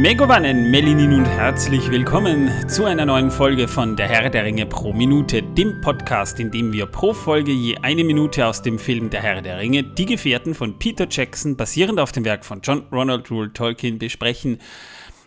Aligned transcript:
Megovanen, 0.00 0.70
Melinin 0.70 1.12
und 1.12 1.26
herzlich 1.26 1.90
willkommen 1.90 2.50
zu 2.66 2.86
einer 2.86 3.04
neuen 3.04 3.30
Folge 3.30 3.68
von 3.68 3.96
Der 3.96 4.08
Herr 4.08 4.30
der 4.30 4.44
Ringe 4.44 4.64
pro 4.64 4.94
Minute, 4.94 5.42
dem 5.42 5.82
Podcast, 5.82 6.40
in 6.40 6.50
dem 6.50 6.72
wir 6.72 6.86
pro 6.86 7.12
Folge 7.12 7.52
je 7.52 7.76
eine 7.82 8.02
Minute 8.02 8.46
aus 8.46 8.62
dem 8.62 8.78
Film 8.78 9.10
Der 9.10 9.20
Herr 9.20 9.42
der 9.42 9.58
Ringe, 9.58 9.82
Die 9.82 10.06
Gefährten 10.06 10.54
von 10.54 10.78
Peter 10.78 11.06
Jackson, 11.06 11.54
basierend 11.54 12.00
auf 12.00 12.12
dem 12.12 12.24
Werk 12.24 12.46
von 12.46 12.62
John 12.62 12.86
Ronald 12.90 13.30
Rule 13.30 13.52
Tolkien, 13.52 13.98
besprechen. 13.98 14.58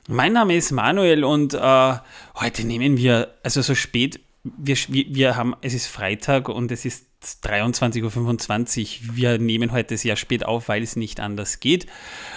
Mein 0.08 0.34
Name 0.34 0.56
ist 0.56 0.72
Manuel 0.72 1.24
und 1.24 1.54
äh, 1.54 1.94
heute 2.40 2.66
nehmen 2.66 2.98
wir, 2.98 3.36
also 3.44 3.62
so 3.62 3.76
spät, 3.76 4.22
wir, 4.44 4.76
wir 4.90 5.36
haben, 5.36 5.54
es 5.62 5.76
ist 5.76 5.86
Freitag 5.86 6.50
und 6.50 6.72
es 6.72 6.84
ist 6.84 7.06
23.25 7.24 9.10
Uhr. 9.10 9.16
Wir 9.16 9.38
nehmen 9.38 9.72
heute 9.72 9.98
sehr 9.98 10.16
spät 10.16 10.46
auf, 10.46 10.70
weil 10.70 10.84
es 10.84 10.96
nicht 10.96 11.20
anders 11.20 11.60
geht. 11.60 11.88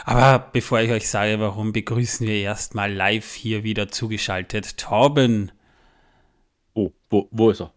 Aber 0.04 0.50
bevor 0.52 0.80
ich 0.80 0.90
euch 0.90 1.08
sage, 1.08 1.40
warum, 1.40 1.72
begrüßen 1.72 2.26
wir 2.26 2.36
erstmal 2.36 2.92
live 2.92 3.34
hier 3.34 3.64
wieder 3.64 3.88
zugeschaltet 3.88 4.76
Torben. 4.78 5.52
Oh, 6.74 6.92
wo, 7.10 7.28
wo 7.30 7.50
ist 7.50 7.60
er? 7.60 7.72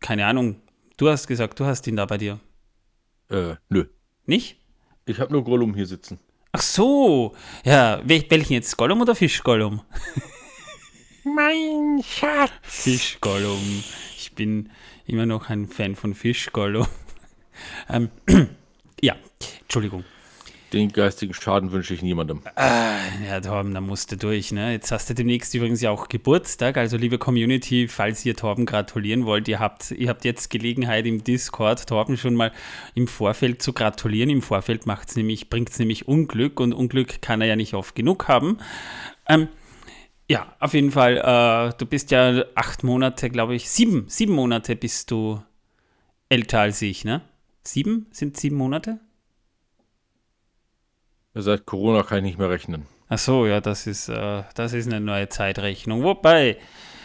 Keine 0.00 0.26
Ahnung. 0.26 0.60
Du 0.96 1.08
hast 1.08 1.26
gesagt, 1.26 1.58
du 1.60 1.64
hast 1.64 1.86
ihn 1.86 1.96
da 1.96 2.06
bei 2.06 2.18
dir. 2.18 2.40
Äh, 3.30 3.56
nö. 3.68 3.86
Nicht? 4.26 4.58
Ich 5.06 5.20
habe 5.20 5.32
nur 5.32 5.44
Gollum 5.44 5.74
hier 5.74 5.86
sitzen. 5.86 6.18
Ach 6.52 6.62
so. 6.62 7.34
Ja, 7.64 8.00
wel 8.04 8.24
welchen 8.28 8.52
jetzt? 8.52 8.76
Gollum 8.76 9.00
oder 9.00 9.14
Fischgollum? 9.14 9.82
mein 11.24 12.00
Schatz. 12.02 12.52
Fischgollum. 12.62 13.82
Ich 14.16 14.34
bin 14.34 14.70
immer 15.06 15.26
noch 15.26 15.50
ein 15.50 15.68
Fan 15.68 15.94
von 15.94 16.14
Fischgollum. 16.14 16.86
ähm, 17.88 18.10
ja, 19.00 19.16
Entschuldigung. 19.62 20.04
Den 20.74 20.90
geistigen 20.90 21.34
Schaden 21.34 21.70
wünsche 21.70 21.94
ich 21.94 22.02
niemandem. 22.02 22.40
Ah, 22.56 22.96
ja, 23.24 23.40
Torben, 23.40 23.72
da 23.74 23.80
musst 23.80 24.10
du 24.10 24.16
durch. 24.16 24.50
Ne? 24.50 24.72
Jetzt 24.72 24.90
hast 24.90 25.08
du 25.08 25.14
demnächst 25.14 25.54
übrigens 25.54 25.80
ja 25.80 25.92
auch 25.92 26.08
Geburtstag. 26.08 26.76
Also, 26.76 26.96
liebe 26.96 27.16
Community, 27.16 27.86
falls 27.86 28.26
ihr 28.26 28.34
Torben 28.34 28.66
gratulieren 28.66 29.24
wollt, 29.24 29.46
ihr 29.46 29.60
habt, 29.60 29.92
ihr 29.92 30.08
habt 30.08 30.24
jetzt 30.24 30.50
Gelegenheit 30.50 31.06
im 31.06 31.22
Discord, 31.22 31.86
Torben 31.86 32.16
schon 32.16 32.34
mal 32.34 32.50
im 32.96 33.06
Vorfeld 33.06 33.62
zu 33.62 33.72
gratulieren. 33.72 34.30
Im 34.30 34.42
Vorfeld 34.42 34.84
macht's 34.84 35.14
nämlich, 35.14 35.48
bringt 35.48 35.70
es 35.70 35.78
nämlich 35.78 36.08
Unglück 36.08 36.58
und 36.58 36.72
Unglück 36.72 37.22
kann 37.22 37.40
er 37.40 37.46
ja 37.46 37.56
nicht 37.56 37.74
oft 37.74 37.94
genug 37.94 38.26
haben. 38.26 38.58
Ähm, 39.28 39.46
ja, 40.28 40.54
auf 40.58 40.74
jeden 40.74 40.90
Fall. 40.90 41.18
Äh, 41.18 41.76
du 41.76 41.86
bist 41.86 42.10
ja 42.10 42.44
acht 42.54 42.82
Monate, 42.82 43.30
glaube 43.30 43.54
ich, 43.54 43.70
sieben, 43.70 44.06
sieben 44.08 44.32
Monate 44.32 44.76
bist 44.76 45.10
du 45.10 45.42
älter 46.28 46.60
als 46.60 46.80
ich, 46.82 47.04
ne? 47.04 47.22
Sieben? 47.62 48.06
Sind 48.10 48.36
sieben 48.36 48.56
Monate? 48.56 49.00
Seit 51.34 51.66
Corona 51.66 52.02
kann 52.02 52.18
ich 52.18 52.24
nicht 52.24 52.38
mehr 52.38 52.50
rechnen. 52.50 52.86
Ach 53.08 53.18
so, 53.18 53.46
ja, 53.46 53.60
das 53.60 53.86
ist, 53.86 54.08
äh, 54.08 54.44
das 54.54 54.72
ist 54.72 54.86
eine 54.86 55.00
neue 55.00 55.28
Zeitrechnung. 55.28 56.02
Wobei, 56.02 56.58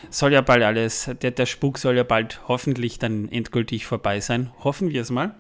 soll 0.10 0.34
ja 0.34 0.42
bald 0.42 0.64
alles, 0.64 1.10
der, 1.22 1.32
der 1.32 1.46
Spuk 1.46 1.78
soll 1.78 1.98
ja 1.98 2.04
bald 2.04 2.48
hoffentlich 2.48 3.00
dann 3.00 3.30
endgültig 3.30 3.86
vorbei 3.86 4.20
sein. 4.20 4.52
Hoffen 4.64 4.92
wir 4.92 5.02
es 5.02 5.12
mal. 5.12 5.36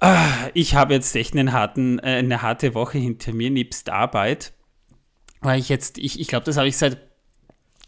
Ah, 0.00 0.48
ich 0.54 0.74
habe 0.74 0.94
jetzt 0.94 1.14
echt 1.16 1.34
einen 1.34 1.52
harten, 1.52 1.98
äh, 1.98 2.16
eine 2.18 2.42
harte 2.42 2.74
Woche 2.74 2.98
hinter 2.98 3.32
mir, 3.32 3.50
nebst 3.50 3.90
Arbeit 3.90 4.52
weil 5.44 5.60
ich 5.60 5.68
jetzt, 5.68 5.98
ich, 5.98 6.18
ich 6.18 6.28
glaube, 6.28 6.44
das 6.44 6.56
habe 6.56 6.68
ich 6.68 6.76
seit, 6.76 6.98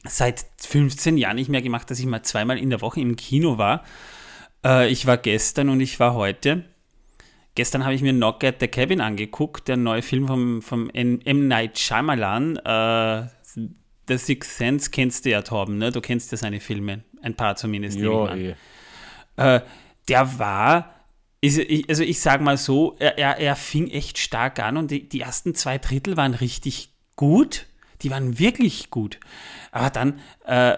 seit 0.04 0.44
15 0.60 1.16
Jahren 1.16 1.36
nicht 1.36 1.48
mehr 1.48 1.62
gemacht, 1.62 1.90
dass 1.90 1.98
ich 1.98 2.06
mal 2.06 2.22
zweimal 2.22 2.58
in 2.58 2.70
der 2.70 2.80
Woche 2.80 3.00
im 3.00 3.16
Kino 3.16 3.58
war. 3.58 3.84
Äh, 4.64 4.90
ich 4.90 5.06
war 5.06 5.16
gestern 5.16 5.68
und 5.70 5.80
ich 5.80 5.98
war 5.98 6.14
heute. 6.14 6.64
Gestern 7.54 7.84
habe 7.84 7.94
ich 7.94 8.02
mir 8.02 8.12
Knock 8.12 8.44
at 8.44 8.56
the 8.60 8.68
Cabin 8.68 9.00
angeguckt, 9.00 9.68
der 9.68 9.78
neue 9.78 10.02
Film 10.02 10.26
vom, 10.26 10.60
vom 10.60 10.90
M. 10.90 11.48
Night 11.48 11.78
Shyamalan. 11.78 12.56
Äh, 12.56 13.26
The 14.08 14.18
Sixth 14.18 14.58
Sense 14.58 14.90
kennst 14.90 15.24
du 15.24 15.30
ja, 15.30 15.42
Torben, 15.42 15.78
ne? 15.78 15.90
Du 15.90 16.00
kennst 16.00 16.30
ja 16.32 16.38
seine 16.38 16.60
Filme, 16.60 17.04
ein 17.22 17.34
paar 17.34 17.56
zumindest. 17.56 17.98
Ja, 17.98 18.34
eh. 18.34 18.54
äh, 19.36 19.62
der 20.08 20.38
war, 20.38 20.94
also 21.42 22.02
ich 22.02 22.20
sage 22.20 22.44
mal 22.44 22.58
so, 22.58 22.94
er, 22.98 23.18
er, 23.18 23.38
er 23.38 23.56
fing 23.56 23.88
echt 23.90 24.18
stark 24.18 24.60
an 24.60 24.76
und 24.76 24.90
die, 24.90 25.08
die 25.08 25.22
ersten 25.22 25.54
zwei 25.54 25.78
Drittel 25.78 26.16
waren 26.16 26.34
richtig 26.34 26.95
gut, 27.16 27.66
die 28.02 28.10
waren 28.10 28.38
wirklich 28.38 28.90
gut. 28.90 29.18
Aber 29.72 29.90
dann, 29.90 30.20
äh, 30.46 30.76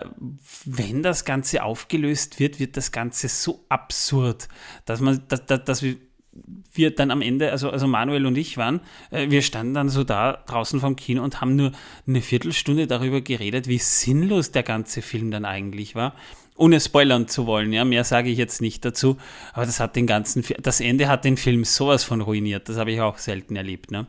wenn 0.65 1.03
das 1.03 1.25
Ganze 1.25 1.63
aufgelöst 1.63 2.41
wird, 2.41 2.59
wird 2.59 2.77
das 2.77 2.93
Ganze 2.93 3.29
so 3.29 3.65
absurd, 3.69 4.49
dass 4.87 5.01
man, 5.01 5.23
dass, 5.29 5.47
dass, 5.47 5.65
dass 5.65 5.83
wir, 5.83 6.95
dann 6.95 7.11
am 7.11 7.21
Ende, 7.21 7.51
also, 7.51 7.71
also 7.71 7.89
Manuel 7.89 8.25
und 8.27 8.39
ich 8.39 8.57
waren, 8.57 8.81
äh, 9.11 9.31
wir 9.31 9.43
standen 9.43 9.75
dann 9.75 9.89
so 9.89 10.05
da 10.05 10.45
draußen 10.47 10.81
vom 10.81 10.97
Kino 10.97 11.23
und 11.23 11.41
haben 11.41 11.57
nur 11.57 11.73
eine 12.07 12.23
Viertelstunde 12.23 12.87
darüber 12.87 13.21
geredet, 13.21 13.67
wie 13.67 13.79
sinnlos 13.79 14.53
der 14.53 14.63
ganze 14.63 15.03
Film 15.03 15.31
dann 15.31 15.45
eigentlich 15.45 15.95
war. 15.95 16.15
Ohne 16.57 16.81
spoilern 16.81 17.29
zu 17.29 17.47
wollen, 17.47 17.73
ja, 17.73 17.85
mehr 17.85 18.05
sage 18.05 18.31
ich 18.31 18.39
jetzt 18.39 18.61
nicht 18.61 18.85
dazu, 18.85 19.17
aber 19.53 19.67
das 19.67 19.79
hat 19.79 19.95
den 19.95 20.07
ganzen, 20.07 20.45
das 20.61 20.81
Ende 20.81 21.09
hat 21.09 21.25
den 21.25 21.37
Film 21.37 21.65
sowas 21.65 22.03
von 22.05 22.21
ruiniert, 22.21 22.69
das 22.69 22.79
habe 22.79 22.91
ich 22.91 23.01
auch 23.01 23.19
selten 23.19 23.55
erlebt, 23.55 23.91
ne? 23.91 24.07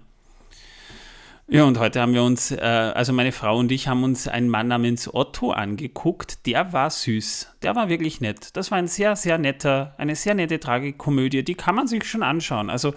Ja, 1.52 1.64
und 1.64 1.80
heute 1.80 2.00
haben 2.00 2.14
wir 2.14 2.22
uns, 2.22 2.52
äh, 2.52 2.60
also 2.60 3.12
meine 3.12 3.32
Frau 3.32 3.58
und 3.58 3.72
ich 3.72 3.88
haben 3.88 4.04
uns 4.04 4.28
einen 4.28 4.50
Mann 4.50 4.68
namens 4.68 5.12
Otto 5.12 5.50
angeguckt. 5.50 6.46
Der 6.46 6.74
war 6.74 6.92
süß. 6.92 7.56
Der 7.64 7.76
war 7.76 7.90
wirklich 7.90 8.22
nett. 8.22 8.56
Das 8.56 8.70
war 8.70 8.78
ein 8.78 8.88
sehr, 8.88 9.16
sehr 9.16 9.40
netter, 9.40 9.96
eine 9.98 10.16
sehr 10.16 10.36
nette 10.36 10.60
Tragikomödie. 10.60 11.44
Die 11.44 11.56
kann 11.56 11.74
man 11.74 11.88
sich 11.88 12.04
schon 12.04 12.22
anschauen. 12.22 12.70
Also 12.70 12.94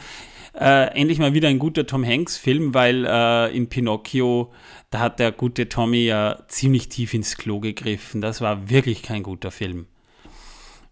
äh, 0.52 0.88
endlich 0.94 1.18
mal 1.18 1.32
wieder 1.32 1.48
ein 1.48 1.58
guter 1.58 1.86
Tom 1.86 2.04
Hanks-Film, 2.04 2.74
weil 2.74 3.06
äh, 3.06 3.56
in 3.56 3.70
Pinocchio, 3.70 4.52
da 4.90 4.98
hat 4.98 5.18
der 5.18 5.32
gute 5.32 5.70
Tommy 5.70 6.04
ja 6.04 6.44
ziemlich 6.48 6.90
tief 6.90 7.14
ins 7.14 7.38
Klo 7.38 7.58
gegriffen. 7.58 8.20
Das 8.20 8.42
war 8.42 8.68
wirklich 8.68 9.02
kein 9.02 9.22
guter 9.22 9.50
Film. 9.50 9.86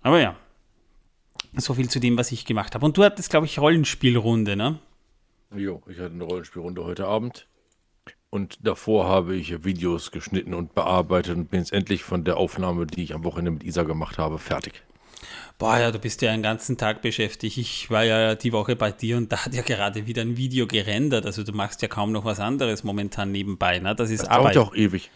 Aber 0.01 0.19
ja, 0.19 0.35
so 1.57 1.75
viel 1.75 1.91
zu 1.91 2.01
dem, 2.01 2.17
was 2.17 2.33
ich 2.33 2.47
gemacht 2.47 2.75
habe. 2.75 2.87
Und 2.87 2.97
du 2.97 3.05
hattest, 3.05 3.29
glaube 3.29 3.45
ich, 3.45 3.59
Rollenspielrunde, 3.59 4.57
ne? 4.57 4.79
Jo, 5.55 5.83
ich 5.89 5.99
hatte 5.99 6.15
eine 6.15 6.25
Rollenspielrunde 6.25 6.85
heute 6.85 7.07
Abend. 7.07 7.49
Und 8.31 8.59
davor 8.65 9.09
habe 9.09 9.35
ich 9.35 9.65
Videos 9.65 10.13
geschnitten 10.13 10.55
und 10.55 10.75
bearbeitet 10.75 11.37
und 11.37 11.51
bin 11.51 11.61
jetzt 11.61 11.73
endlich 11.73 12.05
von 12.05 12.23
der 12.23 12.37
Aufnahme, 12.37 12.87
die 12.87 13.03
ich 13.03 13.13
am 13.15 13.25
Wochenende 13.25 13.51
mit 13.51 13.65
Isa 13.65 13.83
gemacht 13.83 14.19
habe, 14.19 14.39
fertig. 14.39 14.85
Boah, 15.59 15.79
ja, 15.79 15.91
du 15.91 15.99
bist 15.99 16.23
ja 16.23 16.31
einen 16.31 16.43
ganzen 16.43 16.79
Tag 16.79 17.03
beschäftigt. 17.03 17.59
Ich 17.59 17.91
war 17.91 18.05
ja 18.05 18.37
die 18.37 18.53
Woche 18.53 18.77
bei 18.77 18.93
dir 18.93 19.17
und 19.17 19.31
da 19.31 19.45
hat 19.45 19.55
ja 19.55 19.63
gerade 19.63 20.07
wieder 20.07 20.23
ein 20.23 20.37
Video 20.37 20.67
gerendert. 20.67 21.27
Also 21.27 21.43
du 21.43 21.53
machst 21.53 21.83
ja 21.83 21.89
kaum 21.89 22.13
noch 22.13 22.25
was 22.25 22.41
anderes 22.41 22.85
momentan 22.85 23.33
nebenbei. 23.33 23.81
Ne? 23.81 23.95
Das 23.95 24.11
ist 24.11 24.23
das 24.23 24.29
Arbeit. 24.29 24.55
dauert 24.55 24.67
ja 24.67 24.73
auch 24.73 24.75
ewig. 24.75 25.11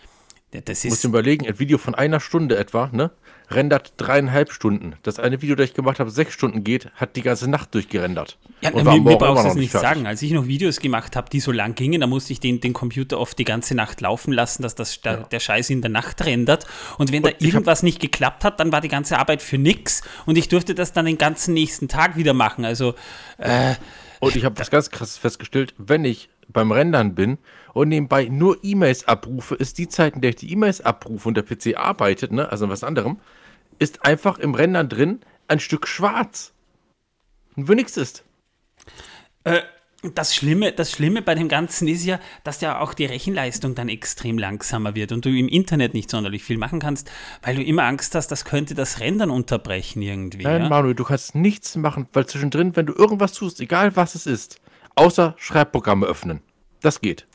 Ja, 0.55 0.61
das 0.65 0.85
ist. 0.85 1.03
Dir 1.03 1.09
überlegen, 1.09 1.47
ein 1.49 1.59
Video 1.59 1.79
von 1.79 1.97
einer 1.97 2.21
Stunde 2.21 2.57
etwa, 2.57 2.89
ne? 2.93 3.11
rendert 3.51 3.95
dreieinhalb 3.97 4.53
Stunden. 4.53 4.95
Das 5.03 5.19
eine 5.19 5.43
Video, 5.43 5.57
das 5.57 5.69
ich 5.69 5.75
gemacht 5.75 5.99
habe, 6.01 6.11
sechs 6.11 6.33
Stunden 6.33 6.65
geht, 6.65 6.91
hat 6.95 7.17
die 7.17 7.23
ganze 7.23 7.51
Nacht 7.51 7.75
durchgerendert. 7.75 8.39
Ja, 8.61 8.71
und 8.71 8.85
mir, 8.85 9.01
mir 9.01 9.17
brauchst 9.17 9.45
du 9.45 9.49
es 9.49 9.55
nicht 9.57 9.73
fertig. 9.73 9.89
sagen. 9.89 10.07
Als 10.07 10.23
ich 10.23 10.31
noch 10.31 10.47
Videos 10.47 10.81
gemacht 10.81 11.17
habe, 11.17 11.29
die 11.29 11.41
so 11.41 11.53
lang 11.53 11.75
gingen, 11.75 12.01
da 12.01 12.07
musste 12.07 12.33
ich 12.33 12.41
den, 12.41 12.61
den 12.61 12.73
Computer 12.73 13.19
oft 13.19 13.39
die 13.39 13.45
ganze 13.45 13.75
Nacht 13.75 14.01
laufen 14.01 14.33
lassen, 14.33 14.63
dass 14.63 14.77
das, 14.77 14.99
ja. 15.05 15.17
der, 15.17 15.41
Scheiß 15.41 15.71
in 15.71 15.83
der 15.83 15.91
Nacht 15.91 16.25
rendert. 16.25 16.67
Und 16.99 17.11
wenn 17.11 17.25
und 17.25 17.33
da 17.33 17.45
irgendwas 17.45 17.83
nicht 17.83 18.01
geklappt 18.01 18.45
hat, 18.45 18.61
dann 18.61 18.73
war 18.73 18.81
die 18.81 18.89
ganze 18.89 19.19
Arbeit 19.19 19.43
für 19.43 19.59
nix 19.59 20.03
und 20.25 20.39
ich 20.39 20.49
durfte 20.49 20.75
das 20.75 20.93
dann 20.93 21.05
den 21.05 21.19
ganzen 21.19 21.53
nächsten 21.53 21.89
Tag 21.89 22.17
wieder 22.17 22.33
machen. 22.33 22.65
Also 22.65 22.95
äh, 23.39 23.75
Und 24.21 24.37
ich 24.37 24.45
habe 24.45 24.59
was 24.59 24.71
ganz 24.71 24.91
krasses 24.91 25.19
festgestellt, 25.19 25.75
wenn 25.77 26.05
ich 26.05 26.31
beim 26.49 26.73
Rendern 26.73 27.15
bin 27.15 27.39
und 27.75 27.89
nebenbei 27.89 28.27
nur 28.27 28.59
E-Mails 28.63 29.07
abrufe, 29.07 29.55
ist 29.57 29.79
die 29.79 29.89
Zeit, 29.89 30.15
in 30.15 30.23
der 30.23 30.31
ich 30.31 30.37
die 30.37 30.51
E-Mails 30.51 30.81
abrufe 30.81 31.29
und 31.29 31.37
der 31.37 31.43
PC 31.43 31.77
arbeitet, 31.77 32.33
ne, 32.33 32.51
also 32.51 32.69
was 32.69 32.83
anderem, 32.83 33.19
ist 33.79 34.05
einfach 34.05 34.39
im 34.39 34.55
Rendern 34.55 34.89
drin 34.89 35.21
ein 35.49 35.61
Stück 35.61 35.87
schwarz. 35.87 36.53
Und 37.57 37.69
wo 37.69 37.75
nichts 37.75 37.97
ist. 37.97 38.25
Äh, 39.45 39.63
das 40.15 40.35
Schlimme, 40.35 40.73
das 40.73 40.91
Schlimme 40.93 41.23
bei 41.23 41.35
dem 41.35 41.49
Ganzen 41.49 41.89
ist 41.89 42.05
ja, 42.05 42.21
dass 42.43 42.61
ja 42.61 42.81
auch 42.81 42.95
die 42.95 43.07
Rechenleistung 43.07 43.75
dann 43.75 43.89
extrem 43.89 44.39
langsamer 44.39 44.95
wird 44.95 45.13
und 45.13 45.25
du 45.25 45.31
im 45.31 45.49
Internet 45.49 45.95
nicht 45.95 46.11
sonderlich 46.11 46.45
viel 46.45 46.59
machen 46.59 46.79
kannst, 46.79 47.11
weil 47.43 47.57
du 47.57 47.63
immer 47.63 47.85
Angst 47.85 48.15
hast, 48.15 48.29
das 48.29 48.45
könnte 48.45 48.75
das 48.75 49.01
Rendern 49.01 49.31
unterbrechen 49.31 50.03
irgendwie. 50.03 50.45
Nein, 50.45 50.63
ja? 50.63 50.69
Manuel, 50.69 50.95
du 50.95 51.05
kannst 51.05 51.35
nichts 51.35 51.77
machen, 51.77 52.07
weil 52.13 52.27
zwischendrin, 52.27 52.77
wenn 52.77 52.87
du 52.87 52.93
irgendwas 52.93 53.33
tust, 53.33 53.61
egal 53.61 53.97
was 53.97 54.15
es 54.15 54.27
ist, 54.27 54.61
außer 54.95 55.35
Schreibprogramme 55.39 56.07
öffnen. 56.07 56.41
Das 56.81 57.01
geht. 57.01 57.27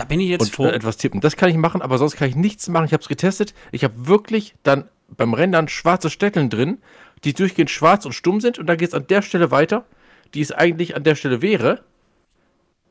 Da 0.00 0.06
bin 0.06 0.18
ich 0.18 0.28
jetzt 0.28 0.42
und, 0.42 0.54
froh. 0.54 0.64
Äh, 0.64 0.72
etwas 0.72 0.96
tippen. 0.96 1.20
Das 1.20 1.36
kann 1.36 1.50
ich 1.50 1.56
machen, 1.56 1.82
aber 1.82 1.98
sonst 1.98 2.16
kann 2.16 2.28
ich 2.28 2.34
nichts 2.34 2.68
machen. 2.68 2.86
Ich 2.86 2.92
habe 2.94 3.02
es 3.02 3.08
getestet. 3.08 3.52
Ich 3.70 3.84
habe 3.84 4.06
wirklich 4.06 4.54
dann 4.62 4.88
beim 5.16 5.34
Rendern 5.34 5.68
schwarze 5.68 6.08
Städteln 6.08 6.48
drin, 6.48 6.78
die 7.24 7.34
durchgehend 7.34 7.68
schwarz 7.70 8.06
und 8.06 8.12
stumm 8.12 8.40
sind 8.40 8.58
und 8.58 8.66
dann 8.66 8.78
geht 8.78 8.88
es 8.88 8.94
an 8.94 9.06
der 9.08 9.20
Stelle 9.20 9.50
weiter, 9.50 9.84
die 10.32 10.40
es 10.40 10.52
eigentlich 10.52 10.96
an 10.96 11.04
der 11.04 11.16
Stelle 11.16 11.42
wäre, 11.42 11.82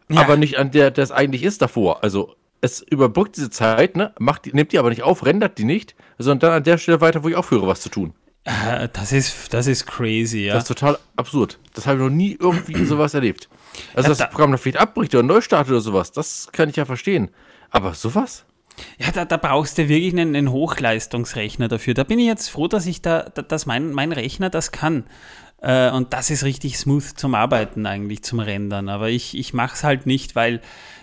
ja. 0.10 0.22
aber 0.22 0.38
nicht 0.38 0.60
an 0.60 0.70
der, 0.70 0.92
der 0.92 1.04
es 1.04 1.12
eigentlich 1.12 1.42
ist 1.42 1.64
davor. 1.64 2.04
Also 2.04 2.36
es 2.62 2.82
überbrückt 2.82 3.38
diese 3.38 3.50
Zeit, 3.50 3.96
ne, 3.96 4.14
macht, 4.20 4.54
nimmt 4.54 4.72
die 4.72 4.78
aber 4.78 4.90
nicht 4.90 5.02
auf, 5.02 5.26
rendert 5.26 5.58
die 5.58 5.64
nicht, 5.64 5.96
sondern 6.20 6.50
dann 6.52 6.58
an 6.58 6.64
der 6.64 6.78
Stelle 6.78 7.02
weiter, 7.02 7.24
wo 7.24 7.30
ich 7.30 7.36
aufhöre, 7.36 7.66
was 7.66 7.82
zu 7.82 7.90
tun. 7.90 8.14
Äh, 8.44 8.90
das 8.94 9.12
ist, 9.12 9.54
das 9.54 9.68
ist 9.68 9.88
crazy, 9.88 10.46
ja. 10.46 10.54
Das 10.54 10.64
ist 10.64 10.68
total 10.68 11.00
absurd. 11.16 11.58
Das 11.74 11.88
habe 11.88 11.98
ich 11.98 12.04
noch 12.04 12.10
nie 12.10 12.38
irgendwie 12.40 12.86
sowas 12.86 13.14
erlebt. 13.14 13.50
Also, 13.94 14.08
Ja, 14.08 14.10
dass 14.10 14.18
da- 14.18 14.26
das 14.26 14.32
Programm 14.32 14.52
noch 14.52 14.60
vielleicht 14.60 14.80
abbricht 14.80 15.14
oder 15.16 15.24
neu 15.24 15.42
startet 15.42 15.72
oder 15.72 15.82
sowas, 15.82 16.12
das 16.12 16.50
kann 16.52 16.70
ich 16.70 16.76
ja 16.76 16.86
verstehen. 16.86 17.30
Aber 17.70 17.94
sowas? 17.94 18.46
Ja, 18.98 19.12
da, 19.12 19.26
da 19.26 19.38
brauchst 19.38 19.78
du 19.78 19.90
wirklich 19.90 20.14
einen, 20.14 20.36
einen 20.36 20.52
Hochleistungsrechner 20.52 21.68
dafür. 21.68 21.94
Da 21.94 22.04
bin 22.04 22.18
ich 22.20 22.26
jetzt 22.28 22.50
froh, 22.50 22.68
dass 22.68 22.86
ich 22.86 23.02
da, 23.02 23.24
da- 23.24 23.42
dass 23.42 23.66
mein, 23.66 23.92
mein 23.92 24.12
Rechner 24.12 24.50
das 24.50 24.72
kann. 24.72 25.04
Äh, 25.62 25.92
und 25.92 26.14
das 26.14 26.30
ist 26.30 26.44
richtig 26.46 26.78
smooth 26.78 27.04
zum 27.04 27.36
Arbeiten 27.36 27.86
eigentlich, 27.86 28.24
zum 28.24 28.40
Rendern. 28.40 28.88
Aber 28.90 29.10
ich, 29.10 29.38
ich 29.38 29.54
mache 29.54 29.76
es 29.76 29.84
halt 29.84 30.06
nicht, 30.06 30.36
weil 30.36 30.62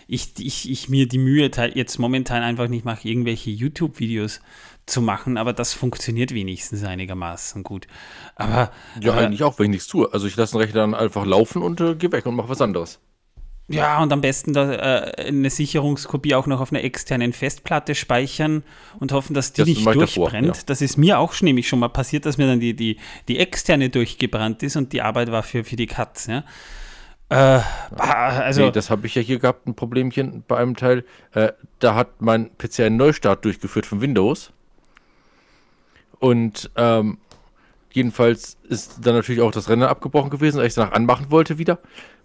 ich, 0.08 0.32
ich, 0.38 0.70
ich 0.70 0.88
mir 0.88 1.06
die 1.06 1.18
Mühe 1.18 1.50
jetzt 1.74 1.98
momentan 1.98 2.42
einfach 2.42 2.68
nicht 2.68 2.84
mache, 2.84 3.06
irgendwelche 3.08 3.50
YouTube-Videos 3.50 4.40
zu 4.86 5.02
machen. 5.02 5.36
Aber 5.36 5.52
das 5.52 5.72
funktioniert 5.74 6.32
wenigstens 6.32 6.84
einigermaßen 6.84 7.62
gut. 7.62 7.86
Aber 8.36 8.70
Ja, 9.00 9.16
äh, 9.16 9.26
eigentlich 9.26 9.42
auch, 9.42 9.58
wenn 9.58 9.66
ich 9.66 9.70
nichts 9.70 9.86
tue. 9.88 10.08
Also 10.12 10.26
ich 10.26 10.36
lasse 10.36 10.52
den 10.52 10.60
Rechner 10.60 10.80
dann 10.80 10.94
einfach 10.94 11.26
laufen 11.26 11.62
und 11.62 11.80
äh, 11.80 11.94
gehe 11.94 12.12
weg 12.12 12.26
und 12.26 12.36
mache 12.36 12.48
was 12.48 12.60
anderes. 12.60 13.00
Ja, 13.68 14.00
und 14.00 14.12
am 14.12 14.20
besten 14.20 14.52
da, 14.52 14.72
äh, 14.72 15.26
eine 15.26 15.50
Sicherungskopie 15.50 16.36
auch 16.36 16.46
noch 16.46 16.60
auf 16.60 16.70
einer 16.70 16.84
externen 16.84 17.32
Festplatte 17.32 17.96
speichern 17.96 18.62
und 19.00 19.10
hoffen, 19.10 19.34
dass 19.34 19.52
die 19.52 19.62
Das 19.62 19.68
nicht 19.68 19.78
ich 19.78 19.84
davor, 19.84 19.94
durchbrennt. 19.94 20.46
ja. 20.56 20.62
Das 20.66 20.80
ist 20.80 20.96
mir 20.96 21.18
auch 21.18 21.32
schon 21.32 21.46
nämlich 21.46 21.66
schon 21.66 21.80
mal 21.80 21.88
passiert, 21.88 22.26
dass 22.26 22.38
mir 22.38 22.46
dann 22.46 22.60
die, 22.60 22.74
die, 22.74 22.98
die 23.26 23.38
externe 23.40 23.90
durchgebrannt 23.90 24.62
ist 24.62 24.76
und 24.76 24.92
die 24.92 25.02
Arbeit 25.02 25.32
war 25.32 25.42
für, 25.42 25.64
für 25.64 25.74
die 25.74 25.86
Katz. 25.88 26.28
Ja? 26.28 26.44
Äh, 27.28 27.60
also, 27.96 28.62
nee, 28.66 28.70
das 28.70 28.88
habe 28.88 29.08
ich 29.08 29.16
ja 29.16 29.22
hier 29.22 29.40
gehabt, 29.40 29.66
ein 29.66 29.74
Problemchen 29.74 30.44
bei 30.46 30.58
einem 30.58 30.76
Teil. 30.76 31.04
Äh, 31.32 31.52
da 31.80 31.96
hat 31.96 32.20
mein 32.20 32.56
PC 32.56 32.80
einen 32.80 32.96
Neustart 32.96 33.44
durchgeführt 33.44 33.84
von 33.86 34.00
Windows. 34.00 34.52
Und 36.26 36.72
ähm, 36.74 37.18
jedenfalls 37.92 38.56
ist 38.68 38.98
dann 39.06 39.14
natürlich 39.14 39.40
auch 39.42 39.52
das 39.52 39.68
Rennen 39.68 39.84
abgebrochen 39.84 40.28
gewesen, 40.28 40.58
als 40.58 40.66
ich 40.66 40.70
es 40.70 40.74
danach 40.74 40.90
anmachen 40.90 41.30
wollte 41.30 41.56
wieder. 41.56 41.78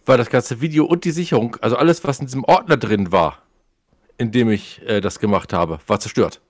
War 0.07 0.17
das 0.17 0.31
ganze 0.31 0.59
Video 0.59 0.85
und 0.85 1.05
die 1.05 1.11
Sicherung, 1.11 1.57
also 1.61 1.75
alles, 1.75 2.03
was 2.03 2.17
in 2.19 2.25
diesem 2.25 2.43
Ordner 2.45 2.77
drin 2.77 3.11
war, 3.11 3.37
in 4.17 4.31
dem 4.31 4.49
ich 4.49 4.81
äh, 4.87 5.01
das 5.01 5.19
gemacht 5.19 5.53
habe, 5.53 5.77
war 5.85 5.99
zerstört. 5.99 6.41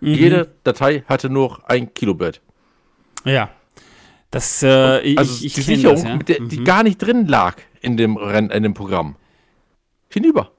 mhm. 0.00 0.08
Jede 0.14 0.48
Datei 0.64 1.04
hatte 1.08 1.30
nur 1.30 1.70
ein 1.70 1.94
Kilobyte. 1.94 2.40
ja. 3.24 3.50
Das, 4.32 4.62
äh, 4.62 5.00
ich, 5.02 5.18
Also 5.18 5.42
ich 5.46 5.54
die 5.54 5.62
Sicherung, 5.62 5.94
das, 5.94 6.04
ja. 6.04 6.16
der, 6.18 6.40
die 6.40 6.60
Mhm. 6.60 6.64
gar 6.64 6.82
nicht 6.82 6.98
drin 6.98 7.26
lag 7.28 7.54
in 7.80 7.96
dem, 7.96 8.16
Renn, 8.16 8.50
in 8.50 8.62
dem 8.64 8.74
Programm. 8.74 9.14
Hinüber. 10.10 10.50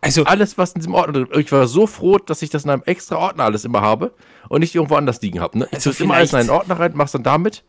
Also, 0.00 0.24
Alles, 0.24 0.58
was 0.58 0.74
in 0.74 0.80
diesem 0.80 0.94
Ordner 0.94 1.24
drin 1.24 1.40
Ich 1.40 1.50
war 1.50 1.66
so 1.66 1.86
froh, 1.88 2.18
dass 2.18 2.42
ich 2.42 2.50
das 2.50 2.64
in 2.64 2.70
einem 2.70 2.82
extra 2.84 3.16
Ordner 3.16 3.44
alles 3.44 3.64
immer 3.64 3.80
habe 3.80 4.12
und 4.48 4.60
nicht 4.60 4.74
irgendwo 4.74 4.96
anders 4.96 5.20
liegen 5.22 5.40
habe. 5.40 5.58
Ne? 5.58 5.68
Ich 5.70 5.76
Also 5.76 5.90
also 5.90 6.04
immer 6.04 6.14
alles 6.14 6.32
in 6.32 6.38
einen 6.40 6.50
Ordner 6.50 6.78
rein, 6.78 6.92
mach's 6.94 7.12
dann 7.12 7.22
damit, 7.22 7.64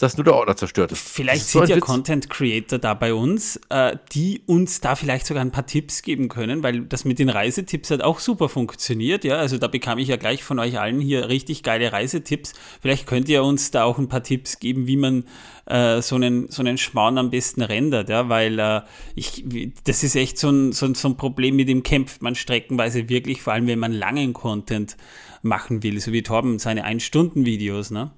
dass 0.00 0.16
nur 0.16 0.24
der 0.24 0.34
Ordner 0.34 0.56
zerstört 0.56 0.92
ist. 0.92 1.06
Vielleicht 1.06 1.42
ist 1.42 1.52
so 1.52 1.58
sind 1.58 1.66
ein 1.66 1.70
ja 1.70 1.76
Witz. 1.76 1.84
Content 1.84 2.30
Creator 2.30 2.78
da 2.78 2.94
bei 2.94 3.12
uns, 3.12 3.60
äh, 3.68 3.96
die 4.12 4.40
uns 4.46 4.80
da 4.80 4.96
vielleicht 4.96 5.26
sogar 5.26 5.44
ein 5.44 5.50
paar 5.50 5.66
Tipps 5.66 6.00
geben 6.00 6.28
können, 6.28 6.62
weil 6.62 6.80
das 6.80 7.04
mit 7.04 7.18
den 7.18 7.28
Reisetipps 7.28 7.90
hat 7.90 8.00
auch 8.00 8.18
super 8.18 8.48
funktioniert. 8.48 9.24
Ja, 9.24 9.36
also 9.36 9.58
da 9.58 9.66
bekam 9.68 9.98
ich 9.98 10.08
ja 10.08 10.16
gleich 10.16 10.42
von 10.42 10.58
euch 10.58 10.80
allen 10.80 11.00
hier 11.00 11.28
richtig 11.28 11.62
geile 11.62 11.92
Reisetipps. 11.92 12.54
Vielleicht 12.80 13.06
könnt 13.06 13.28
ihr 13.28 13.44
uns 13.44 13.70
da 13.70 13.84
auch 13.84 13.98
ein 13.98 14.08
paar 14.08 14.22
Tipps 14.22 14.58
geben, 14.58 14.86
wie 14.86 14.96
man 14.96 15.24
äh, 15.66 16.00
so 16.00 16.16
einen 16.16 16.48
so 16.48 16.62
einen 16.62 16.78
Schmarrn 16.78 17.18
am 17.18 17.30
besten 17.30 17.60
rendert, 17.60 18.08
ja, 18.08 18.30
weil 18.30 18.58
äh, 18.58 18.80
ich, 19.14 19.44
das 19.84 20.02
ist 20.02 20.16
echt 20.16 20.38
so 20.38 20.48
ein, 20.48 20.72
so, 20.72 20.86
ein, 20.86 20.94
so 20.94 21.08
ein 21.08 21.18
Problem, 21.18 21.56
mit 21.56 21.68
dem 21.68 21.82
kämpft 21.82 22.22
man 22.22 22.34
streckenweise 22.34 23.10
wirklich, 23.10 23.42
vor 23.42 23.52
allem 23.52 23.66
wenn 23.66 23.78
man 23.78 23.92
langen 23.92 24.32
Content 24.32 24.96
machen 25.42 25.82
will, 25.82 26.00
so 26.00 26.12
wie 26.12 26.22
Torben 26.22 26.58
seine 26.58 26.84
Ein-Stunden-Videos, 26.84 27.90
ne? 27.90 28.12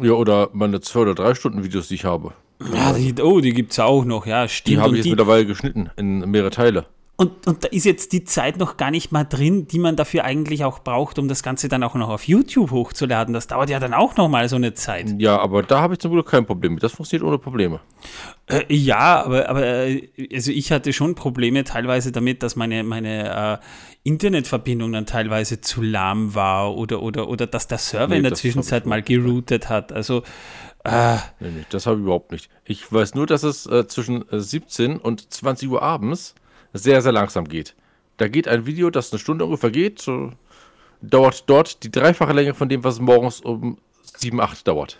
Ja, 0.00 0.12
oder 0.12 0.48
meine 0.52 0.80
zwei 0.80 1.00
oder 1.00 1.14
drei 1.14 1.34
Stunden 1.34 1.64
Videos, 1.64 1.88
die 1.88 1.94
ich 1.96 2.04
habe. 2.04 2.32
Ja, 2.72 2.92
die, 2.92 3.14
oh, 3.20 3.40
die 3.40 3.52
gibt 3.52 3.72
es 3.72 3.80
auch 3.80 4.04
noch, 4.04 4.26
ja, 4.26 4.46
stimmt. 4.46 4.76
Die 4.76 4.80
habe 4.80 4.90
ich 4.90 4.96
jetzt 4.98 5.04
die- 5.06 5.10
mittlerweile 5.10 5.44
geschnitten 5.46 5.90
in 5.96 6.20
mehrere 6.30 6.50
Teile. 6.50 6.86
Und, 7.20 7.48
und 7.48 7.64
da 7.64 7.68
ist 7.70 7.84
jetzt 7.84 8.12
die 8.12 8.22
Zeit 8.22 8.58
noch 8.58 8.76
gar 8.76 8.92
nicht 8.92 9.10
mal 9.10 9.24
drin, 9.24 9.66
die 9.66 9.80
man 9.80 9.96
dafür 9.96 10.22
eigentlich 10.22 10.62
auch 10.62 10.78
braucht, 10.78 11.18
um 11.18 11.26
das 11.26 11.42
Ganze 11.42 11.68
dann 11.68 11.82
auch 11.82 11.96
noch 11.96 12.10
auf 12.10 12.28
YouTube 12.28 12.70
hochzuladen. 12.70 13.34
Das 13.34 13.48
dauert 13.48 13.70
ja 13.70 13.80
dann 13.80 13.92
auch 13.92 14.16
noch 14.16 14.28
mal 14.28 14.48
so 14.48 14.54
eine 14.54 14.72
Zeit. 14.74 15.16
Ja, 15.18 15.36
aber 15.36 15.64
da 15.64 15.80
habe 15.80 15.94
ich 15.94 15.98
zum 15.98 16.12
Glück 16.12 16.28
kein 16.28 16.46
Problem 16.46 16.74
mit. 16.74 16.84
Das 16.84 16.92
funktioniert 16.92 17.26
ohne 17.26 17.38
Probleme. 17.38 17.80
Äh, 18.46 18.72
ja, 18.72 19.24
aber, 19.24 19.48
aber 19.48 19.66
äh, 19.66 20.08
also 20.32 20.52
ich 20.52 20.70
hatte 20.70 20.92
schon 20.92 21.16
Probleme 21.16 21.64
teilweise 21.64 22.12
damit, 22.12 22.44
dass 22.44 22.54
meine, 22.54 22.84
meine 22.84 23.58
äh, 23.60 23.64
Internetverbindung 24.04 24.92
dann 24.92 25.06
teilweise 25.06 25.60
zu 25.60 25.82
lahm 25.82 26.36
war 26.36 26.76
oder, 26.76 27.02
oder, 27.02 27.28
oder 27.28 27.48
dass 27.48 27.66
der 27.66 27.78
Server 27.78 28.10
Nee, 28.10 28.18
in 28.18 28.22
der 28.22 28.34
Zwischenzeit 28.34 28.86
mal 28.86 29.02
geroutet 29.02 29.68
hat. 29.68 29.90
Also 29.90 30.22
äh, 30.84 31.16
Nee, 31.40 31.50
nee, 31.50 31.64
das 31.68 31.86
habe 31.86 31.96
ich 31.96 32.02
überhaupt 32.02 32.30
nicht. 32.30 32.48
Ich 32.64 32.92
weiß 32.92 33.16
nur, 33.16 33.26
dass 33.26 33.42
es 33.42 33.66
äh, 33.66 33.88
zwischen 33.88 34.30
äh, 34.30 34.38
17 34.38 34.98
und 34.98 35.32
20 35.32 35.68
Uhr 35.68 35.82
abends 35.82 36.36
sehr, 36.72 37.00
sehr 37.02 37.12
langsam 37.12 37.48
geht. 37.48 37.74
Da 38.16 38.28
geht 38.28 38.48
ein 38.48 38.66
Video, 38.66 38.90
das 38.90 39.12
eine 39.12 39.18
Stunde 39.18 39.44
ungefähr 39.44 39.70
geht, 39.70 40.00
so, 40.00 40.30
dauert 41.00 41.48
dort 41.48 41.82
die 41.84 41.90
dreifache 41.90 42.32
Länge 42.32 42.54
von 42.54 42.68
dem, 42.68 42.82
was 42.84 42.98
morgens 43.00 43.40
um 43.40 43.78
7, 44.16 44.40
8 44.40 44.66
dauert. 44.66 44.98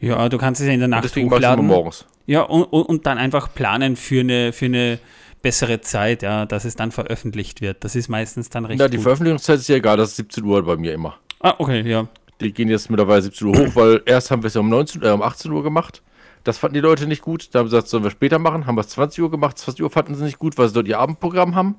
ja, 0.00 0.28
du 0.28 0.36
kannst 0.38 0.60
es 0.60 0.66
ja 0.66 0.72
in 0.74 0.80
der 0.80 0.88
Nacht 0.88 1.04
Deswegen 1.04 1.26
es 1.28 1.32
immer 1.32 1.36
hochladen. 1.38 1.66
morgens. 1.66 2.06
Ja, 2.26 2.42
und, 2.42 2.64
und, 2.64 2.82
und 2.82 3.06
dann 3.06 3.16
einfach 3.16 3.54
planen 3.54 3.96
für 3.96 4.20
eine, 4.20 4.52
für 4.52 4.66
eine 4.66 4.98
bessere 5.40 5.80
Zeit, 5.80 6.22
ja, 6.22 6.44
dass 6.44 6.64
es 6.66 6.76
dann 6.76 6.92
veröffentlicht 6.92 7.60
wird. 7.62 7.82
Das 7.84 7.96
ist 7.96 8.08
meistens 8.08 8.50
dann 8.50 8.66
recht 8.66 8.78
Ja, 8.80 8.88
die 8.88 8.98
gut. 8.98 9.04
Veröffentlichungszeit 9.04 9.60
ist 9.60 9.68
ja 9.68 9.76
egal, 9.76 9.96
das 9.96 10.10
ist 10.10 10.16
17 10.16 10.44
Uhr 10.44 10.62
bei 10.64 10.76
mir 10.76 10.92
immer. 10.92 11.16
Ah, 11.40 11.54
okay, 11.58 11.80
ja. 11.88 12.06
Die 12.40 12.52
gehen 12.52 12.68
jetzt 12.68 12.90
mittlerweile 12.90 13.22
17 13.22 13.46
Uhr 13.48 13.56
hoch, 13.56 13.74
weil 13.74 14.02
erst 14.04 14.30
haben 14.30 14.42
wir 14.42 14.48
es 14.48 14.54
ja 14.54 14.60
um, 14.60 14.68
19, 14.68 15.02
äh, 15.02 15.08
um 15.10 15.22
18 15.22 15.50
Uhr 15.50 15.62
gemacht. 15.62 16.02
Das 16.48 16.56
fanden 16.56 16.76
die 16.76 16.80
Leute 16.80 17.06
nicht 17.06 17.20
gut. 17.20 17.50
Da 17.52 17.58
haben 17.58 17.66
sie 17.66 17.76
gesagt, 17.76 17.88
sollen 17.88 18.04
wir 18.04 18.10
später 18.10 18.38
machen. 18.38 18.66
Haben 18.66 18.76
wir 18.76 18.80
es 18.80 18.88
20 18.88 19.22
Uhr 19.22 19.30
gemacht. 19.30 19.58
20 19.58 19.82
Uhr 19.82 19.90
fanden 19.90 20.14
sie 20.14 20.24
nicht 20.24 20.38
gut, 20.38 20.56
weil 20.56 20.68
sie 20.68 20.72
dort 20.72 20.88
ihr 20.88 20.98
Abendprogramm 20.98 21.54
haben. 21.54 21.74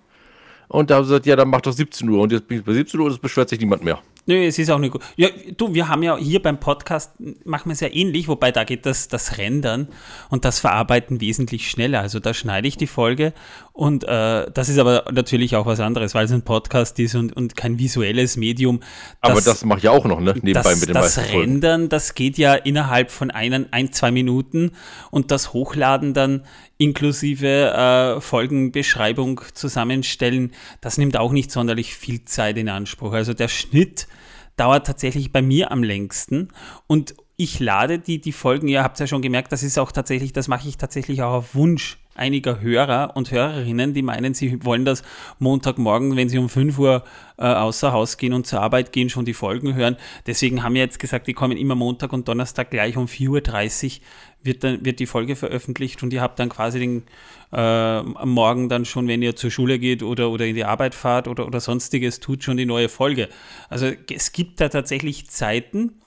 Und 0.67 0.91
da 0.91 0.97
haben 0.97 1.05
sie 1.05 1.09
gesagt, 1.09 1.25
ja, 1.25 1.35
dann 1.35 1.49
mach 1.49 1.61
doch 1.61 1.71
17 1.71 2.07
Uhr. 2.07 2.21
Und 2.21 2.31
jetzt 2.31 2.47
bin 2.47 2.59
ich 2.59 2.63
bei 2.63 2.73
17 2.73 2.99
Uhr 2.99 3.07
und 3.07 3.13
es 3.13 3.17
beschwert 3.17 3.49
sich 3.49 3.59
niemand 3.59 3.83
mehr. 3.83 3.97
Nö, 4.27 4.45
es 4.45 4.59
ist 4.59 4.69
auch 4.69 4.77
nicht 4.77 4.91
gut. 4.91 5.01
Ja, 5.15 5.29
du, 5.57 5.73
wir 5.73 5.87
haben 5.87 6.03
ja 6.03 6.17
hier 6.17 6.39
beim 6.39 6.59
Podcast, 6.59 7.13
machen 7.45 7.69
wir 7.69 7.73
es 7.73 7.79
ja 7.79 7.87
ähnlich, 7.91 8.27
wobei 8.27 8.51
da 8.51 8.63
geht 8.63 8.85
das, 8.85 9.07
das 9.07 9.39
Rendern 9.39 9.87
und 10.29 10.45
das 10.45 10.59
Verarbeiten 10.59 11.19
wesentlich 11.19 11.67
schneller. 11.67 12.01
Also 12.01 12.19
da 12.19 12.35
schneide 12.35 12.67
ich 12.67 12.77
die 12.77 12.85
Folge 12.85 13.33
und 13.79 14.03
äh, 14.03 14.51
das 14.51 14.67
ist 14.67 14.77
aber 14.77 15.05
natürlich 15.09 15.55
auch 15.55 15.65
was 15.65 15.79
anderes, 15.79 16.13
weil 16.13 16.25
es 16.25 16.33
ein 16.33 16.41
Podcast 16.41 16.99
ist 16.99 17.15
und, 17.15 17.31
und 17.37 17.55
kein 17.55 17.79
visuelles 17.79 18.35
Medium. 18.35 18.81
Aber 19.21 19.39
das, 19.39 19.63
mache 19.63 19.79
ich 19.79 19.87
auch 19.87 20.03
noch, 20.03 20.19
ne? 20.19 20.33
Nebenbei 20.33 20.71
das, 20.71 20.79
mit 20.81 20.89
den 20.89 20.95
das 20.95 21.15
meisten 21.15 21.31
Folgen. 21.31 21.51
Rendern, 21.51 21.87
das 21.87 22.13
geht 22.13 22.37
ja 22.37 22.55
innerhalb 22.55 23.09
von 23.09 23.31
einen, 23.31 23.71
ein, 23.71 23.93
zwei 23.93 24.11
Minuten 24.11 24.71
und 25.11 25.31
das 25.31 25.53
Hochladen 25.53 26.13
dann 26.13 26.43
inklusive 26.77 28.17
äh, 28.17 28.19
Folgenbeschreibung 28.19 29.39
zusammenstellen, 29.53 30.51
das 30.81 30.97
nimmt 30.97 31.15
auch 31.15 31.31
nicht 31.31 31.49
sonderlich 31.49 31.95
viel 31.95 32.25
Zeit 32.25 32.57
in 32.57 32.67
Anspruch. 32.67 33.13
Also 33.13 33.33
der 33.33 33.47
Schnitt 33.47 34.09
dauert 34.57 34.87
tatsächlich 34.87 35.31
bei 35.31 35.41
mir 35.41 35.71
am 35.71 35.83
längsten 35.83 36.49
und 36.87 37.15
ich 37.37 37.61
lade 37.61 37.97
die, 37.97 38.19
die 38.19 38.33
Folgen, 38.33 38.67
ihr 38.67 38.83
habt 38.83 38.99
ja 38.99 39.07
schon 39.07 39.21
gemerkt, 39.21 39.53
das 39.53 39.63
ist 39.63 39.79
auch 39.79 39.93
tatsächlich, 39.93 40.33
das 40.33 40.49
mache 40.49 40.67
ich 40.67 40.75
tatsächlich 40.75 41.21
auch 41.21 41.31
auf 41.31 41.55
Wunsch 41.55 41.97
einiger 42.19 42.61
Hörer 42.61 43.15
und 43.15 43.31
Hörerinnen, 43.31 43.93
die 43.93 44.01
meinen, 44.01 44.33
sie 44.33 44.63
wollen 44.63 44.85
das 44.85 45.03
Montagmorgen, 45.39 46.15
wenn 46.15 46.29
sie 46.29 46.37
um 46.37 46.49
5 46.49 46.77
Uhr 46.77 47.03
äh, 47.37 47.45
außer 47.45 47.91
Haus 47.91 48.17
gehen 48.17 48.33
und 48.33 48.45
zur 48.45 48.61
Arbeit 48.61 48.91
gehen, 48.91 49.09
schon 49.09 49.25
die 49.25 49.33
Folgen 49.33 49.73
hören. 49.73 49.97
Deswegen 50.27 50.63
haben 50.63 50.75
wir 50.75 50.81
jetzt 50.81 50.99
gesagt, 50.99 51.27
die 51.27 51.33
kommen 51.33 51.57
immer 51.57 51.75
Montag 51.75 52.13
und 52.13 52.27
Donnerstag 52.27 52.69
gleich 52.71 52.97
um 52.97 53.05
4.30 53.05 53.85
Uhr 53.85 54.05
wird, 54.43 54.63
dann, 54.63 54.85
wird 54.85 54.99
die 54.99 55.05
Folge 55.05 55.35
veröffentlicht 55.35 56.01
und 56.03 56.13
ihr 56.13 56.21
habt 56.21 56.39
dann 56.39 56.49
quasi 56.49 56.79
den 56.79 57.03
äh, 57.51 58.01
Morgen 58.01 58.69
dann 58.69 58.85
schon, 58.85 59.07
wenn 59.07 59.21
ihr 59.21 59.35
zur 59.35 59.51
Schule 59.51 59.79
geht 59.79 60.03
oder, 60.03 60.29
oder 60.29 60.45
in 60.45 60.55
die 60.55 60.65
Arbeit 60.65 60.95
fahrt 60.95 61.27
oder, 61.27 61.45
oder 61.45 61.59
sonstiges, 61.59 62.19
tut 62.19 62.43
schon 62.43 62.57
die 62.57 62.65
neue 62.65 62.89
Folge. 62.89 63.29
Also 63.69 63.91
es 64.11 64.31
gibt 64.31 64.61
da 64.61 64.69
tatsächlich 64.69 65.29
Zeiten. 65.29 65.99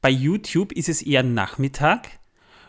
Bei 0.00 0.10
YouTube 0.10 0.72
ist 0.72 0.88
es 0.88 1.02
eher 1.02 1.22
Nachmittag 1.22 2.15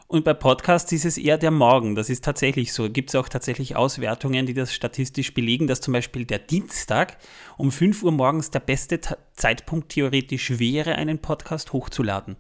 und 0.08 0.24
bei 0.24 0.34
Podcasts 0.34 0.92
ist 0.94 1.06
es 1.06 1.18
eher 1.18 1.38
der 1.38 1.52
Morgen. 1.52 1.96
Das 1.96 2.10
ist 2.10 2.24
tatsächlich 2.24 2.72
so. 2.74 2.90
Gibt 2.90 3.10
es 3.10 3.16
auch 3.16 3.28
tatsächlich 3.28 3.76
Auswertungen, 3.76 4.46
die 4.46 4.54
das 4.54 4.74
statistisch 4.74 5.34
belegen, 5.34 5.68
dass 5.68 5.82
zum 5.82 5.92
Beispiel 5.94 6.26
der 6.26 6.40
Dienstag 6.40 7.18
um 7.58 7.72
5 7.72 8.04
Uhr 8.04 8.12
morgens 8.12 8.50
der 8.52 8.62
beste 8.62 9.02
Ta 9.02 9.18
Zeitpunkt 9.34 9.90
theoretisch 9.90 10.58
wäre, 10.60 10.96
einen 10.96 11.20
Podcast 11.20 11.74
hochzuladen. 11.74 12.38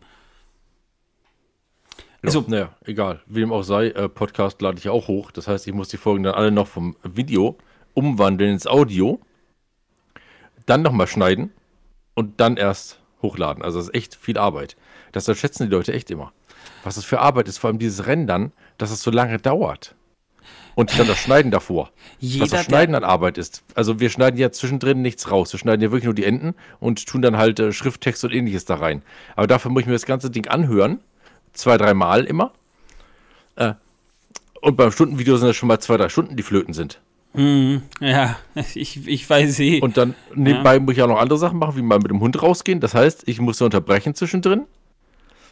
Also, 2.23 2.39
Also- 2.39 2.49
naja, 2.51 2.75
egal. 2.85 3.21
Wie 3.27 3.41
dem 3.41 3.51
auch 3.51 3.63
sei, 3.63 3.89
äh, 3.89 4.09
Podcast 4.09 4.61
lade 4.61 4.79
ich 4.79 4.89
auch 4.89 5.07
hoch. 5.07 5.31
Das 5.31 5.47
heißt, 5.47 5.67
ich 5.67 5.73
muss 5.73 5.89
die 5.89 5.97
Folgen 5.97 6.23
dann 6.23 6.33
alle 6.35 6.51
noch 6.51 6.67
vom 6.67 6.95
Video 7.03 7.57
umwandeln 7.93 8.51
ins 8.53 8.65
Audio, 8.67 9.19
dann 10.65 10.81
nochmal 10.81 11.07
schneiden 11.07 11.51
und 12.15 12.39
dann 12.39 12.57
erst 12.57 12.99
hochladen. 13.21 13.63
Also 13.63 13.79
das 13.79 13.89
ist 13.89 13.95
echt 13.95 14.15
viel 14.15 14.37
Arbeit. 14.37 14.75
Das 15.11 15.27
unterschätzen 15.27 15.69
die 15.69 15.75
Leute 15.75 15.93
echt 15.93 16.09
immer. 16.11 16.31
Was 16.83 16.95
das 16.95 17.05
für 17.05 17.19
Arbeit 17.19 17.47
ist, 17.47 17.57
vor 17.57 17.69
allem 17.69 17.79
dieses 17.79 18.05
Rendern, 18.05 18.51
dass 18.77 18.91
es 18.91 19.01
so 19.01 19.11
lange 19.11 19.37
dauert. 19.37 19.95
Und 20.75 20.97
dann 20.99 21.07
das 21.07 21.17
Schneiden 21.17 21.49
davor. 21.49 21.89
Jeder, 22.19 22.43
was 22.43 22.51
das 22.51 22.65
Schneiden 22.65 22.93
an 22.93 23.03
Arbeit 23.03 23.39
ist. 23.39 23.63
Also 23.73 23.99
wir 23.99 24.11
schneiden 24.11 24.39
ja 24.39 24.51
zwischendrin 24.51 25.01
nichts 25.01 25.31
raus. 25.31 25.51
Wir 25.51 25.59
schneiden 25.59 25.81
ja 25.81 25.89
wirklich 25.89 26.05
nur 26.05 26.13
die 26.13 26.23
Enden 26.23 26.53
und 26.79 27.07
tun 27.07 27.23
dann 27.23 27.35
halt 27.35 27.59
äh, 27.59 27.71
Schrifttext 27.71 28.23
und 28.23 28.31
ähnliches 28.31 28.65
da 28.65 28.75
rein. 28.75 29.01
Aber 29.35 29.47
dafür 29.47 29.71
muss 29.71 29.81
ich 29.81 29.87
mir 29.87 29.93
das 29.93 30.05
ganze 30.05 30.29
Ding 30.29 30.47
anhören. 30.47 30.99
Zwei, 31.53 31.77
dreimal 31.77 32.25
immer. 32.25 32.51
Äh, 33.55 33.73
Und 34.61 34.77
beim 34.77 34.91
Stundenvideo 34.91 35.37
sind 35.37 35.47
das 35.47 35.55
schon 35.55 35.67
mal 35.67 35.79
zwei, 35.79 35.97
drei 35.97 36.09
Stunden, 36.09 36.35
die 36.35 36.43
flöten 36.43 36.75
sind. 36.75 37.01
Hm, 37.33 37.81
ja, 37.99 38.37
ich, 38.75 39.07
ich 39.07 39.27
weiß 39.27 39.59
eh. 39.59 39.79
Und 39.81 39.97
dann 39.97 40.13
nebenbei 40.35 40.79
muss 40.79 40.93
ich 40.95 41.01
auch 41.01 41.07
noch 41.07 41.19
andere 41.19 41.39
Sachen 41.39 41.57
machen, 41.57 41.75
wie 41.75 41.81
mal 41.81 41.97
mit 41.97 42.11
dem 42.11 42.19
Hund 42.19 42.39
rausgehen. 42.41 42.79
Das 42.79 42.93
heißt, 42.93 43.23
ich 43.27 43.41
muss 43.41 43.59
unterbrechen 43.61 44.13
zwischendrin, 44.13 44.65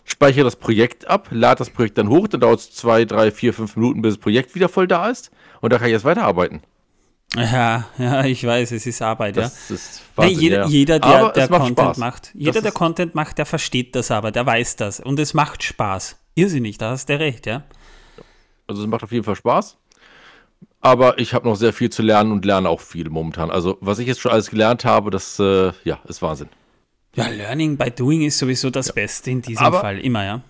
speichere 0.05 0.43
das 0.45 0.55
Projekt 0.55 1.07
ab, 1.07 1.27
lade 1.31 1.59
das 1.59 1.69
Projekt 1.69 1.97
dann 1.97 2.09
hoch, 2.09 2.27
dann 2.27 2.39
dauert 2.41 2.59
es 2.59 2.71
zwei, 2.71 3.05
drei, 3.05 3.31
vier, 3.31 3.53
fünf 3.53 3.75
Minuten, 3.75 4.01
bis 4.01 4.13
das 4.15 4.21
Projekt 4.21 4.55
wieder 4.55 4.69
voll 4.69 4.87
da 4.87 5.09
ist. 5.09 5.31
Und 5.61 5.73
da 5.73 5.77
kann 5.77 5.87
ich 5.87 5.93
jetzt 5.93 6.05
weiterarbeiten. 6.05 6.61
Ja, 7.35 7.85
ja, 7.97 8.23
ich 8.23 8.45
weiß, 8.45 8.71
es 8.71 8.85
ist 8.85 9.01
Arbeit, 9.01 9.35
Das 9.35 9.69
ja. 9.69 9.75
ist 9.75 10.03
Nein, 10.15 10.27
Wahnsinn, 10.27 10.41
jeder, 10.41 10.57
ja. 10.57 10.67
jeder, 10.67 10.99
der, 10.99 11.09
Aber 11.09 11.33
der 11.33 11.49
macht 11.49 11.61
Content 11.61 11.79
Spaß. 11.79 11.97
macht, 11.97 12.31
jeder, 12.33 12.51
Das 12.53 12.63
der 12.63 12.71
Content 12.71 13.15
macht, 13.15 13.37
der 13.37 13.45
versteht 13.45 13.95
das 13.95 14.11
aber, 14.11 14.31
der 14.31 14.45
weiß 14.45 14.77
das. 14.77 14.99
Und 14.99 15.19
es 15.19 15.33
macht 15.33 15.63
Spaß. 15.63 16.17
Irrsinnig, 16.35 16.77
da 16.77 16.91
hast 16.91 17.09
du 17.09 17.19
recht, 17.19 17.45
ja. 17.45 17.63
Also 18.67 18.83
es 18.83 18.87
macht 18.87 19.03
auf 19.03 19.11
jeden 19.11 19.23
Fall 19.25 19.35
Spaß. 19.35 19.77
Aber 20.81 21.17
ich 21.17 21.33
habe 21.33 21.47
noch 21.47 21.55
sehr 21.55 21.73
viel 21.73 21.89
zu 21.89 22.03
lernen 22.03 22.31
und 22.31 22.45
lerne 22.45 22.69
auch 22.69 22.79
viel 22.79 23.09
momentan. 23.09 23.49
Also 23.49 23.77
was 23.81 23.99
ich 23.99 24.07
jetzt 24.07 24.21
schon 24.21 24.31
alles 24.31 24.49
gelernt 24.49 24.85
habe, 24.85 25.09
das 25.09 25.39
äh, 25.39 25.71
ja, 25.83 25.99
ist 26.07 26.21
Wahnsinn. 26.21 26.49
Ja, 27.15 27.27
Learning 27.27 27.77
by 27.77 27.91
Doing 27.91 28.23
ist 28.23 28.37
sowieso 28.37 28.69
das 28.69 28.91
Beste 28.93 29.31
in 29.31 29.41
diesem 29.41 29.63
Aber- 29.65 29.81
Fall, 29.81 29.99
immer, 29.99 30.23
ja. 30.25 30.41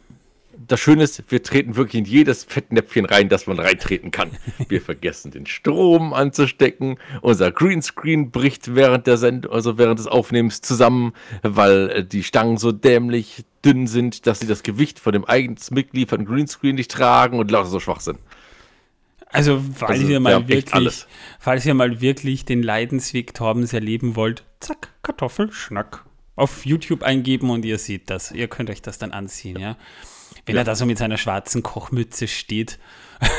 Das 0.68 0.80
Schöne 0.80 1.04
ist, 1.04 1.22
wir 1.30 1.44
treten 1.44 1.76
wirklich 1.76 2.00
in 2.00 2.06
jedes 2.06 2.44
Fettnäpfchen 2.46 3.06
rein, 3.06 3.30
das 3.30 3.46
man 3.46 3.60
reintreten 3.60 4.10
kann. 4.10 4.32
Wir 4.70 4.82
vergessen 4.82 5.30
den 5.30 5.46
Strom 5.46 6.12
anzustecken. 6.14 6.98
Unser 7.22 7.52
Greenscreen 7.52 8.32
bricht 8.32 8.74
während 8.74 9.06
der 9.06 9.18
Send 9.18 9.48
also 9.50 9.78
während 9.78 10.00
des 10.00 10.08
Aufnehmens 10.08 10.62
zusammen, 10.62 11.14
weil 11.44 11.90
äh, 11.90 12.04
die 12.06 12.24
Stangen 12.24 12.58
so 12.58 12.72
dämlich 12.72 13.44
dünn 13.66 13.86
sind, 13.86 14.26
dass 14.26 14.40
sie 14.40 14.48
das 14.48 14.64
Gewicht 14.64 14.98
von 14.98 15.12
dem 15.12 15.26
eigens 15.26 15.70
mitgelieferten 15.72 16.26
Greenscreen 16.26 16.76
nicht 16.76 16.90
tragen 16.90 17.38
und 17.38 17.52
lauter 17.52 17.68
so 17.70 17.82
schwach 17.82 18.00
sind. 18.00 18.18
Also, 19.32 19.62
falls 19.76 20.00
Also, 20.00 20.08
ihr 20.12 20.20
mal 20.22 20.38
echt 20.50 20.74
wirklich, 20.74 21.06
falls 21.38 21.66
ihr 21.66 21.74
mal 21.74 22.00
wirklich 22.00 22.46
den 22.46 22.64
Leidensweg 22.64 23.34
Torbens 23.34 23.74
erleben 23.74 24.16
wollt, 24.16 24.46
zack, 24.62 24.94
Kartoffelschnack. 25.04 26.05
Auf 26.36 26.66
YouTube 26.66 27.04
eingeben 27.04 27.50
und 27.50 27.64
ihr 27.66 27.78
seht 27.78 28.10
das. 28.10 28.32
Ihr 28.32 28.48
könnt 28.48 28.70
euch 28.70 28.82
das 28.82 28.98
dann 28.98 29.12
ansehen, 29.12 29.60
ja. 29.60 29.78
Wenn 30.46 30.56
Ja. 30.56 30.62
er 30.62 30.66
da 30.66 30.76
so 30.76 30.86
mit 30.86 30.98
seiner 30.98 31.18
schwarzen 31.18 31.64
Kochmütze 31.64 32.28
steht. 32.28 32.78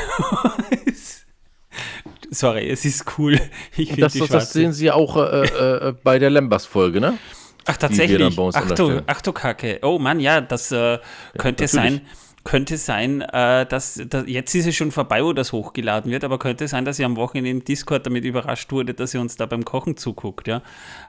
Sorry, 2.29 2.69
es 2.69 2.83
ist 2.85 3.05
cool. 3.17 3.39
Ich 3.77 3.95
Das, 3.95 4.13
die 4.13 4.19
das, 4.27 4.51
sehen 4.51 4.73
Sie 4.73 4.91
auch 4.91 5.15
äh, 5.17 5.45
äh, 5.45 5.93
bei 6.03 6.19
der 6.19 6.29
Lembers-Folge, 6.29 6.99
ne? 6.99 7.17
Ach, 7.65 7.77
tatsächlich. 7.77 8.37
Ach 8.53 8.71
du, 8.71 9.01
ach 9.07 9.21
du 9.21 9.31
Kacke. 9.33 9.79
Oh 9.83 9.99
Mann, 9.99 10.19
ja, 10.19 10.41
das 10.41 10.71
äh, 10.71 10.99
könnte 11.37 11.63
natürlich. 11.63 11.71
sein, 11.71 12.01
könnte 12.43 12.77
sein, 12.77 13.21
äh, 13.21 13.65
dass, 13.65 14.01
dass 14.07 14.23
jetzt 14.27 14.55
ist 14.55 14.67
es 14.67 14.75
schon 14.75 14.91
vorbei, 14.91 15.23
wo 15.23 15.33
das 15.33 15.51
hochgeladen 15.51 16.11
wird, 16.11 16.23
aber 16.23 16.39
könnte 16.39 16.67
sein, 16.67 16.85
dass 16.85 16.97
ihr 16.99 17.05
am 17.05 17.17
Wochenende 17.17 17.49
im 17.49 17.63
Discord 17.63 18.05
damit 18.05 18.23
überrascht 18.25 18.71
wurde, 18.71 18.93
dass 18.93 19.13
ihr 19.13 19.21
uns 19.21 19.35
da 19.35 19.45
beim 19.45 19.65
Kochen 19.65 19.97
zuguckt, 19.97 20.47
ja. 20.47 20.61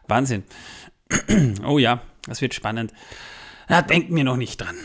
Wahnsinn. 0.08 0.44
Oh 1.66 1.78
ja, 1.78 2.00
das 2.26 2.40
wird 2.40 2.54
spannend. 2.54 2.92
Na, 3.68 3.82
denkt 3.82 4.10
mir 4.10 4.24
noch 4.24 4.36
nicht 4.36 4.60
dran. 4.60 4.76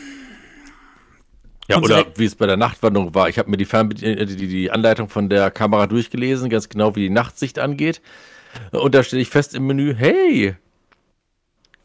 Ja, 1.68 1.76
Unsere- 1.78 2.02
oder 2.02 2.12
wie 2.16 2.26
es 2.26 2.34
bei 2.34 2.46
der 2.46 2.56
Nachtwanderung 2.58 3.14
war. 3.14 3.28
Ich 3.28 3.38
habe 3.38 3.50
mir 3.50 3.56
die, 3.56 3.64
äh, 4.04 4.26
die, 4.26 4.46
die 4.48 4.70
Anleitung 4.70 5.08
von 5.08 5.28
der 5.30 5.50
Kamera 5.50 5.86
durchgelesen, 5.86 6.50
ganz 6.50 6.68
genau 6.68 6.94
wie 6.94 7.00
die 7.00 7.10
Nachtsicht 7.10 7.58
angeht. 7.58 8.02
Und 8.70 8.94
da 8.94 9.02
stelle 9.02 9.22
ich 9.22 9.30
fest 9.30 9.54
im 9.54 9.66
Menü, 9.66 9.94
hey, 9.96 10.54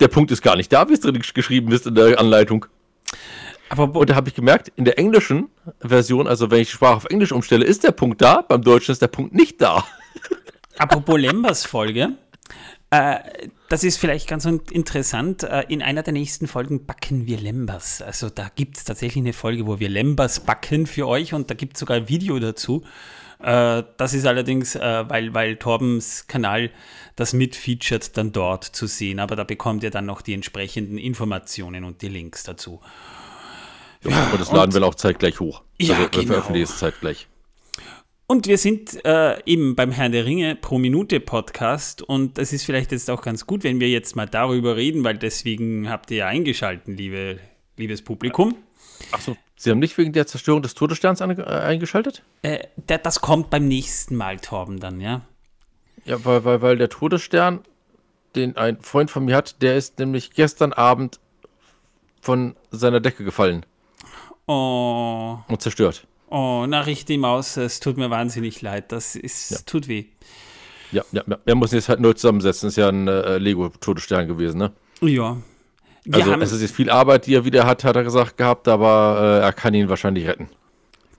der 0.01 0.07
Punkt 0.09 0.31
ist 0.31 0.41
gar 0.41 0.55
nicht 0.55 0.71
da, 0.71 0.87
wie 0.89 0.93
es 0.93 0.99
drin 0.99 1.17
gesch- 1.17 1.33
geschrieben 1.33 1.71
ist 1.71 1.87
in 1.87 1.95
der 1.95 2.19
Anleitung. 2.19 2.65
Aber 3.69 3.95
Und 3.99 4.09
da 4.09 4.15
habe 4.15 4.27
ich 4.29 4.35
gemerkt, 4.35 4.71
in 4.75 4.83
der 4.85 4.97
englischen 4.99 5.47
Version, 5.79 6.27
also 6.27 6.51
wenn 6.51 6.59
ich 6.61 6.67
die 6.69 6.73
Sprache 6.73 6.95
auf 6.97 7.05
Englisch 7.05 7.31
umstelle, 7.31 7.65
ist 7.65 7.83
der 7.83 7.91
Punkt 7.91 8.21
da, 8.21 8.41
beim 8.41 8.61
Deutschen 8.61 8.91
ist 8.91 9.01
der 9.01 9.07
Punkt 9.07 9.33
nicht 9.33 9.61
da. 9.61 9.83
Apropos 10.77 11.19
Lembers-Folge, 11.19 12.13
äh, 12.89 13.15
das 13.69 13.83
ist 13.83 13.97
vielleicht 13.97 14.27
ganz 14.27 14.45
interessant. 14.45 15.43
Äh, 15.43 15.65
in 15.69 15.81
einer 15.81 16.01
der 16.01 16.13
nächsten 16.13 16.47
Folgen 16.47 16.85
backen 16.85 17.27
wir 17.27 17.39
Lembers. 17.39 18.01
Also 18.01 18.29
da 18.29 18.49
gibt 18.53 18.77
es 18.77 18.83
tatsächlich 18.83 19.23
eine 19.23 19.33
Folge, 19.33 19.67
wo 19.67 19.79
wir 19.79 19.89
Lembers 19.89 20.39
backen 20.39 20.87
für 20.87 21.07
euch 21.07 21.33
und 21.33 21.49
da 21.49 21.55
gibt 21.55 21.75
es 21.75 21.81
sogar 21.81 21.97
ein 21.97 22.09
Video 22.09 22.39
dazu. 22.39 22.83
Äh, 23.39 23.83
das 23.97 24.13
ist 24.15 24.25
allerdings, 24.25 24.75
äh, 24.75 25.05
weil, 25.07 25.35
weil 25.35 25.55
Torbens 25.57 26.25
Kanal 26.27 26.71
das 27.15 27.33
mitfeatured, 27.33 28.17
dann 28.17 28.31
dort 28.31 28.63
zu 28.63 28.87
sehen. 28.87 29.19
Aber 29.19 29.35
da 29.35 29.43
bekommt 29.43 29.83
ihr 29.83 29.91
dann 29.91 30.07
noch 30.07 30.21
die 30.21 30.33
entsprechenden 30.33 30.97
Informationen 30.97 31.83
und 31.83 32.01
die 32.01 32.09
Links 32.09 32.43
dazu. 32.43 32.81
und 34.03 34.39
das 34.39 34.51
laden 34.51 34.73
wir 34.73 34.83
auch 34.83 34.95
zeitgleich 34.95 35.39
hoch. 35.39 35.61
Ja, 35.77 35.93
also, 35.93 36.01
wir 36.01 36.09
genau. 36.09 36.25
veröffentlichen 36.33 36.71
es 36.71 36.79
zeitgleich. 36.79 37.27
Und 38.31 38.45
wir 38.45 38.59
sind 38.59 39.03
äh, 39.05 39.43
eben 39.47 39.75
beim 39.75 39.91
Herrn 39.91 40.11
der 40.11 40.23
Ringe 40.23 40.55
pro 40.55 40.77
Minute 40.77 41.19
Podcast 41.19 42.03
und 42.03 42.37
das 42.37 42.53
ist 42.53 42.63
vielleicht 42.63 42.91
jetzt 42.91 43.09
auch 43.09 43.23
ganz 43.23 43.47
gut, 43.47 43.63
wenn 43.63 43.79
wir 43.79 43.89
jetzt 43.89 44.15
mal 44.15 44.27
darüber 44.27 44.75
reden, 44.75 45.03
weil 45.03 45.17
deswegen 45.17 45.89
habt 45.89 46.11
ihr 46.11 46.17
ja 46.17 46.27
eingeschalten, 46.27 46.95
liebe, 46.95 47.39
liebes 47.75 48.03
Publikum. 48.03 48.55
Achso, 49.11 49.35
Sie 49.55 49.71
haben 49.71 49.79
nicht 49.79 49.97
wegen 49.97 50.13
der 50.13 50.27
Zerstörung 50.27 50.61
des 50.61 50.75
Todessterns 50.75 51.21
äh, 51.21 51.41
eingeschaltet? 51.43 52.21
Äh, 52.43 52.67
der, 52.75 52.99
das 52.99 53.19
kommt 53.19 53.49
beim 53.49 53.67
nächsten 53.67 54.15
Mal, 54.15 54.37
Torben, 54.37 54.79
dann, 54.79 55.01
ja. 55.01 55.21
Ja, 56.05 56.23
weil, 56.23 56.45
weil, 56.45 56.61
weil 56.61 56.77
der 56.77 56.89
Todesstern, 56.89 57.61
den 58.35 58.57
ein 58.57 58.79
Freund 58.81 59.09
von 59.09 59.25
mir 59.25 59.35
hat, 59.35 59.59
der 59.63 59.75
ist 59.75 59.97
nämlich 59.97 60.29
gestern 60.35 60.71
Abend 60.71 61.19
von 62.21 62.55
seiner 62.69 62.99
Decke 62.99 63.23
gefallen 63.23 63.65
Oh, 64.45 65.39
und 65.47 65.63
zerstört. 65.63 66.05
Oh, 66.29 66.65
na 66.67 66.85
ihm 66.87 67.25
aus, 67.25 67.57
es 67.57 67.79
tut 67.79 67.97
mir 67.97 68.09
wahnsinnig 68.09 68.61
leid, 68.61 68.91
das 68.91 69.15
ist, 69.15 69.65
tut 69.67 69.87
weh. 69.87 70.05
Ja, 70.91 71.03
ja, 71.11 71.23
ja. 71.27 71.37
Wir 71.45 71.55
müssen 71.55 71.75
jetzt 71.75 71.89
halt 71.89 71.99
neu 71.99 72.13
zusammensetzen. 72.13 72.67
Das 72.67 72.73
ist 72.73 72.77
ja 72.77 72.89
ein 72.89 73.07
äh, 73.07 73.37
Lego-Todesstern 73.37 74.27
gewesen, 74.27 74.57
ne? 74.57 74.71
Ja. 75.01 75.37
Wir 76.05 76.15
Also, 76.15 76.33
es 76.33 76.51
ist 76.53 76.61
jetzt 76.61 76.75
viel 76.75 76.89
Arbeit, 76.89 77.27
die 77.27 77.35
er 77.35 77.45
wieder 77.45 77.65
hat, 77.67 77.83
hat 77.83 77.95
er 77.95 78.03
gesagt 78.03 78.37
gehabt, 78.37 78.67
aber 78.67 79.39
äh, 79.41 79.45
er 79.45 79.53
kann 79.53 79.73
ihn 79.73 79.89
wahrscheinlich 79.89 80.27
retten. 80.27 80.49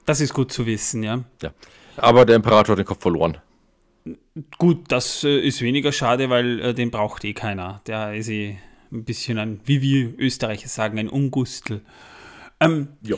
das 0.07 0.21
ist 0.21 0.35
gut 0.35 0.51
zu 0.53 0.67
wissen, 0.67 1.03
ja. 1.03 1.23
Ja. 1.43 1.53
Aber 1.97 2.25
der 2.25 2.35
Imperator 2.37 2.73
hat 2.73 2.79
den 2.79 2.87
Kopf 2.87 3.03
verloren. 3.03 3.39
Gut, 4.59 4.85
das 4.89 5.23
äh, 5.23 5.39
ist 5.39 5.61
weniger 5.61 5.93
schade, 5.93 6.31
weil 6.31 6.61
äh, 6.61 6.75
den 6.75 6.91
braucht 6.91 7.25
eh 7.25 7.35
keiner. 7.35 7.81
Der 7.87 8.15
ist 8.15 8.29
eh 8.29 8.57
ein 8.91 9.05
bisschen 9.05 9.39
ein, 9.39 9.61
wie 9.65 9.83
wir 9.83 10.19
Österreicher 10.19 10.69
sagen, 10.69 10.99
ein 10.99 11.09
Ungustel. 11.09 11.83
Ähm, 12.59 12.89
Ja. 13.03 13.17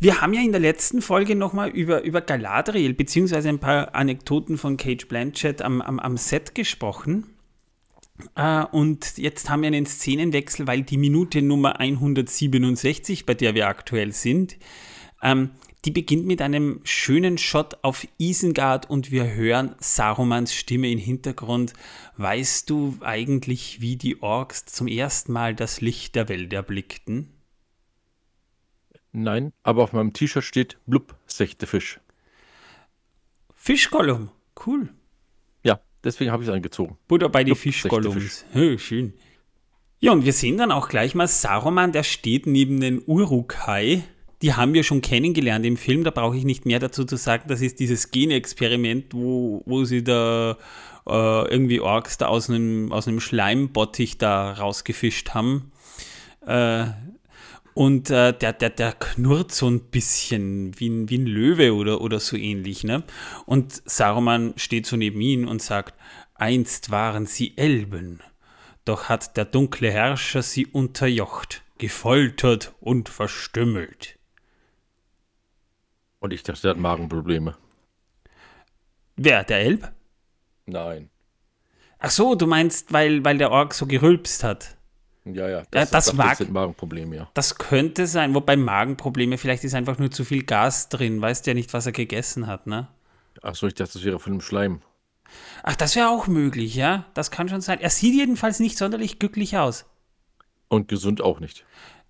Wir 0.00 0.20
haben 0.20 0.34
ja 0.34 0.42
in 0.42 0.52
der 0.52 0.60
letzten 0.60 1.02
Folge 1.02 1.34
nochmal 1.34 1.70
über, 1.70 2.02
über 2.02 2.20
Galadriel 2.20 2.94
beziehungsweise 2.94 3.48
ein 3.48 3.58
paar 3.58 3.94
Anekdoten 3.94 4.58
von 4.58 4.76
Cage 4.76 5.06
Blanchett 5.06 5.62
am, 5.62 5.80
am, 5.80 5.98
am 5.98 6.16
Set 6.16 6.54
gesprochen. 6.54 7.26
Äh, 8.34 8.64
und 8.64 9.18
jetzt 9.18 9.50
haben 9.50 9.62
wir 9.62 9.68
einen 9.68 9.86
Szenenwechsel, 9.86 10.66
weil 10.66 10.82
die 10.82 10.98
Minute 10.98 11.42
Nummer 11.42 11.80
167, 11.80 13.26
bei 13.26 13.34
der 13.34 13.54
wir 13.54 13.68
aktuell 13.68 14.12
sind, 14.12 14.56
ähm, 15.22 15.50
die 15.84 15.90
beginnt 15.90 16.24
mit 16.24 16.40
einem 16.40 16.80
schönen 16.84 17.36
Shot 17.36 17.78
auf 17.82 18.06
Isengard 18.18 18.88
und 18.88 19.10
wir 19.10 19.34
hören 19.34 19.74
Sarumans 19.80 20.54
Stimme 20.54 20.90
im 20.90 20.98
Hintergrund. 20.98 21.74
Weißt 22.16 22.70
du 22.70 22.96
eigentlich, 23.00 23.82
wie 23.82 23.96
die 23.96 24.22
Orks 24.22 24.64
zum 24.64 24.86
ersten 24.86 25.32
Mal 25.32 25.54
das 25.54 25.82
Licht 25.82 26.14
der 26.14 26.30
Welt 26.30 26.52
erblickten? 26.54 27.33
Nein, 29.16 29.52
aber 29.62 29.84
auf 29.84 29.92
meinem 29.92 30.12
T-Shirt 30.12 30.42
steht 30.42 30.76
Blub, 30.86 31.14
sechte 31.28 31.68
Fisch. 31.68 32.00
Fischgollum. 33.54 34.30
Cool. 34.66 34.88
Ja, 35.62 35.80
deswegen 36.02 36.32
habe 36.32 36.42
ich 36.42 36.48
es 36.48 36.54
angezogen. 36.54 36.98
Butter 37.06 37.28
bei 37.28 37.44
die 37.44 37.54
Fischgollums. 37.54 38.44
Hö, 38.52 38.76
schön. 38.76 39.14
Ja, 40.00 40.10
und 40.10 40.24
wir 40.24 40.32
sehen 40.32 40.58
dann 40.58 40.72
auch 40.72 40.88
gleich 40.88 41.14
mal 41.14 41.28
Saruman, 41.28 41.92
der 41.92 42.02
steht 42.02 42.46
neben 42.46 42.80
den 42.80 43.00
Urukai. 43.06 44.02
Die 44.42 44.54
haben 44.54 44.74
wir 44.74 44.82
schon 44.82 45.00
kennengelernt 45.00 45.64
im 45.64 45.76
Film, 45.76 46.02
da 46.02 46.10
brauche 46.10 46.36
ich 46.36 46.44
nicht 46.44 46.66
mehr 46.66 46.80
dazu 46.80 47.04
zu 47.04 47.16
sagen. 47.16 47.44
Das 47.46 47.62
ist 47.62 47.78
dieses 47.78 48.10
Genexperiment, 48.10 49.14
wo, 49.14 49.62
wo 49.64 49.84
sie 49.84 50.02
da 50.02 50.58
äh, 51.06 51.48
irgendwie 51.52 51.78
Orks 51.78 52.18
da 52.18 52.26
aus 52.26 52.50
einem, 52.50 52.90
aus 52.90 53.06
einem 53.06 53.20
Schleimbottich 53.20 54.18
da 54.18 54.54
rausgefischt 54.54 55.30
haben. 55.30 55.70
Äh, 56.44 56.86
und 57.74 58.08
äh, 58.10 58.32
der, 58.32 58.52
der, 58.52 58.70
der 58.70 58.92
knurrt 58.92 59.52
so 59.52 59.68
ein 59.68 59.80
bisschen 59.90 60.78
wie 60.78 60.88
ein, 60.88 61.08
wie 61.10 61.18
ein 61.18 61.26
Löwe 61.26 61.74
oder, 61.74 62.00
oder 62.00 62.20
so 62.20 62.36
ähnlich. 62.36 62.84
Ne? 62.84 63.02
Und 63.46 63.82
Saruman 63.84 64.54
steht 64.56 64.86
so 64.86 64.96
neben 64.96 65.20
ihn 65.20 65.46
und 65.46 65.60
sagt, 65.60 65.94
einst 66.34 66.90
waren 66.90 67.26
sie 67.26 67.56
Elben, 67.58 68.20
doch 68.84 69.08
hat 69.08 69.36
der 69.36 69.44
dunkle 69.44 69.90
Herrscher 69.90 70.42
sie 70.42 70.66
unterjocht, 70.66 71.62
gefoltert 71.78 72.74
und 72.80 73.08
verstümmelt. 73.08 74.18
Und 76.20 76.32
ich 76.32 76.42
dachte, 76.42 76.62
der 76.62 76.70
hat 76.70 76.78
Magenprobleme. 76.78 77.56
Wer, 79.16 79.44
der 79.44 79.58
Elb? 79.58 79.92
Nein. 80.66 81.10
Ach 81.98 82.10
so, 82.10 82.34
du 82.34 82.46
meinst, 82.46 82.92
weil, 82.92 83.24
weil 83.24 83.38
der 83.38 83.50
Ork 83.50 83.74
so 83.74 83.86
gerülpst 83.86 84.44
hat. 84.44 84.73
Ja, 85.24 85.48
ja. 85.48 85.62
Das, 85.70 85.90
das 85.90 86.04
dachte, 86.06 86.16
mag, 86.16 86.36
sind 86.36 86.52
Magenprobleme, 86.52 87.16
ja. 87.16 87.30
Das 87.34 87.56
könnte 87.56 88.06
sein, 88.06 88.34
wobei 88.34 88.56
Magenprobleme, 88.56 89.38
vielleicht 89.38 89.64
ist 89.64 89.74
einfach 89.74 89.98
nur 89.98 90.10
zu 90.10 90.24
viel 90.24 90.42
Gas 90.42 90.90
drin, 90.90 91.20
weißt 91.20 91.46
ja 91.46 91.54
nicht, 91.54 91.72
was 91.72 91.86
er 91.86 91.92
gegessen 91.92 92.46
hat, 92.46 92.66
ne? 92.66 92.88
Achso, 93.42 93.66
ich 93.66 93.74
dachte, 93.74 93.94
das 93.94 94.04
wäre 94.04 94.18
von 94.18 94.32
dem 94.32 94.40
Schleim. 94.40 94.82
Ach, 95.62 95.76
das 95.76 95.96
wäre 95.96 96.08
auch 96.08 96.26
möglich, 96.26 96.74
ja? 96.74 97.06
Das 97.14 97.30
kann 97.30 97.48
schon 97.48 97.62
sein. 97.62 97.80
Er 97.80 97.90
sieht 97.90 98.14
jedenfalls 98.14 98.60
nicht 98.60 98.76
sonderlich 98.76 99.18
glücklich 99.18 99.56
aus. 99.56 99.86
Und 100.68 100.88
gesund 100.88 101.22
auch 101.22 101.40
nicht. 101.40 101.64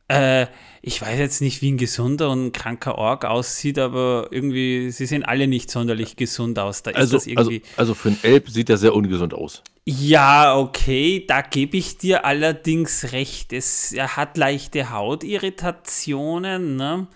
Äh, 0.09 0.47
ich 0.83 1.01
weiß 1.01 1.19
jetzt 1.19 1.41
nicht, 1.41 1.63
wie 1.63 1.73
ein 1.73 1.79
gesunder 1.79 2.31
und 2.31 2.47
ein 2.47 2.53
kranker 2.53 2.99
Ork 2.99 3.25
aussieht, 3.25 3.79
aber 3.79 4.29
irgendwie, 4.31 4.91
sie 4.91 5.07
sehen 5.07 5.25
alle 5.25 5.47
nicht 5.47 5.71
sonderlich 5.71 6.17
gesund 6.17 6.59
aus. 6.59 6.83
Da 6.83 6.91
ist 6.91 6.97
Also, 6.99 7.19
also, 7.37 7.51
also 7.77 7.95
für 7.95 8.09
einen 8.09 8.19
Elb 8.23 8.51
sieht 8.51 8.69
er 8.69 8.77
sehr 8.77 8.95
ungesund 8.95 9.33
aus. 9.33 9.63
Ja, 9.87 10.57
okay, 10.59 11.25
da 11.27 11.41
gebe 11.43 11.77
ich 11.77 11.99
dir 11.99 12.25
allerdings 12.25 13.13
recht. 13.13 13.53
Es, 13.53 13.93
er 13.93 14.17
hat 14.17 14.37
leichte 14.37 14.91
Hautirritationen, 14.91 16.77
ne? 16.77 17.07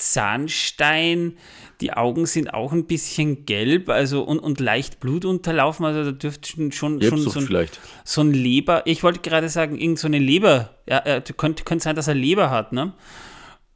Zahnstein, 0.00 1.36
die 1.80 1.92
Augen 1.92 2.26
sind 2.26 2.52
auch 2.54 2.72
ein 2.72 2.86
bisschen 2.86 3.46
gelb, 3.46 3.88
also 3.88 4.22
und, 4.22 4.38
und 4.38 4.60
leicht 4.60 5.00
Blutunterlaufen, 5.00 5.84
also 5.84 6.10
da 6.10 6.12
dürfte 6.12 6.48
schon, 6.48 6.72
schon, 6.72 7.02
schon 7.02 7.18
so, 7.18 7.38
ein, 7.38 7.46
vielleicht. 7.46 7.80
so 8.04 8.22
ein 8.22 8.32
Leber, 8.32 8.82
ich 8.86 9.02
wollte 9.02 9.20
gerade 9.20 9.48
sagen, 9.48 9.78
irgend 9.78 9.98
so 9.98 10.06
eine 10.08 10.18
Leber, 10.18 10.76
ja, 10.88 10.98
äh, 11.04 11.22
könnte, 11.36 11.64
könnte 11.64 11.84
sein, 11.84 11.96
dass 11.96 12.08
er 12.08 12.14
Leber 12.14 12.50
hat, 12.50 12.72
ne? 12.72 12.94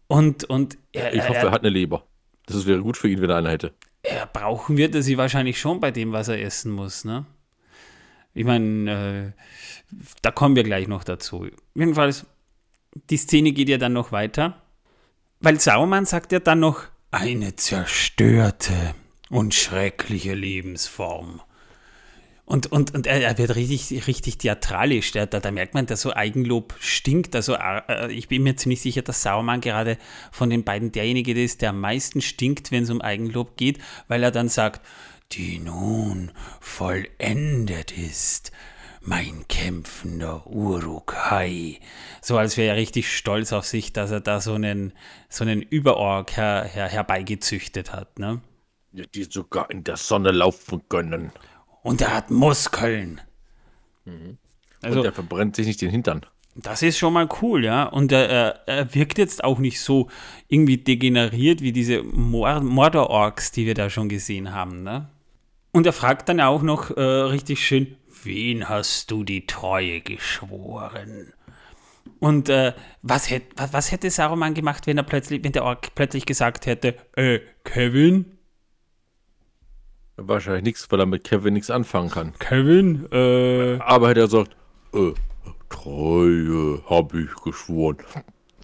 Und, 0.07 0.45
und 0.45 0.79
er, 0.93 1.15
Ich 1.15 1.29
hoffe, 1.29 1.47
er 1.47 1.51
hat 1.51 1.63
eine 1.63 1.71
Leber. 1.71 2.07
Das 2.47 2.67
wäre 2.67 2.81
gut 2.81 2.97
für 2.97 3.09
ihn, 3.09 3.21
wenn 3.21 3.31
er 3.31 3.37
eine 3.37 3.51
hätte. 3.51 3.73
er 4.03 4.27
brauchen 4.27 4.77
wird 4.77 4.95
er 4.95 5.03
sie 5.03 5.17
wahrscheinlich 5.17 5.59
schon 5.59 5.81
bei 5.81 5.91
dem, 5.91 6.13
was 6.13 6.29
er 6.29 6.41
essen 6.41 6.73
muss, 6.73 7.05
ne? 7.05 7.27
Ich 8.35 8.45
meine, 8.45 9.35
äh, 9.37 9.97
da 10.23 10.31
kommen 10.31 10.57
wir 10.57 10.65
gleich 10.65 10.89
noch 10.89 11.05
dazu. 11.05 11.47
Jedenfalls, 11.75 12.27
die 13.11 13.17
Szene 13.17 13.53
geht 13.53 13.69
ja 13.69 13.79
dann 13.79 13.93
noch 13.93 14.11
weiter, 14.11 14.61
weil 15.45 15.61
Sauron 15.61 16.07
sagt 16.07 16.33
ja 16.33 16.41
dann 16.41 16.61
noch, 16.61 16.85
eine 17.11 17.55
zerstörte 17.55 18.95
und 19.31 19.55
schreckliche 19.55 20.35
Lebensform. 20.35 21.41
Und, 22.47 22.71
und, 22.73 22.95
und 22.95 23.07
er, 23.07 23.39
wird 23.39 23.55
richtig, 23.55 24.07
richtig 24.07 24.39
theatralisch. 24.39 25.13
Da, 25.13 25.25
da, 25.27 25.51
merkt 25.51 25.73
man, 25.73 25.87
dass 25.87 26.03
so 26.03 26.15
Eigenlob 26.15 26.75
stinkt. 26.79 27.35
Also 27.35 27.55
äh, 27.55 28.13
ich 28.13 28.29
bin 28.29 28.43
mir 28.43 28.57
ziemlich 28.57 28.83
sicher, 28.83 29.03
dass 29.03 29.23
Sauermann 29.23 29.63
gerade 29.63 29.97
von 30.31 30.51
den 30.51 30.65
beiden 30.65 30.93
derjenige 30.93 31.33
ist, 31.43 31.63
der 31.63 31.71
am 31.71 31.81
meisten 31.81 32.21
stinkt, 32.21 32.71
wenn 32.71 32.83
es 32.83 32.91
um 32.91 33.01
Eigenlob 33.01 33.57
geht, 33.57 33.79
weil 34.09 34.23
er 34.23 34.31
dann 34.31 34.49
sagt, 34.51 34.83
die 35.33 35.59
nun 35.59 36.33
vollendet 36.61 37.93
ist, 37.93 38.53
mein 39.07 39.47
kämpfender 39.49 40.47
Urukai. 40.47 41.79
So 42.23 42.39
als 42.39 42.57
wäre 42.57 42.75
er 42.75 42.77
richtig 42.77 43.15
stolz 43.15 43.53
auf 43.53 43.67
sich, 43.67 43.93
dass 43.93 44.11
er 44.11 44.21
da 44.21 44.41
so 44.41 44.55
einen, 44.55 44.93
so 45.29 45.45
einen 45.45 45.61
Überorg 45.61 46.37
her, 46.37 46.65
her, 46.65 46.89
herbeigezüchtet 46.89 47.93
hat. 47.93 48.19
Ne? 48.19 48.41
Ja, 48.93 49.05
die 49.15 49.25
sogar 49.25 49.71
in 49.71 49.85
der 49.85 49.97
Sonne 49.97 50.31
laufen 50.31 50.83
können. 50.89 51.33
Und 51.83 52.01
er 52.01 52.15
hat 52.15 52.31
Muskeln. 52.31 53.21
Also, 54.81 55.01
Und 55.01 55.07
er 55.07 55.13
verbrennt 55.13 55.57
sich 55.57 55.67
nicht 55.67 55.83
den 55.83 55.91
Hintern. 55.91 56.25
das 56.55 56.83
ist 56.83 56.99
schon 56.99 57.13
mal 57.13 57.29
cool, 57.43 57.65
ja. 57.65 57.85
Und 57.85 58.11
er, 58.13 58.67
er, 58.67 58.95
wirkt 58.95 59.19
jetzt 59.19 59.45
auch 59.45 59.59
nicht 59.59 59.81
so 59.81 60.09
irgendwie 60.49 60.79
degeneriert 60.79 61.61
wie 61.61 61.73
diese 61.73 62.03
Mor 62.03 62.61
Mordor-Orks, 62.61 63.53
die 63.53 63.67
wir 63.67 63.75
da 63.75 63.91
schon 63.91 64.09
gesehen 64.09 64.55
haben, 64.55 64.83
ne? 64.83 65.09
Und 65.73 65.87
er 65.87 65.93
fragt 65.93 66.29
dann 66.29 66.41
auch 66.41 66.63
noch 66.63 66.97
äh, 66.97 67.01
richtig 67.01 67.67
schön, 67.67 67.97
wen 68.25 68.69
hast 68.69 69.11
du 69.11 69.25
die 69.25 69.47
Treue 69.47 70.01
geschworen? 70.01 71.33
Und 72.21 72.49
äh, 72.49 72.73
was, 73.03 73.31
hätt, 73.31 73.45
was, 73.57 73.73
was 73.73 73.93
hätte 73.93 74.11
Saruman 74.11 74.55
gemacht, 74.55 74.87
wenn 74.87 74.97
er 74.97 75.03
plötzlich, 75.05 75.43
wenn 75.45 75.53
der 75.53 75.65
Ork 75.65 75.95
plötzlich 75.95 76.27
gesagt 76.27 76.67
hätte, 76.67 76.97
äh, 77.17 77.41
Kevin? 77.65 78.39
Wahrscheinlich 80.17 80.65
nichts, 80.65 80.91
weil 80.91 81.01
er 81.01 81.07
mit 81.07 81.25
Kevin 81.25 81.55
nichts 81.55 81.71
anfangen 81.71 82.11
kann. 82.11 82.33
Kevin? 82.39 83.07
Äh, 83.11 83.79
Aber 83.81 84.09
hätte 84.09 84.21
er 84.21 84.27
gesagt, 84.27 84.57
äh, 84.95 85.13
Treue 85.69 86.83
habe 86.89 87.23
ich 87.23 87.35
geschworen. 87.43 87.99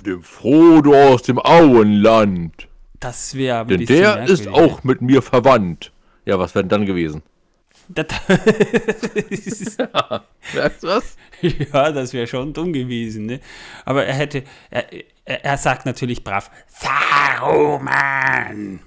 Dem 0.06 0.22
Frodo 0.22 0.94
aus 0.94 1.22
dem 1.22 1.38
Auenland. 1.38 2.68
das 3.00 3.35
wäre 3.35 3.66
Denn 3.66 3.85
der 3.85 4.24
ist 4.24 4.48
auch 4.48 4.85
mit 4.85 5.02
mir 5.02 5.22
verwandt. 5.22 5.92
Ja, 6.24 6.38
was 6.38 6.54
wäre 6.54 6.64
denn 6.64 6.70
dann 6.70 6.87
gewesen? 6.87 7.22
Das, 7.92 8.07
Merkst 10.55 10.83
du 10.83 10.87
was? 10.87 11.16
ja, 11.42 11.90
das 11.90 12.12
wäre 12.12 12.26
schon 12.26 12.53
dumm 12.53 12.72
gewesen, 12.72 13.26
ne? 13.26 13.40
Aber 13.85 14.07
er 14.07 14.14
hätte, 14.14 14.44
er, 14.70 14.87
er, 15.24 15.44
er 15.44 15.59
sagt 15.59 15.87
natürlich 15.87 16.22
brav, 16.22 16.50
Saruman! 16.68 18.81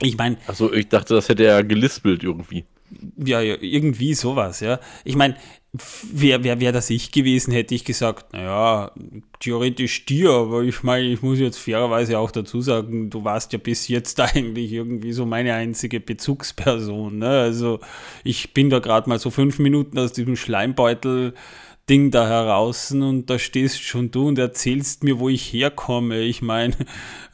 Ich 0.00 0.16
meine, 0.16 0.36
Achso, 0.48 0.72
ich 0.72 0.88
dachte, 0.88 1.14
das 1.14 1.28
hätte 1.28 1.44
er 1.44 1.62
gelispelt 1.62 2.24
irgendwie. 2.24 2.64
ja, 3.16 3.40
ja, 3.40 3.56
irgendwie 3.60 4.14
sowas, 4.14 4.60
ja. 4.60 4.80
Ich 5.04 5.14
meine, 5.14 5.36
wer, 6.12 6.44
wer, 6.44 6.60
wer 6.60 6.72
das 6.72 6.88
ich 6.90 7.10
gewesen, 7.10 7.52
hätte 7.52 7.74
ich 7.74 7.84
gesagt, 7.84 8.32
naja, 8.32 8.92
theoretisch 9.40 10.06
dir, 10.06 10.30
aber 10.30 10.62
ich 10.62 10.82
meine, 10.82 11.08
ich 11.08 11.20
muss 11.22 11.40
jetzt 11.40 11.58
fairerweise 11.58 12.18
auch 12.18 12.30
dazu 12.30 12.60
sagen, 12.60 13.10
du 13.10 13.24
warst 13.24 13.52
ja 13.52 13.58
bis 13.58 13.88
jetzt 13.88 14.20
eigentlich 14.20 14.72
irgendwie 14.72 15.12
so 15.12 15.26
meine 15.26 15.54
einzige 15.54 16.00
Bezugsperson, 16.00 17.18
ne? 17.18 17.28
Also 17.28 17.80
ich 18.22 18.54
bin 18.54 18.70
da 18.70 18.78
gerade 18.78 19.08
mal 19.08 19.18
so 19.18 19.30
fünf 19.30 19.58
Minuten 19.58 19.98
aus 19.98 20.12
diesem 20.12 20.36
Schleimbeutel 20.36 21.34
Ding 21.90 22.10
da 22.10 22.26
heraus 22.26 22.92
und 22.92 23.26
da 23.26 23.38
stehst 23.38 23.82
schon 23.82 24.10
du 24.10 24.28
und 24.28 24.38
erzählst 24.38 25.04
mir, 25.04 25.18
wo 25.18 25.28
ich 25.28 25.52
herkomme. 25.52 26.20
Ich 26.22 26.40
meine, 26.40 26.74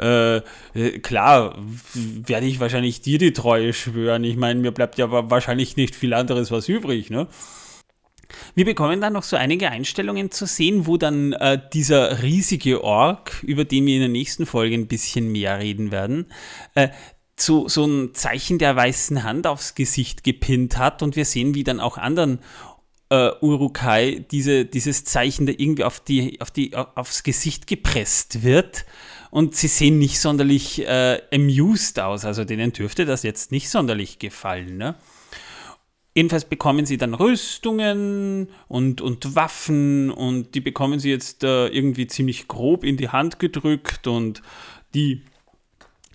äh, 0.00 0.38
äh, 0.74 0.98
klar, 1.00 1.56
werde 1.94 2.46
ich 2.46 2.58
wahrscheinlich 2.58 3.00
dir 3.00 3.18
die 3.18 3.32
Treue 3.32 3.72
schwören. 3.72 4.24
Ich 4.24 4.36
meine, 4.36 4.58
mir 4.58 4.72
bleibt 4.72 4.98
ja 4.98 5.12
wa- 5.12 5.30
wahrscheinlich 5.30 5.76
nicht 5.76 5.94
viel 5.94 6.14
anderes 6.14 6.50
was 6.50 6.68
übrig, 6.68 7.10
ne? 7.10 7.28
Wir 8.54 8.64
bekommen 8.64 9.00
dann 9.00 9.12
noch 9.12 9.22
so 9.22 9.36
einige 9.36 9.70
Einstellungen 9.70 10.30
zu 10.30 10.46
sehen, 10.46 10.86
wo 10.86 10.96
dann 10.96 11.32
äh, 11.34 11.60
dieser 11.72 12.22
riesige 12.22 12.82
Ork, 12.84 13.42
über 13.42 13.64
den 13.64 13.86
wir 13.86 13.94
in 13.94 14.00
der 14.00 14.08
nächsten 14.08 14.46
Folge 14.46 14.74
ein 14.74 14.86
bisschen 14.86 15.30
mehr 15.30 15.58
reden 15.58 15.90
werden, 15.90 16.26
äh, 16.74 16.88
so, 17.38 17.68
so 17.68 17.86
ein 17.86 18.14
Zeichen 18.14 18.58
der 18.58 18.76
weißen 18.76 19.22
Hand 19.22 19.46
aufs 19.46 19.74
Gesicht 19.74 20.24
gepinnt 20.24 20.76
hat 20.76 21.02
und 21.02 21.16
wir 21.16 21.24
sehen, 21.24 21.54
wie 21.54 21.64
dann 21.64 21.80
auch 21.80 21.96
anderen 21.96 22.40
äh, 23.10 23.30
Urukai 23.40 24.24
diese, 24.30 24.64
dieses 24.64 25.04
Zeichen 25.04 25.46
da 25.46 25.52
irgendwie 25.56 25.84
auf 25.84 26.00
die, 26.00 26.40
auf 26.40 26.50
die, 26.50 26.76
auf, 26.76 26.88
aufs 26.94 27.22
Gesicht 27.22 27.66
gepresst 27.66 28.42
wird. 28.42 28.86
Und 29.30 29.54
sie 29.54 29.68
sehen 29.68 29.98
nicht 29.98 30.18
sonderlich 30.18 30.86
äh, 30.86 31.20
amused 31.32 32.00
aus. 32.00 32.24
Also 32.24 32.44
denen 32.44 32.72
dürfte 32.72 33.04
das 33.04 33.22
jetzt 33.22 33.52
nicht 33.52 33.70
sonderlich 33.70 34.18
gefallen. 34.18 34.76
Ne? 34.76 34.96
Jedenfalls 36.14 36.44
bekommen 36.44 36.86
sie 36.86 36.96
dann 36.96 37.14
Rüstungen 37.14 38.48
und, 38.66 39.00
und 39.00 39.36
Waffen 39.36 40.10
und 40.10 40.54
die 40.56 40.60
bekommen 40.60 40.98
sie 40.98 41.10
jetzt 41.10 41.44
äh, 41.44 41.68
irgendwie 41.68 42.08
ziemlich 42.08 42.48
grob 42.48 42.82
in 42.82 42.96
die 42.96 43.10
Hand 43.10 43.38
gedrückt 43.38 44.08
und 44.08 44.42
die 44.94 45.22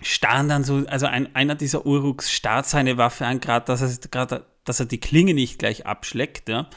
starren 0.02 0.50
dann 0.50 0.64
so, 0.64 0.84
also 0.88 1.06
ein, 1.06 1.34
einer 1.34 1.54
dieser 1.54 1.86
Uruks 1.86 2.30
starrt 2.30 2.66
seine 2.66 2.98
Waffe 2.98 3.24
an, 3.24 3.40
gerade 3.40 3.64
dass, 3.64 3.98
er- 4.12 4.44
dass 4.64 4.80
er 4.80 4.86
die 4.86 5.00
Klinge 5.00 5.32
nicht 5.32 5.58
gleich 5.58 5.86
abschleckt. 5.86 6.50
Ja? 6.50 6.68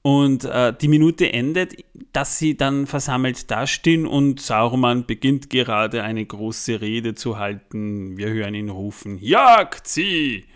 Und 0.00 0.44
äh, 0.46 0.72
die 0.74 0.88
Minute 0.88 1.30
endet, 1.30 1.74
dass 2.12 2.38
sie 2.38 2.56
dann 2.56 2.86
versammelt 2.86 3.50
dastehen 3.50 4.06
und 4.06 4.40
Sauron 4.40 5.04
beginnt 5.04 5.50
gerade 5.50 6.02
eine 6.04 6.24
große 6.24 6.80
Rede 6.80 7.14
zu 7.14 7.38
halten. 7.38 8.16
Wir 8.16 8.28
hören 8.28 8.54
ihn 8.54 8.70
rufen, 8.70 9.18
jagt 9.18 9.86
sie! 9.88 10.46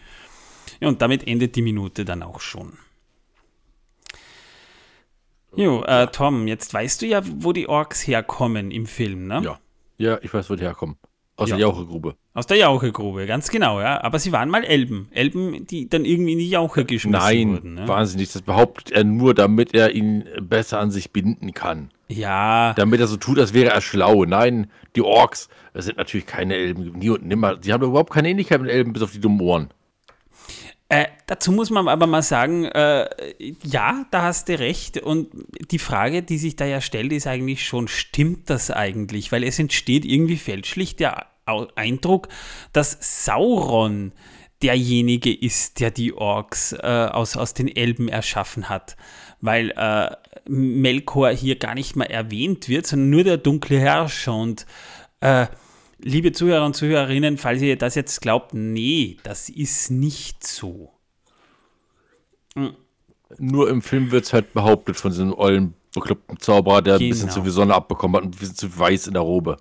Ja, 0.81 0.89
und 0.89 1.03
damit 1.03 1.27
endet 1.27 1.57
die 1.57 1.63
Minute 1.63 2.05
dann 2.05 2.23
auch 2.23 2.41
schon. 2.41 2.73
Jo, 5.57 5.83
äh, 5.85 6.07
Tom, 6.09 6.47
jetzt 6.47 6.73
weißt 6.73 7.03
du 7.03 7.07
ja, 7.07 7.23
wo 7.25 7.53
die 7.53 7.69
Orks 7.69 8.07
herkommen 8.07 8.71
im 8.71 8.87
Film, 8.87 9.27
ne? 9.27 9.43
Ja. 9.45 9.59
Ja, 9.99 10.19
ich 10.23 10.33
weiß, 10.33 10.49
wo 10.49 10.55
die 10.55 10.63
herkommen. 10.63 10.97
Aus 11.37 11.49
Ja. 11.51 11.57
der 11.57 11.63
Jauchegrube. 11.67 12.15
Aus 12.35 12.47
der 12.47 12.59
Jauchegrube, 12.59 13.27
ganz 13.27 13.51
genau, 13.51 13.81
ja. 13.81 14.03
Aber 14.03 14.19
sie 14.19 14.31
waren 14.31 14.49
mal 14.49 14.63
Elben. 14.63 15.09
Elben, 15.11 15.67
die 15.67 15.89
dann 15.89 16.05
irgendwie 16.05 16.33
in 16.33 16.39
die 16.39 16.49
Jauche 16.51 16.85
geschmissen 16.85 17.11
Nein, 17.23 17.53
wurden. 17.55 17.75
Ne? 17.75 17.89
wahnsinnig. 17.89 18.33
Das 18.33 18.43
behauptet 18.43 18.93
er 18.93 19.05
nur, 19.05 19.35
damit 19.35 19.75
er 19.75 19.93
ihn 19.95 20.25
besser 20.41 20.79
an 20.79 20.91
sich 20.91 21.11
binden 21.13 21.53
kann. 21.53 21.91
Ja, 22.09 22.73
Damit 22.75 23.01
er 23.01 23.07
so 23.07 23.17
tut, 23.17 23.39
als 23.39 23.53
wäre 23.55 23.71
er 23.71 23.81
schlau. 23.81 24.25
Nein, 24.25 24.71
die 24.97 25.03
Orks 25.03 25.49
das 25.73 25.85
sind 25.85 25.99
natürlich 25.99 26.27
keine 26.27 26.57
Elben. 26.57 26.99
Nie 26.99 27.11
und 27.11 27.25
nimmer. 27.25 27.59
Sie 27.61 27.73
haben 27.73 27.85
überhaupt 27.85 28.13
keine 28.13 28.29
Ähnlichkeit 28.29 28.61
mit 28.61 28.71
Elben, 28.71 28.93
bis 28.93 29.03
auf 29.03 29.13
die 29.13 29.21
dummen 29.21 29.41
Ohren. 29.41 29.71
Äh, 30.91 31.07
dazu 31.27 31.53
muss 31.53 31.71
man 31.71 31.87
aber 31.87 32.09
mal 32.09 32.21
sagen, 32.21 32.65
äh, 32.65 33.09
ja, 33.63 34.05
da 34.11 34.23
hast 34.23 34.49
du 34.49 34.59
recht. 34.59 34.99
Und 34.99 35.29
die 35.71 35.79
Frage, 35.79 36.23
die 36.25 36.37
sich 36.37 36.57
da 36.57 36.65
ja 36.67 36.81
stellt, 36.81 37.13
ist 37.13 37.29
eigentlich 37.29 37.65
schon, 37.65 37.87
stimmt 37.87 38.51
das 38.51 38.73
eigentlich? 38.73 39.31
Weil 39.31 39.45
es 39.45 39.61
entsteht 39.61 40.05
irgendwie 40.05 40.37
fälschlich 40.37 40.97
der 40.97 41.27
Eindruck, 41.77 42.29
dass 42.73 42.99
Sauron 43.01 44.13
derjenige 44.63 45.33
ist, 45.33 45.79
der 45.79 45.93
die 45.93 46.13
Orks 46.13 46.73
äh, 46.73 47.09
aus, 47.13 47.37
aus 47.37 47.55
den 47.55 47.69
Elben 47.69 48.09
erschaffen 48.09 48.69
hat. 48.69 48.97
Weil 49.41 49.71
äh, 49.77 50.11
Melkor 50.49 51.31
hier 51.31 51.57
gar 51.57 51.77
nicht 51.77 51.95
mal 51.95 52.05
erwähnt 52.05 52.69
wird, 52.69 52.89
sondern 52.89 53.11
nur 53.11 53.23
der 53.23 53.37
dunkle 53.37 53.79
Herrscher. 53.79 54.35
Und 54.35 54.67
äh, 55.21 55.47
liebe 56.03 56.33
Zuhörer 56.33 56.65
und 56.65 56.75
Zuhörerinnen, 56.75 57.39
falls 57.39 57.63
ihr 57.63 57.77
das 57.77 57.95
jetzt 57.95 58.21
glaubt, 58.21 58.55
nee, 58.55 59.17
das 59.23 59.49
ist 59.49 59.91
nicht 59.91 60.47
so. 60.47 60.93
Mhm. 62.55 62.75
Nur 63.39 63.71
im 63.71 63.81
Film 63.81 64.11
wird 64.11 64.25
es 64.25 64.33
halt 64.33 64.53
behauptet 64.53 64.97
von 64.97 65.13
diesem 65.13 65.33
ollen, 65.33 65.75
bekloppten 65.95 66.41
Zauberer, 66.41 66.83
der 66.83 66.95
genau. 66.95 67.07
ein 67.07 67.11
bisschen 67.11 67.29
genau. 67.29 67.35
zu 67.35 67.43
viel 67.43 67.53
Sonne 67.53 67.75
abbekommen 67.75 68.17
hat 68.17 68.25
und 68.25 68.35
ein 68.35 68.39
bisschen 68.39 68.57
zu 68.57 68.79
weiß 68.79 69.07
in 69.07 69.15
der 69.15 69.23
Robe. 69.23 69.57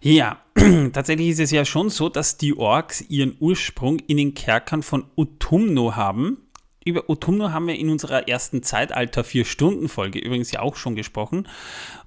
Ja, 0.00 0.38
tatsächlich 0.92 1.28
ist 1.28 1.40
es 1.40 1.50
ja 1.50 1.64
schon 1.64 1.90
so, 1.90 2.08
dass 2.08 2.38
die 2.38 2.56
Orks 2.56 3.00
ihren 3.00 3.36
Ursprung 3.40 3.98
in 4.00 4.16
den 4.16 4.34
Kerkern 4.34 4.82
von 4.82 5.04
Utumno 5.16 5.96
haben. 5.96 6.38
Über 6.84 7.10
Utumno 7.10 7.50
haben 7.50 7.66
wir 7.66 7.76
in 7.76 7.90
unserer 7.90 8.28
ersten 8.28 8.62
Zeitalter 8.62 9.24
vier 9.24 9.44
Stunden 9.44 9.88
Folge 9.88 10.20
übrigens 10.20 10.52
ja 10.52 10.60
auch 10.60 10.76
schon 10.76 10.94
gesprochen. 10.94 11.48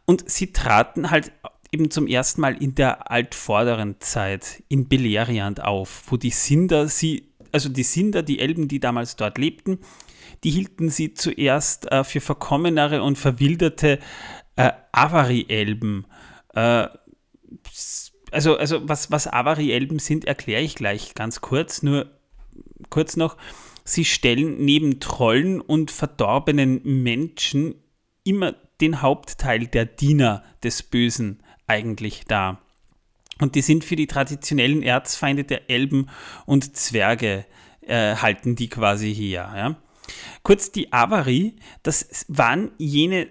Und 0.06 0.30
sie 0.30 0.54
traten 0.54 1.12
halt 1.12 1.34
eben 1.72 1.90
zum 1.90 2.08
ersten 2.08 2.42
Mal 2.42 2.62
in 2.62 2.76
der 2.76 3.12
altvorderen 3.12 3.96
Zeit 4.00 4.64
in 4.68 4.88
Beleriand 4.88 5.64
auf, 5.64 6.04
wo 6.08 6.18
die 6.18 6.32
Sinder 6.32 6.88
sie, 6.88 7.32
also 7.52 7.70
die 7.70 7.84
Sinder, 7.84 8.24
die 8.24 8.40
Elben, 8.40 8.68
die 8.68 8.80
damals 8.80 9.16
dort 9.16 9.38
lebten, 9.38 9.80
die 10.44 10.52
hielten 10.52 10.90
sie 10.90 11.14
zuerst 11.14 11.92
äh, 11.92 12.04
für 12.04 12.20
verkommenere 12.20 13.04
und 13.04 13.18
verwilderte 13.18 14.00
äh, 14.56 14.72
Avari-Elben. 14.92 16.06
Äh, 16.54 16.88
also, 18.32 18.58
also 18.58 18.88
was, 18.88 19.12
was 19.12 19.28
Avari-Elben 19.28 20.00
sind, 20.00 20.26
erkläre 20.26 20.62
ich 20.62 20.76
gleich 20.76 21.14
ganz 21.16 21.42
kurz. 21.42 21.84
Nur 21.84 22.10
kurz 22.90 23.18
noch. 23.18 23.38
Sie 23.84 24.06
stellen 24.06 24.64
neben 24.64 25.00
Trollen 25.00 25.62
und 25.62 25.92
verdorbenen 25.92 26.82
Menschen 26.84 27.76
immer 28.24 28.56
den 28.80 29.02
Hauptteil 29.02 29.68
der 29.68 29.86
Diener 29.86 30.44
des 30.64 30.84
Bösen 30.84 31.41
eigentlich 31.72 32.26
dar. 32.26 32.62
Und 33.40 33.56
die 33.56 33.62
sind 33.62 33.84
für 33.84 33.96
die 33.96 34.08
traditionellen 34.08 34.84
Erzfeinde 34.84 35.44
der 35.44 35.70
Elben 35.70 36.10
und 36.46 36.76
Zwerge, 36.76 37.46
äh, 37.82 38.16
halten 38.16 38.56
die 38.56 38.70
quasi 38.70 39.14
her. 39.14 39.52
Ja? 39.56 39.76
Kurz 40.44 40.72
die 40.72 40.94
Avari, 40.94 41.56
das 41.82 42.26
waren 42.28 42.72
jene 42.78 43.28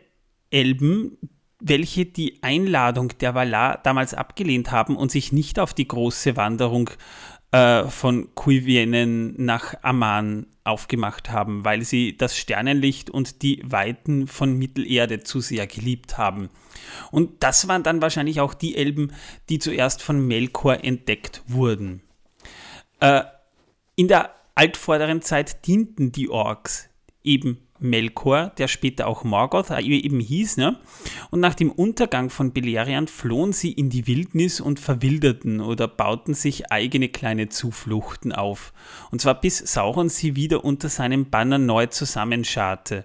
Elben, 0.51 1.17
welche 1.61 2.07
die 2.07 2.43
Einladung 2.43 3.13
der 3.21 3.35
Valar 3.35 3.79
damals 3.83 4.15
abgelehnt 4.15 4.73
haben 4.73 4.97
und 4.97 5.13
sich 5.13 5.31
nicht 5.31 5.59
auf 5.59 5.75
die 5.75 5.87
große 5.87 6.37
Wanderung 6.37 6.91
äh, 7.53 7.85
von 7.85 8.35
Kuivienen 8.35 9.35
nach 9.37 9.75
Aman 9.83 10.47
aufgemacht 10.65 11.31
haben, 11.31 11.65
weil 11.65 11.83
sie 11.83 12.17
das 12.17 12.37
Sternenlicht 12.37 13.11
und 13.11 13.43
die 13.43 13.63
Weiten 13.65 14.27
von 14.27 14.59
Mittelerde 14.59 15.21
zu 15.21 15.41
sehr 15.41 15.67
geliebt 15.67 16.19
haben. 16.19 16.51
Und 17.11 17.43
das 17.43 17.69
waren 17.69 17.83
dann 17.83 18.03
wahrscheinlich 18.03 18.41
auch 18.41 18.55
die 18.55 18.77
Elben, 18.77 19.13
die 19.49 19.59
zuerst 19.59 20.03
von 20.03 20.27
Melkor 20.27 20.85
entdeckt 20.85 21.43
wurden. 21.47 22.03
Äh, 23.01 23.23
in 23.97 24.09
der 24.09 24.35
altvorderen 24.55 25.23
Zeit 25.23 25.67
dienten 25.67 26.13
die 26.13 26.29
Orks 26.29 26.89
eben 27.25 27.67
Melkor, 27.81 28.53
der 28.59 28.69
später 28.69 29.07
auch 29.07 29.25
Morgoth 29.25 29.71
äh, 29.71 29.81
eben 29.81 30.21
hieß. 30.21 30.59
Ne? 30.59 30.79
Und 31.31 31.41
nach 31.41 31.55
dem 31.55 31.71
Untergang 31.71 32.31
von 32.31 32.53
Beleriand 32.53 33.11
flohen 33.11 33.53
sie 33.53 33.73
in 33.73 33.91
die 33.91 34.07
Wildnis 34.07 34.61
und 34.61 34.79
verwilderten 34.79 35.61
oder 35.61 35.89
bauten 35.89 36.35
sich 36.35 36.71
eigene 36.71 37.09
kleine 37.09 37.49
Zufluchten 37.49 38.33
auf. 38.33 38.73
Und 39.11 39.21
zwar 39.21 39.41
bis 39.41 39.59
Sauron 39.59 40.09
sie 40.09 40.37
wieder 40.37 40.65
unter 40.65 40.89
seinem 40.89 41.31
Banner 41.31 41.59
neu 41.59 41.87
zusammenscharte. 41.87 43.05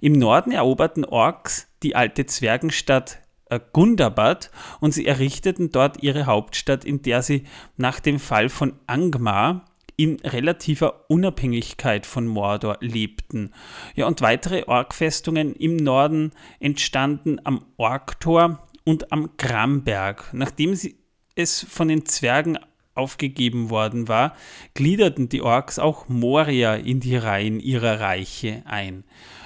Im 0.00 0.12
Norden 0.12 0.52
eroberten 0.52 1.04
Orks 1.04 1.68
die 1.82 1.96
alte 1.96 2.26
Zwergenstadt 2.26 3.20
äh, 3.48 3.60
Gundabad 3.72 4.50
und 4.80 4.92
sie 4.92 5.06
errichteten 5.06 5.70
dort 5.70 6.02
ihre 6.02 6.26
Hauptstadt, 6.26 6.84
in 6.84 7.02
der 7.02 7.22
sie 7.22 7.44
nach 7.76 8.00
dem 8.00 8.18
Fall 8.18 8.48
von 8.48 8.74
Angmar 8.86 9.64
in 9.96 10.20
relativer 10.20 11.04
Unabhängigkeit 11.08 12.06
von 12.06 12.26
Mordor 12.26 12.76
lebten. 12.80 13.52
Ja, 13.94 14.06
und 14.06 14.20
weitere 14.20 14.64
Orkfestungen 14.64 15.54
im 15.54 15.76
Norden 15.76 16.32
entstanden 16.60 17.38
am 17.44 17.64
Orktor 17.76 18.66
und 18.84 19.12
am 19.12 19.30
Gramberg. 19.38 20.28
Nachdem 20.32 20.74
sie 20.74 20.96
es 21.34 21.66
von 21.68 21.88
den 21.88 22.04
Zwergen 22.06 22.58
aufgegeben 22.94 23.70
worden 23.70 24.08
war, 24.08 24.34
gliederten 24.74 25.28
die 25.28 25.42
Orks 25.42 25.78
auch 25.78 26.08
Moria 26.08 26.74
in 26.74 27.00
die 27.00 27.16
Reihen 27.16 27.60
ihrer 27.60 28.00
Reiche 28.00 28.62
ein. 28.64 29.04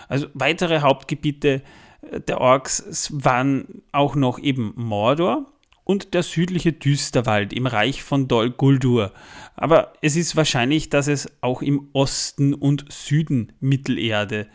Also 0.09 0.27
weitere 0.35 0.81
Hauptgebiete 0.81 1.63
äh, 2.03 2.21
der 2.21 2.41
Orks 2.41 3.11
waren 3.13 3.83
auch 3.93 4.15
noch 4.15 4.39
eben 4.39 4.73
Mordor, 4.77 5.47
und 5.91 6.15
der 6.15 6.23
südliche 6.23 6.73
Düsterwald 6.73 7.53
im 7.53 7.67
Reich 7.67 8.05
von 8.05 8.29
Dol 8.29 8.51
Guldur. 8.53 9.13
Aber 9.57 9.93
es 10.03 10.15
ist 10.15 10.37
wahrscheinlich, 10.37 10.89
dass 10.89 11.09
es 11.09 11.29
auch 11.41 11.63
im 11.63 11.89
Osten 11.95 12.55
und 12.55 12.85
Süden 12.93 13.55
Mittelerde 13.59 14.47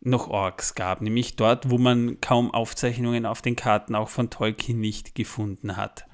noch 0.00 0.26
Orks 0.26 0.74
gab, 0.74 1.00
nämlich 1.00 1.36
dort, 1.36 1.70
wo 1.70 1.78
man 1.78 2.20
kaum 2.20 2.50
Aufzeichnungen 2.50 3.24
auf 3.24 3.40
den 3.40 3.54
Karten 3.54 3.94
auch 3.94 4.08
von 4.08 4.30
Tolkien 4.30 4.80
nicht 4.80 5.14
gefunden 5.14 5.76
hat. 5.76 6.06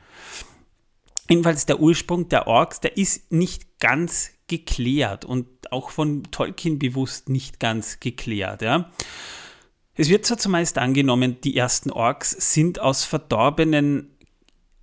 Jedenfalls 1.30 1.64
der 1.64 1.80
Ursprung 1.80 2.28
der 2.28 2.46
Orks, 2.46 2.80
der 2.80 2.98
ist 2.98 3.32
nicht 3.32 3.78
ganz 3.80 4.32
geklärt 4.46 5.24
und 5.24 5.72
auch 5.72 5.88
von 5.88 6.24
Tolkien 6.24 6.78
bewusst 6.78 7.30
nicht 7.30 7.60
ganz 7.60 7.98
geklärt. 7.98 8.60
Ja. 8.60 8.90
Es 9.94 10.10
wird 10.10 10.26
zwar 10.26 10.36
zumeist 10.36 10.76
angenommen, 10.76 11.40
die 11.40 11.56
ersten 11.56 11.90
Orks 11.90 12.32
sind 12.52 12.78
aus 12.78 13.04
verdorbenen 13.04 14.15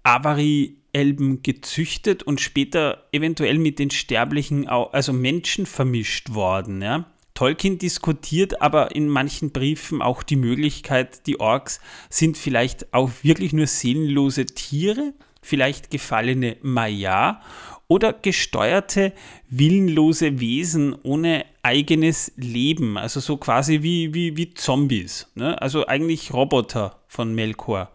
Avari-Elben 0.04 1.44
gezüchtet 1.44 2.24
und 2.24 2.40
später 2.42 3.06
eventuell 3.12 3.58
mit 3.58 3.80
den 3.80 3.90
Sterblichen, 3.90 4.68
also 4.68 5.14
Menschen 5.14 5.66
vermischt 5.66 6.34
worden. 6.34 6.82
Ja? 6.82 7.06
Tolkien 7.34 7.80
diskutiert 7.80 8.62
aber 8.62 8.96
in 8.96 9.08
manchen 9.10 9.52
Briefen 9.52 10.02
auch 10.02 10.22
die 10.22 10.36
Möglichkeit, 10.36 11.26
die 11.26 11.40
Orks 11.40 11.80
sind 12.10 12.38
vielleicht 12.38 12.94
auch 12.94 13.10
wirklich 13.24 13.54
nur 13.54 13.68
seelenlose 13.68 14.46
Tiere, 14.46 15.14
vielleicht 15.42 15.90
gefallene 15.90 16.58
Maya 16.62 17.42
oder 17.88 18.14
gesteuerte, 18.14 19.14
willenlose 19.50 20.40
Wesen 20.40 20.96
ohne 21.04 21.46
eigenes 21.64 22.32
Leben, 22.36 22.98
also 22.98 23.20
so 23.20 23.38
quasi 23.38 23.82
wie, 23.82 24.14
wie, 24.14 24.38
wie 24.38 24.54
Zombies, 24.54 25.28
ne? 25.36 25.62
also 25.62 25.88
eigentlich 25.88 26.34
Roboter 26.34 27.00
von 27.08 27.34
Melkor. 27.34 27.93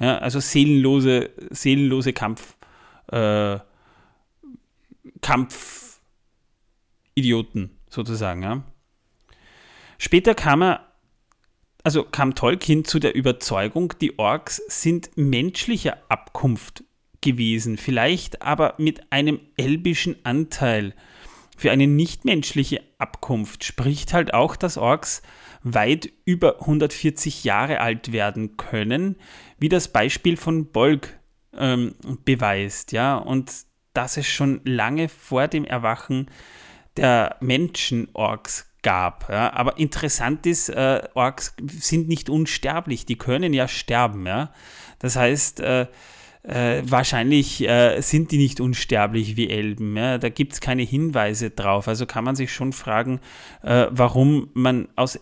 Ja, 0.00 0.18
also 0.18 0.40
seelenlose, 0.40 1.30
seelenlose 1.50 2.12
Kampf, 2.12 2.56
äh, 3.08 3.58
Kampfidioten 5.20 7.70
sozusagen. 7.90 8.42
Ja. 8.42 8.62
Später 9.98 10.34
kam 10.34 10.62
er, 10.62 10.86
also 11.82 12.04
kam 12.04 12.34
Tolkien 12.34 12.84
zu 12.84 12.98
der 12.98 13.14
Überzeugung, 13.14 13.94
die 14.00 14.18
Orks 14.18 14.62
sind 14.68 15.10
menschlicher 15.16 15.98
Abkunft 16.08 16.84
gewesen, 17.20 17.76
vielleicht 17.76 18.42
aber 18.42 18.74
mit 18.78 19.12
einem 19.12 19.40
elbischen 19.56 20.16
Anteil. 20.24 20.94
Für 21.56 21.72
eine 21.72 21.88
nichtmenschliche 21.88 22.82
Abkunft 22.98 23.64
spricht 23.64 24.12
halt 24.12 24.32
auch, 24.32 24.54
dass 24.54 24.78
Orks 24.78 25.22
weit 25.62 26.10
über 26.24 26.60
140 26.60 27.44
Jahre 27.44 27.80
alt 27.80 28.12
werden 28.12 28.56
können, 28.56 29.16
wie 29.58 29.68
das 29.68 29.88
Beispiel 29.88 30.36
von 30.36 30.70
Bolg 30.70 31.18
ähm, 31.56 31.94
beweist, 32.24 32.92
ja, 32.92 33.16
und 33.16 33.52
dass 33.92 34.16
es 34.16 34.26
schon 34.26 34.60
lange 34.64 35.08
vor 35.08 35.48
dem 35.48 35.64
Erwachen 35.64 36.30
der 36.96 37.36
Menschen-Orks 37.40 38.72
gab. 38.82 39.28
Ja. 39.28 39.52
Aber 39.54 39.78
interessant 39.78 40.46
ist, 40.46 40.68
äh, 40.68 41.02
Orks 41.14 41.54
sind 41.66 42.08
nicht 42.08 42.30
unsterblich, 42.30 43.06
die 43.06 43.16
können 43.16 43.52
ja 43.52 43.66
sterben, 43.66 44.26
ja. 44.26 44.52
Das 44.98 45.16
heißt, 45.16 45.60
äh, 45.60 45.86
äh, 46.42 46.82
wahrscheinlich 46.84 47.68
äh, 47.68 48.00
sind 48.00 48.30
die 48.30 48.38
nicht 48.38 48.60
unsterblich 48.60 49.36
wie 49.36 49.50
Elben. 49.50 49.96
Ja? 49.96 50.18
Da 50.18 50.28
gibt 50.28 50.54
es 50.54 50.60
keine 50.60 50.82
Hinweise 50.82 51.50
drauf. 51.50 51.88
Also 51.88 52.06
kann 52.06 52.24
man 52.24 52.36
sich 52.36 52.52
schon 52.52 52.72
fragen, 52.72 53.20
äh, 53.62 53.86
warum 53.90 54.48
man 54.54 54.88
aus 54.96 55.20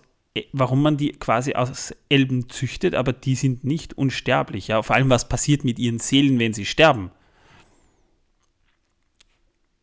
warum 0.52 0.82
man 0.82 0.96
die 0.96 1.12
quasi 1.12 1.54
aus 1.54 1.94
Elben 2.08 2.48
züchtet, 2.48 2.94
aber 2.94 3.12
die 3.12 3.34
sind 3.34 3.64
nicht 3.64 3.96
unsterblich. 3.96 4.68
Ja? 4.68 4.82
Vor 4.82 4.96
allem, 4.96 5.10
was 5.10 5.28
passiert 5.28 5.64
mit 5.64 5.78
ihren 5.78 5.98
Seelen, 5.98 6.38
wenn 6.38 6.52
sie 6.52 6.64
sterben? 6.64 7.10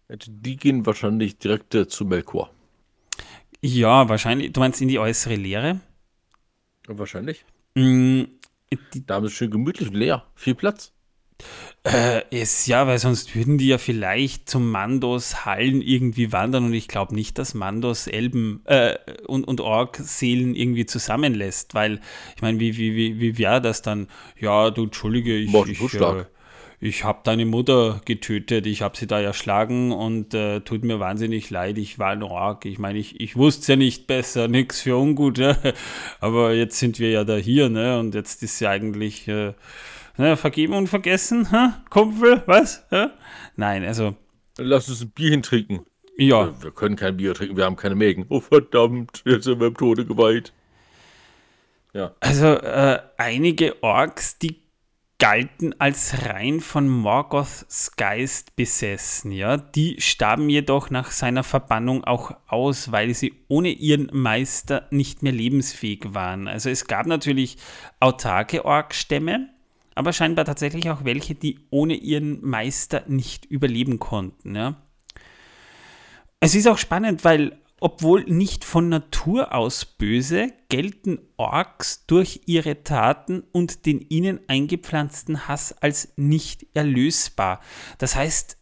Die 0.10 0.58
gehen 0.58 0.86
wahrscheinlich 0.86 1.38
direkt 1.38 1.74
äh, 1.76 1.88
zu 1.88 2.06
Melkor. 2.06 2.52
Ja, 3.62 4.10
wahrscheinlich. 4.10 4.52
Du 4.52 4.60
meinst 4.60 4.82
in 4.82 4.90
die 4.90 5.00
äußere 5.00 5.36
Leere? 5.36 5.80
Wahrscheinlich. 6.88 7.46
Mm, 7.76 8.24
da 9.06 9.16
haben 9.16 9.28
sie 9.28 9.34
schön 9.34 9.50
gemütlich 9.50 9.90
leer. 9.92 10.26
Viel 10.36 10.56
Platz. 10.56 10.92
Äh, 11.84 12.22
es, 12.32 12.66
ja, 12.68 12.88
weil 12.88 12.98
sonst 12.98 13.36
würden 13.36 13.58
die 13.58 13.68
ja 13.68 13.78
vielleicht 13.78 14.50
zum 14.50 14.72
Mandos 14.72 15.46
Hallen 15.46 15.82
irgendwie 15.82 16.32
wandern 16.32 16.66
und 16.66 16.74
ich 16.74 16.88
glaube 16.88 17.14
nicht, 17.14 17.38
dass 17.38 17.54
Mandos 17.54 18.08
Elben 18.08 18.62
äh, 18.66 18.96
und, 19.28 19.44
und 19.44 19.60
Ork-Seelen 19.60 20.56
irgendwie 20.56 20.86
zusammenlässt, 20.86 21.74
weil 21.74 22.00
ich 22.36 22.42
meine, 22.42 22.60
wie, 22.62 22.78
wie, 22.78 22.96
wie, 22.96 23.20
wie 23.20 23.38
wäre 23.38 23.62
das 23.62 23.82
dann? 23.82 24.08
Ja, 24.40 24.72
du, 24.72 24.86
Entschuldige, 24.86 25.36
ich, 25.36 25.54
ich, 25.54 25.94
äh, 25.96 26.26
ich 26.80 27.06
habe 27.06 27.20
deine 27.24 27.46
Mutter 27.46 28.02
getötet, 28.04 28.66
ich 28.66 28.82
habe 28.82 28.98
sie 28.98 29.08
da 29.08 29.20
erschlagen 29.22 29.92
und 29.94 30.34
äh, 30.34 30.60
tut 30.62 30.84
mir 30.84 31.00
wahnsinnig 31.00 31.50
leid, 31.50 31.78
ich 31.78 31.98
war 31.98 32.12
ein 32.12 32.24
Ork. 32.24 32.66
Ich 32.66 32.78
meine, 32.78 33.00
ich, 33.00 33.22
ich 33.22 33.38
wusste 33.38 33.74
ja 33.74 33.76
nicht 33.78 34.06
besser, 34.08 34.48
nichts 34.50 34.82
für 34.82 34.98
ungut, 34.98 35.38
ja? 35.38 35.58
aber 36.20 36.54
jetzt 36.54 36.80
sind 36.80 37.00
wir 37.00 37.10
ja 37.10 37.24
da 37.24 37.36
hier, 37.36 37.70
ne? 37.70 38.00
Und 38.00 38.16
jetzt 38.16 38.44
ist 38.44 38.60
ja 38.60 38.70
eigentlich 38.70 39.28
äh, 39.28 39.54
Ne, 40.18 40.38
vergeben 40.38 40.74
und 40.74 40.88
vergessen, 40.88 41.52
ha? 41.52 41.84
Kumpel, 41.90 42.44
was? 42.46 42.86
Ha? 42.92 43.12
Nein, 43.56 43.84
also. 43.84 44.16
Lass 44.58 44.88
uns 44.88 45.02
ein 45.02 45.10
Bier 45.10 45.42
trinken. 45.42 45.86
Ja. 46.18 46.54
Wir 46.62 46.72
können 46.72 46.96
kein 46.96 47.18
Bier 47.18 47.34
trinken, 47.34 47.58
wir 47.58 47.66
haben 47.66 47.76
keine 47.76 47.96
Mägen. 47.96 48.26
Oh 48.30 48.40
verdammt, 48.40 49.24
jetzt 49.26 49.46
sind 49.46 49.60
wir 49.60 49.68
im 49.68 49.78
Tode 49.78 50.06
geweiht. 50.06 50.54
Ja. 51.94 52.16
Also 52.20 52.48
äh, 52.48 53.00
einige 53.18 53.82
Orks, 53.82 54.38
die 54.38 54.64
galten 55.20 55.80
als 55.80 56.26
rein 56.26 56.60
von 56.60 56.90
Morgoths 56.90 57.96
Geist 57.96 58.56
besessen, 58.56 59.32
ja. 59.32 59.58
Die 59.58 60.02
starben 60.02 60.50
jedoch 60.50 60.90
nach 60.90 61.12
seiner 61.12 61.44
Verbannung 61.44 62.04
auch 62.04 62.36
aus, 62.48 62.92
weil 62.92 63.14
sie 63.14 63.34
ohne 63.48 63.70
ihren 63.70 64.10
Meister 64.12 64.88
nicht 64.92 65.24
mehr 65.24 65.32
lebensfähig 65.32 66.14
waren. 66.14 66.48
Also 66.48 66.70
es 66.70 66.88
gab 66.88 67.06
natürlich 67.06 67.58
autarke 68.00 68.66
Orkstämme, 68.66 69.50
aber 69.96 70.14
scheinbar 70.14 70.46
tatsächlich 70.46 70.90
auch 70.90 71.04
welche, 71.04 71.36
die 71.36 71.60
ohne 71.70 71.96
ihren 71.96 72.46
Meister 72.46 73.04
nicht 73.08 73.46
überleben 73.46 74.00
konnten. 74.00 74.56
Ja. 74.56 74.82
Es 76.40 76.56
ist 76.56 76.68
auch 76.68 76.78
spannend, 76.78 77.24
weil 77.24 77.58
obwohl 77.84 78.24
nicht 78.24 78.64
von 78.64 78.88
Natur 78.88 79.54
aus 79.54 79.84
böse, 79.84 80.54
gelten 80.70 81.20
Orks 81.36 82.06
durch 82.08 82.44
ihre 82.46 82.84
Taten 82.84 83.44
und 83.52 83.86
den 83.86 84.00
ihnen 84.08 84.40
eingepflanzten 84.48 85.50
Hass 85.50 85.74
als 85.82 86.14
nicht 86.16 86.66
erlösbar. 86.74 87.60
Das 87.98 88.16
heißt, 88.16 88.58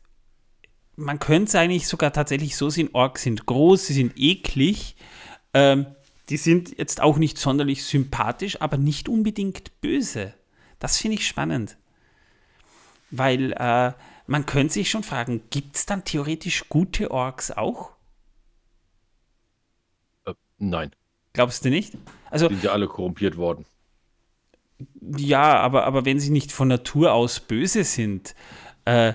man 0.95 1.19
könnte 1.19 1.49
es 1.49 1.55
eigentlich 1.55 1.87
sogar 1.87 2.13
tatsächlich 2.13 2.57
so 2.57 2.71
sehen, 2.71 2.89
Orks 2.93 3.21
sind 3.21 3.45
groß, 3.45 3.85
sie 3.85 3.93
sind 3.93 4.13
eklig, 4.15 4.95
ähm, 5.53 5.85
die 6.29 6.37
sind 6.37 6.77
jetzt 6.79 6.99
auch 6.99 7.19
nicht 7.19 7.37
sonderlich 7.37 7.83
sympathisch, 7.83 8.59
aber 8.59 8.77
nicht 8.77 9.07
unbedingt 9.07 9.81
böse. 9.81 10.33
Das 10.81 10.97
finde 10.97 11.15
ich 11.15 11.27
spannend. 11.27 11.77
Weil 13.11 13.53
äh, 13.53 13.93
man 14.25 14.45
könnte 14.45 14.73
sich 14.73 14.89
schon 14.89 15.03
fragen, 15.03 15.43
gibt 15.51 15.75
es 15.75 15.85
dann 15.85 16.03
theoretisch 16.03 16.67
gute 16.69 17.11
Orks 17.11 17.51
auch? 17.51 17.91
Äh, 20.25 20.33
nein. 20.57 20.91
Glaubst 21.33 21.63
du 21.63 21.69
nicht? 21.69 21.93
Also, 22.31 22.49
sind 22.49 22.63
ja 22.63 22.71
alle 22.71 22.87
korrumpiert 22.87 23.37
worden. 23.37 23.65
Ja, 24.99 25.59
aber, 25.59 25.83
aber 25.83 26.03
wenn 26.05 26.19
sie 26.19 26.31
nicht 26.31 26.51
von 26.51 26.67
Natur 26.67 27.13
aus 27.13 27.39
böse 27.39 27.83
sind, 27.83 28.33
äh, 28.85 29.13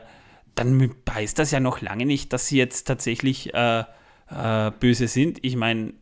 dann 0.55 0.95
heißt 1.11 1.37
das 1.39 1.51
ja 1.51 1.59
noch 1.59 1.81
lange 1.81 2.07
nicht, 2.07 2.33
dass 2.33 2.47
sie 2.47 2.59
jetzt 2.59 2.85
tatsächlich 2.85 3.53
äh, 3.55 3.85
äh, 4.31 4.71
böse 4.79 5.09
sind. 5.09 5.39
Ich 5.43 5.57
meine, 5.57 5.95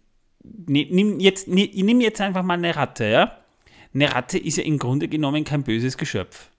nimm 0.43 1.21
jetzt, 1.21 1.49
nimm 1.49 2.01
jetzt 2.03 2.21
einfach 2.21 2.43
mal 2.43 2.59
eine 2.59 2.77
Ratte, 2.77 3.07
ja? 3.07 3.44
Eine 3.95 4.13
Ratte 4.13 4.39
ist 4.39 4.57
ja 4.57 4.65
im 4.65 4.79
Grunde 4.79 5.09
genommen 5.09 5.45
kein 5.45 5.63
böses 5.63 5.97
Geschöpf. 5.97 6.51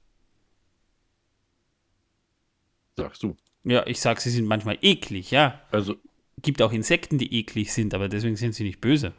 Sagst 2.96 3.24
du. 3.24 3.36
Ja, 3.64 3.86
ich 3.88 4.00
sag, 4.00 4.22
sie 4.22 4.30
sind 4.30 4.46
manchmal 4.46 4.78
eklig, 4.82 5.32
ja. 5.32 5.62
Also. 5.72 5.96
Gibt 6.42 6.62
auch 6.62 6.72
Insekten, 6.72 7.18
die 7.18 7.34
eklig 7.40 7.74
sind, 7.74 7.94
aber 7.94 8.10
deswegen 8.10 8.36
sind 8.36 8.54
sie 8.54 8.64
nicht 8.64 8.80
böse. 8.80 9.14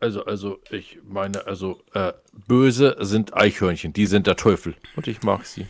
Also, 0.00 0.24
also, 0.24 0.58
ich 0.70 0.98
meine, 1.04 1.46
also, 1.46 1.82
äh, 1.94 2.12
böse 2.46 2.96
sind 3.00 3.34
Eichhörnchen, 3.34 3.92
die 3.92 4.06
sind 4.06 4.26
der 4.26 4.36
Teufel. 4.36 4.74
Und 4.96 5.06
ich 5.06 5.22
mag 5.22 5.46
sie. 5.46 5.66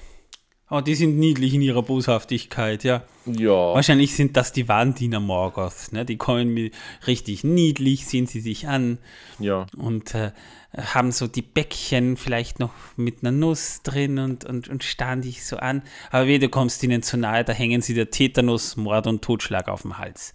Oh, 0.71 0.83
die 0.83 0.95
sind 0.95 1.19
niedlich 1.19 1.55
in 1.55 1.63
ihrer 1.63 1.83
Boshaftigkeit, 1.83 2.85
ja. 2.85 3.03
Ja. 3.25 3.75
Wahrscheinlich 3.75 4.15
sind 4.15 4.37
das 4.37 4.53
die 4.53 4.69
Warndiener 4.69 5.19
Morgoth, 5.19 5.93
ne? 5.93 6.05
Die 6.05 6.19
kommen 6.19 6.53
mir 6.53 6.71
richtig 7.07 7.43
niedlich, 7.43 8.07
sehen 8.07 8.27
sie 8.27 8.41
sich 8.41 8.69
an. 8.69 8.99
Ja. 9.39 9.67
Und 9.79 10.15
äh, 10.15 10.33
haben 10.77 11.11
so 11.11 11.27
die 11.27 11.41
Bäckchen 11.43 12.19
vielleicht 12.19 12.59
noch 12.59 12.75
mit 12.97 13.23
einer 13.23 13.33
Nuss 13.33 13.81
drin 13.83 14.19
und, 14.19 14.45
und, 14.45 14.69
und 14.69 14.85
starren 14.85 15.23
dich 15.23 15.47
so 15.47 15.57
an. 15.57 15.83
Aber 16.11 16.27
weh, 16.27 16.39
du 16.39 16.51
kommst 16.51 16.83
ihnen 16.83 17.03
zu 17.03 17.17
nahe, 17.17 17.45
da 17.45 17.55
hängen 17.55 17.81
sie 17.81 17.95
der 17.95 18.11
Tetanus, 18.11 18.77
Mord 18.77 19.07
und 19.07 19.23
Totschlag 19.23 19.69
auf 19.69 19.83
dem 19.83 19.97
Hals. 19.97 20.35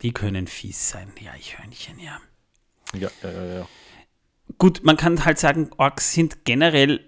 Die 0.00 0.12
können 0.12 0.46
fies 0.46 0.88
sein, 0.88 1.12
die 1.20 1.28
Eichhörnchen, 1.28 1.98
ja. 1.98 2.18
Ja, 2.98 3.10
ja, 3.22 3.30
ja, 3.30 3.54
ja. 3.58 3.68
Gut, 4.56 4.82
man 4.84 4.96
kann 4.96 5.22
halt 5.26 5.38
sagen, 5.38 5.70
Orks 5.76 6.14
sind 6.14 6.46
generell 6.46 7.04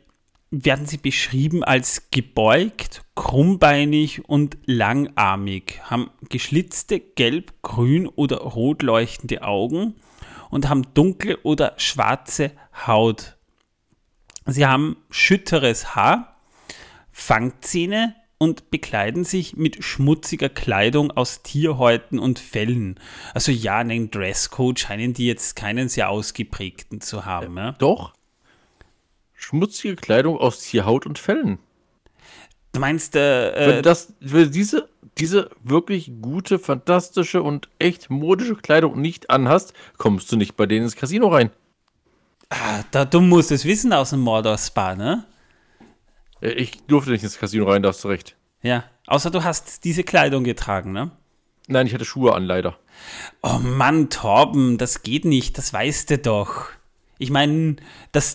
werden 0.51 0.87
sie 0.87 0.97
beschrieben 0.97 1.63
als 1.63 2.11
gebeugt, 2.11 3.05
krummbeinig 3.15 4.29
und 4.29 4.59
langarmig, 4.67 5.81
haben 5.85 6.11
geschlitzte 6.29 6.99
gelb, 6.99 7.53
grün 7.63 8.09
oder 8.09 8.39
rot 8.39 8.83
leuchtende 8.83 9.43
Augen 9.43 9.95
und 10.51 10.69
haben 10.69 10.93
dunkle 10.95 11.39
oder 11.43 11.75
schwarze 11.77 12.51
Haut. 12.87 13.37
Sie 14.47 14.67
haben 14.67 14.97
schütteres 15.11 15.95
Haar, 15.95 16.41
Fangzähne 17.13 18.17
und 18.39 18.71
bekleiden 18.71 19.23
sich 19.23 19.57
mit 19.57 19.85
schmutziger 19.85 20.49
Kleidung 20.49 21.11
aus 21.11 21.43
Tierhäuten 21.43 22.19
und 22.19 22.39
Fellen. 22.39 22.99
Also 23.35 23.53
ja, 23.53 23.79
einen 23.79 24.11
Dresscode 24.11 24.81
scheinen 24.81 25.13
die 25.13 25.27
jetzt 25.27 25.55
keinen 25.55 25.89
sehr 25.89 26.09
ausgeprägten 26.09 27.01
zu 27.03 27.27
haben. 27.27 27.57
Ja? 27.59 27.73
Doch, 27.73 28.15
schmutzige 29.41 29.97
Kleidung 29.97 30.39
aus 30.39 30.61
Tierhaut 30.61 31.07
und 31.07 31.19
Fellen. 31.19 31.59
Du 32.73 32.81
meinst, 32.81 33.17
äh, 33.17 33.53
wenn, 33.57 33.79
äh, 33.79 33.83
das, 33.83 34.15
wenn 34.21 34.51
diese, 34.53 34.89
diese 35.19 35.51
wirklich 35.63 36.13
gute, 36.21 36.59
fantastische 36.59 37.43
und 37.43 37.69
echt 37.79 38.11
modische 38.11 38.55
Kleidung 38.55 39.01
nicht 39.01 39.31
anhast, 39.31 39.73
kommst 39.99 40.31
du 40.31 40.37
nicht 40.37 40.57
bei 40.57 40.67
denen 40.67 40.85
ins 40.85 40.97
Casino 40.97 41.29
rein. 41.29 41.51
Ah, 42.49 42.85
da, 42.91 43.05
du 43.05 43.21
musst 43.21 43.51
es 43.51 43.65
wissen 43.65 43.93
aus 43.93 44.11
dem 44.11 44.21
Mordor 44.21 44.59
Spa, 44.59 44.95
ne? 44.95 45.25
Äh, 46.41 46.51
ich 46.53 46.83
durfte 46.87 47.11
nicht 47.11 47.25
ins 47.25 47.39
Casino 47.39 47.69
rein, 47.69 47.83
da 47.83 47.89
hast 47.89 48.05
du 48.05 48.09
recht. 48.09 48.37
Ja, 48.63 48.85
außer 49.07 49.31
du 49.31 49.43
hast 49.43 49.85
diese 49.85 50.05
Kleidung 50.05 50.45
getragen, 50.45 50.93
ne? 50.93 51.11
Nein, 51.67 51.87
ich 51.87 51.95
hatte 51.95 52.05
Schuhe 52.05 52.35
an, 52.35 52.45
leider. 52.45 52.79
Oh 53.43 53.59
Mann, 53.59 54.11
Torben, 54.11 54.79
das 54.79 55.03
geht 55.03 55.25
nicht, 55.25 55.57
das 55.59 55.73
weißt 55.73 56.11
du 56.11 56.19
doch. 56.19 56.71
Ich 57.21 57.31
meine, 57.31 57.77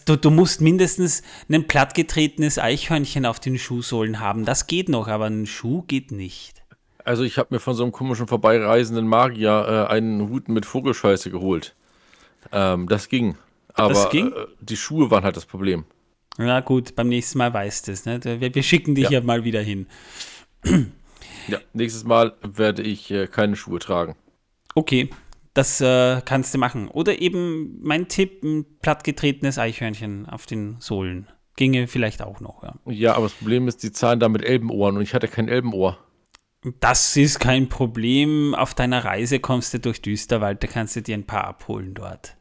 du, 0.06 0.16
du 0.16 0.30
musst 0.30 0.62
mindestens 0.62 1.24
ein 1.52 1.66
plattgetretenes 1.66 2.60
Eichhörnchen 2.60 3.26
auf 3.26 3.40
den 3.40 3.58
Schuhsohlen 3.58 4.20
haben. 4.20 4.46
Das 4.46 4.68
geht 4.68 4.90
noch, 4.90 5.08
aber 5.08 5.26
ein 5.26 5.48
Schuh 5.48 5.82
geht 5.82 6.12
nicht. 6.12 6.64
Also 7.04 7.24
ich 7.24 7.40
habe 7.40 7.56
mir 7.56 7.60
von 7.60 7.74
so 7.74 7.82
einem 7.82 7.92
komischen 7.92 8.28
vorbeireisenden 8.28 9.08
Magier 9.08 9.88
äh, 9.90 9.92
einen 9.92 10.30
Hut 10.30 10.50
mit 10.50 10.68
Vogelscheiße 10.68 11.32
geholt. 11.32 11.76
Ähm, 12.52 12.88
das 12.88 13.10
ging. 13.10 13.36
Aber 13.74 13.90
das 13.90 14.12
ging? 14.12 14.32
Äh, 14.32 14.46
die 14.62 14.78
Schuhe 14.78 15.10
waren 15.10 15.24
halt 15.24 15.36
das 15.36 15.48
Problem. 15.48 15.86
Na 16.38 16.60
gut, 16.60 16.96
beim 16.96 17.10
nächsten 17.10 17.40
Mal 17.40 17.52
weißt 17.52 17.88
du 17.88 17.92
es. 17.92 18.06
Ne? 18.06 18.20
Wir, 18.24 18.54
wir, 18.54 18.64
schicken 18.64 18.94
dich 18.94 19.06
ja. 19.06 19.20
ja 19.20 19.22
mal 19.22 19.44
wieder 19.44 19.62
hin. 19.62 19.88
ja, 21.48 21.58
nächstes 21.74 22.04
Mal 22.04 22.36
werde 22.44 22.84
ich 22.84 23.10
äh, 23.10 23.26
keine 23.26 23.56
Schuhe 23.56 23.80
tragen. 23.80 24.16
Okay, 24.76 25.10
das 25.56 25.82
äh, 25.82 26.22
kannst 26.26 26.54
du 26.54 26.58
machen. 26.58 26.90
Oder 26.90 27.20
eben 27.22 27.80
mein 27.82 28.08
Tipp, 28.08 28.44
ein 28.44 28.66
plattgetretenes 28.82 29.58
Eichhörnchen 29.58 30.28
auf 30.28 30.46
den 30.46 30.76
Sohlen. 30.80 31.28
Ginge 31.56 31.88
vielleicht 31.88 32.22
auch 32.22 32.42
noch, 32.42 32.64
ja. 32.64 32.76
Ja, 32.86 33.16
aber 33.16 33.24
das 33.24 33.34
Problem 33.34 33.68
ist, 33.70 33.82
die 33.82 33.94
zahlen 33.94 34.20
da 34.20 34.28
mit 34.28 34.44
Elbenohren 34.44 34.98
und 34.98 35.02
ich 35.02 35.14
hatte 35.14 35.30
kein 35.30 35.48
Elbenohr. 35.48 35.98
Das 36.82 37.16
ist 37.16 37.40
kein 37.40 37.70
Problem. 37.70 38.54
Auf 38.54 38.74
deiner 38.74 39.06
Reise 39.06 39.40
kommst 39.40 39.74
du 39.74 39.80
durch 39.80 40.02
Düsterwald, 40.02 40.62
da 40.62 40.68
kannst 40.68 40.98
du 40.98 41.02
dir 41.02 41.16
ein 41.16 41.26
paar 41.26 41.46
abholen 41.46 41.94
dort. 41.94 42.36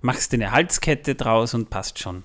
Machst 0.00 0.32
du 0.32 0.36
eine 0.36 0.50
Halskette 0.50 1.14
draus 1.14 1.54
und 1.54 1.70
passt 1.70 2.00
schon. 2.00 2.24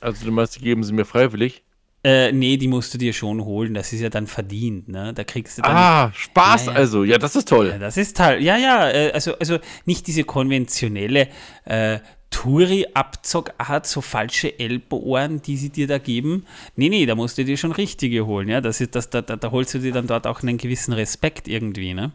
Also 0.00 0.24
du 0.24 0.32
meinst, 0.32 0.56
die 0.56 0.60
geben 0.60 0.84
sie 0.84 0.94
mir 0.94 1.04
freiwillig? 1.04 1.64
Äh, 2.06 2.30
nee, 2.30 2.56
die 2.56 2.68
musst 2.68 2.94
du 2.94 2.98
dir 2.98 3.12
schon 3.12 3.44
holen. 3.44 3.74
Das 3.74 3.92
ist 3.92 4.00
ja 4.00 4.08
dann 4.08 4.28
verdient, 4.28 4.86
ne? 4.86 5.12
Da 5.12 5.24
kriegst 5.24 5.58
du 5.58 5.62
dann. 5.62 5.76
Ah, 5.76 6.12
Spaß 6.14 6.66
ja, 6.66 6.72
ja. 6.72 6.78
also. 6.78 7.02
Ja, 7.02 7.18
das 7.18 7.34
ist 7.34 7.48
toll. 7.48 7.70
Ja, 7.70 7.78
das 7.78 7.96
ist 7.96 8.16
toll. 8.16 8.36
Ja, 8.38 8.56
ja, 8.56 8.88
äh, 8.88 9.10
also, 9.10 9.36
also 9.36 9.58
nicht 9.86 10.06
diese 10.06 10.22
konventionelle 10.22 11.26
äh, 11.64 11.98
Touri-Abzockart, 12.30 13.88
so 13.88 14.02
falsche 14.02 14.56
Elbohren, 14.56 15.42
die 15.42 15.56
sie 15.56 15.70
dir 15.70 15.88
da 15.88 15.98
geben. 15.98 16.46
Nee, 16.76 16.90
nee, 16.90 17.06
da 17.06 17.16
musst 17.16 17.38
du 17.38 17.44
dir 17.44 17.56
schon 17.56 17.72
richtige 17.72 18.24
holen, 18.24 18.48
ja. 18.48 18.60
Das 18.60 18.80
ist, 18.80 18.94
das, 18.94 19.10
da, 19.10 19.20
da, 19.20 19.34
da 19.34 19.50
holst 19.50 19.74
du 19.74 19.80
dir 19.80 19.90
dann 19.90 20.06
dort 20.06 20.28
auch 20.28 20.44
einen 20.44 20.58
gewissen 20.58 20.92
Respekt 20.92 21.48
irgendwie, 21.48 21.92
ne? 21.92 22.12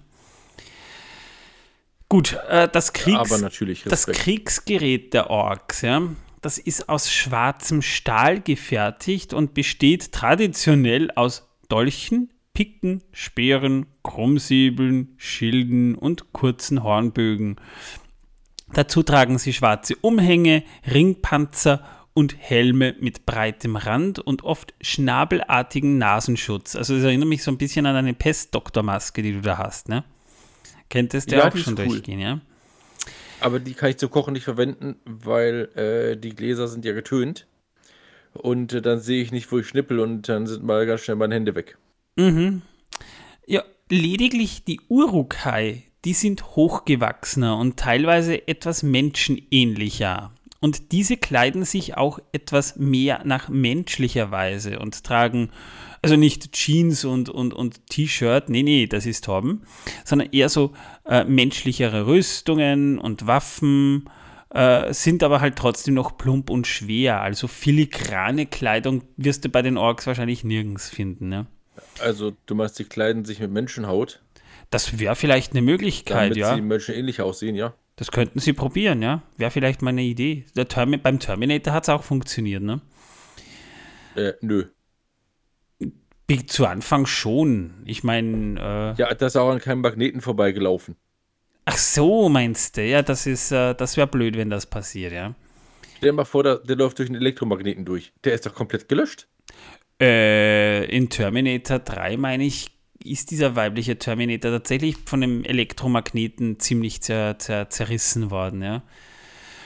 Gut, 2.07 2.39
äh, 2.47 2.69
das, 2.71 2.93
Kriegs, 2.93 3.43
das 3.83 4.05
Kriegsgerät 4.05 5.13
der 5.13 5.29
Orks, 5.29 5.81
ja, 5.81 6.01
das 6.41 6.57
ist 6.57 6.89
aus 6.89 7.11
schwarzem 7.11 7.81
Stahl 7.81 8.41
gefertigt 8.41 9.33
und 9.33 9.53
besteht 9.53 10.11
traditionell 10.11 11.11
aus 11.11 11.47
Dolchen, 11.69 12.31
Picken, 12.53 13.01
Speeren, 13.11 13.85
Krummsäbeln, 14.03 15.13
Schilden 15.17 15.95
und 15.95 16.33
kurzen 16.33 16.83
Hornbögen. 16.83 17.55
Dazu 18.73 19.03
tragen 19.03 19.37
sie 19.37 19.53
schwarze 19.53 19.95
Umhänge, 19.97 20.63
Ringpanzer 20.91 21.83
und 22.13 22.35
Helme 22.37 22.95
mit 22.99 23.25
breitem 23.25 23.75
Rand 23.75 24.19
und 24.19 24.43
oft 24.43 24.73
schnabelartigen 24.81 25.97
Nasenschutz. 25.97 26.75
Also 26.75 26.95
es 26.95 27.03
erinnert 27.03 27.29
mich 27.29 27.43
so 27.43 27.51
ein 27.51 27.57
bisschen 27.57 27.85
an 27.85 27.95
eine 27.95 28.13
Pestdoktormaske, 28.13 29.21
die 29.21 29.33
du 29.33 29.41
da 29.41 29.57
hast, 29.57 29.87
ne? 29.87 30.03
Kenntest 30.89 31.31
du 31.31 31.37
ja, 31.37 31.47
auch 31.47 31.55
schon 31.55 31.77
cool. 31.79 31.87
durchgehen, 31.87 32.19
ja? 32.19 32.41
Aber 33.41 33.59
die 33.59 33.73
kann 33.73 33.89
ich 33.89 33.97
zum 33.97 34.09
Kochen 34.09 34.33
nicht 34.33 34.43
verwenden, 34.43 34.95
weil 35.05 35.69
äh, 35.75 36.17
die 36.17 36.35
Gläser 36.35 36.67
sind 36.67 36.85
ja 36.85 36.93
getönt. 36.93 37.47
Und 38.33 38.73
äh, 38.73 38.81
dann 38.81 38.99
sehe 38.99 39.21
ich 39.21 39.31
nicht, 39.31 39.51
wo 39.51 39.59
ich 39.59 39.67
schnippel 39.67 39.99
und 39.99 40.29
dann 40.29 40.47
sind 40.47 40.63
mal 40.63 40.85
ganz 40.85 41.01
schnell 41.01 41.17
meine 41.17 41.35
Hände 41.35 41.55
weg. 41.55 41.77
Mhm. 42.15 42.61
Ja, 43.45 43.63
lediglich 43.89 44.63
die 44.63 44.79
Urukai, 44.87 45.83
die 46.05 46.13
sind 46.13 46.55
hochgewachsener 46.55 47.57
und 47.57 47.77
teilweise 47.77 48.47
etwas 48.47 48.83
menschenähnlicher. 48.83 50.31
Und 50.59 50.91
diese 50.91 51.17
kleiden 51.17 51.65
sich 51.65 51.97
auch 51.97 52.19
etwas 52.31 52.75
mehr 52.75 53.21
nach 53.25 53.49
menschlicher 53.49 54.29
Weise 54.29 54.77
und 54.77 55.03
tragen 55.03 55.49
also 56.01 56.15
nicht 56.15 56.51
Jeans 56.53 57.05
und, 57.05 57.29
und, 57.29 57.53
und 57.53 57.87
T-Shirt, 57.87 58.49
nee, 58.49 58.63
nee, 58.63 58.87
das 58.87 59.05
ist 59.05 59.25
Torben, 59.25 59.63
sondern 60.03 60.29
eher 60.31 60.49
so 60.49 60.73
äh, 61.05 61.23
menschlichere 61.23 62.07
Rüstungen 62.07 62.97
und 62.97 63.27
Waffen, 63.27 64.09
äh, 64.49 64.93
sind 64.93 65.23
aber 65.23 65.41
halt 65.41 65.55
trotzdem 65.55 65.93
noch 65.93 66.17
plump 66.17 66.49
und 66.49 66.67
schwer. 66.67 67.21
Also 67.21 67.47
filigrane 67.47 68.45
Kleidung 68.45 69.03
wirst 69.17 69.45
du 69.45 69.49
bei 69.49 69.61
den 69.61 69.77
Orks 69.77 70.07
wahrscheinlich 70.07 70.43
nirgends 70.43 70.89
finden. 70.89 71.29
Ne? 71.29 71.47
Also 71.99 72.33
du 72.45 72.55
meinst, 72.55 72.75
sie 72.75 72.85
kleiden 72.85 73.23
sich 73.23 73.39
mit 73.39 73.51
Menschenhaut? 73.51 74.21
Das 74.69 74.99
wäre 74.99 75.15
vielleicht 75.15 75.51
eine 75.51 75.61
Möglichkeit, 75.61 76.31
damit 76.31 76.37
ja. 76.37 76.49
Damit 76.49 76.63
sie 76.63 76.67
menschenähnlich 76.67 77.21
aussehen, 77.21 77.55
ja. 77.55 77.73
Das 77.97 78.11
könnten 78.11 78.39
sie 78.39 78.53
probieren, 78.53 79.01
ja. 79.01 79.21
Wäre 79.37 79.51
vielleicht 79.51 79.81
mal 79.81 79.89
eine 79.89 80.01
Idee. 80.01 80.45
Der 80.55 80.67
Termi 80.67 80.97
beim 80.97 81.19
Terminator 81.19 81.73
hat 81.73 81.83
es 81.83 81.89
auch 81.89 82.03
funktioniert, 82.03 82.63
ne? 82.63 82.81
Äh, 84.15 84.33
nö. 84.41 84.65
Zu 86.47 86.65
Anfang 86.65 87.05
schon. 87.05 87.73
Ich 87.85 88.03
meine. 88.03 88.95
Äh, 88.97 89.01
ja, 89.01 89.13
da 89.13 89.25
ist 89.25 89.35
auch 89.35 89.49
an 89.49 89.59
keinem 89.59 89.81
Magneten 89.81 90.21
vorbeigelaufen. 90.21 90.95
Ach 91.65 91.77
so, 91.77 92.29
meinst 92.29 92.77
du? 92.77 92.83
Ja, 92.83 93.01
das 93.01 93.27
ist, 93.27 93.51
äh, 93.51 93.75
das 93.75 93.97
wäre 93.97 94.07
blöd, 94.07 94.35
wenn 94.35 94.49
das 94.49 94.65
passiert, 94.65 95.13
ja. 95.13 95.35
Stell 95.97 96.09
dir 96.09 96.15
mal 96.15 96.25
vor, 96.25 96.43
der, 96.43 96.57
der 96.57 96.75
läuft 96.75 96.99
durch 96.99 97.09
einen 97.09 97.21
Elektromagneten 97.21 97.85
durch. 97.85 98.11
Der 98.23 98.33
ist 98.33 98.45
doch 98.45 98.55
komplett 98.55 98.89
gelöscht. 98.89 99.27
Äh, 100.01 100.85
in 100.85 101.09
Terminator 101.09 101.79
3, 101.79 102.17
meine 102.17 102.43
ich, 102.43 102.71
ist 103.03 103.31
dieser 103.31 103.55
weibliche 103.55 103.97
Terminator 103.97 104.51
tatsächlich 104.51 104.97
von 105.05 105.21
dem 105.21 105.43
Elektromagneten 105.43 106.59
ziemlich 106.59 107.01
zer, 107.01 107.37
zer, 107.37 107.69
zerrissen 107.69 108.31
worden, 108.31 108.63
ja. 108.63 108.83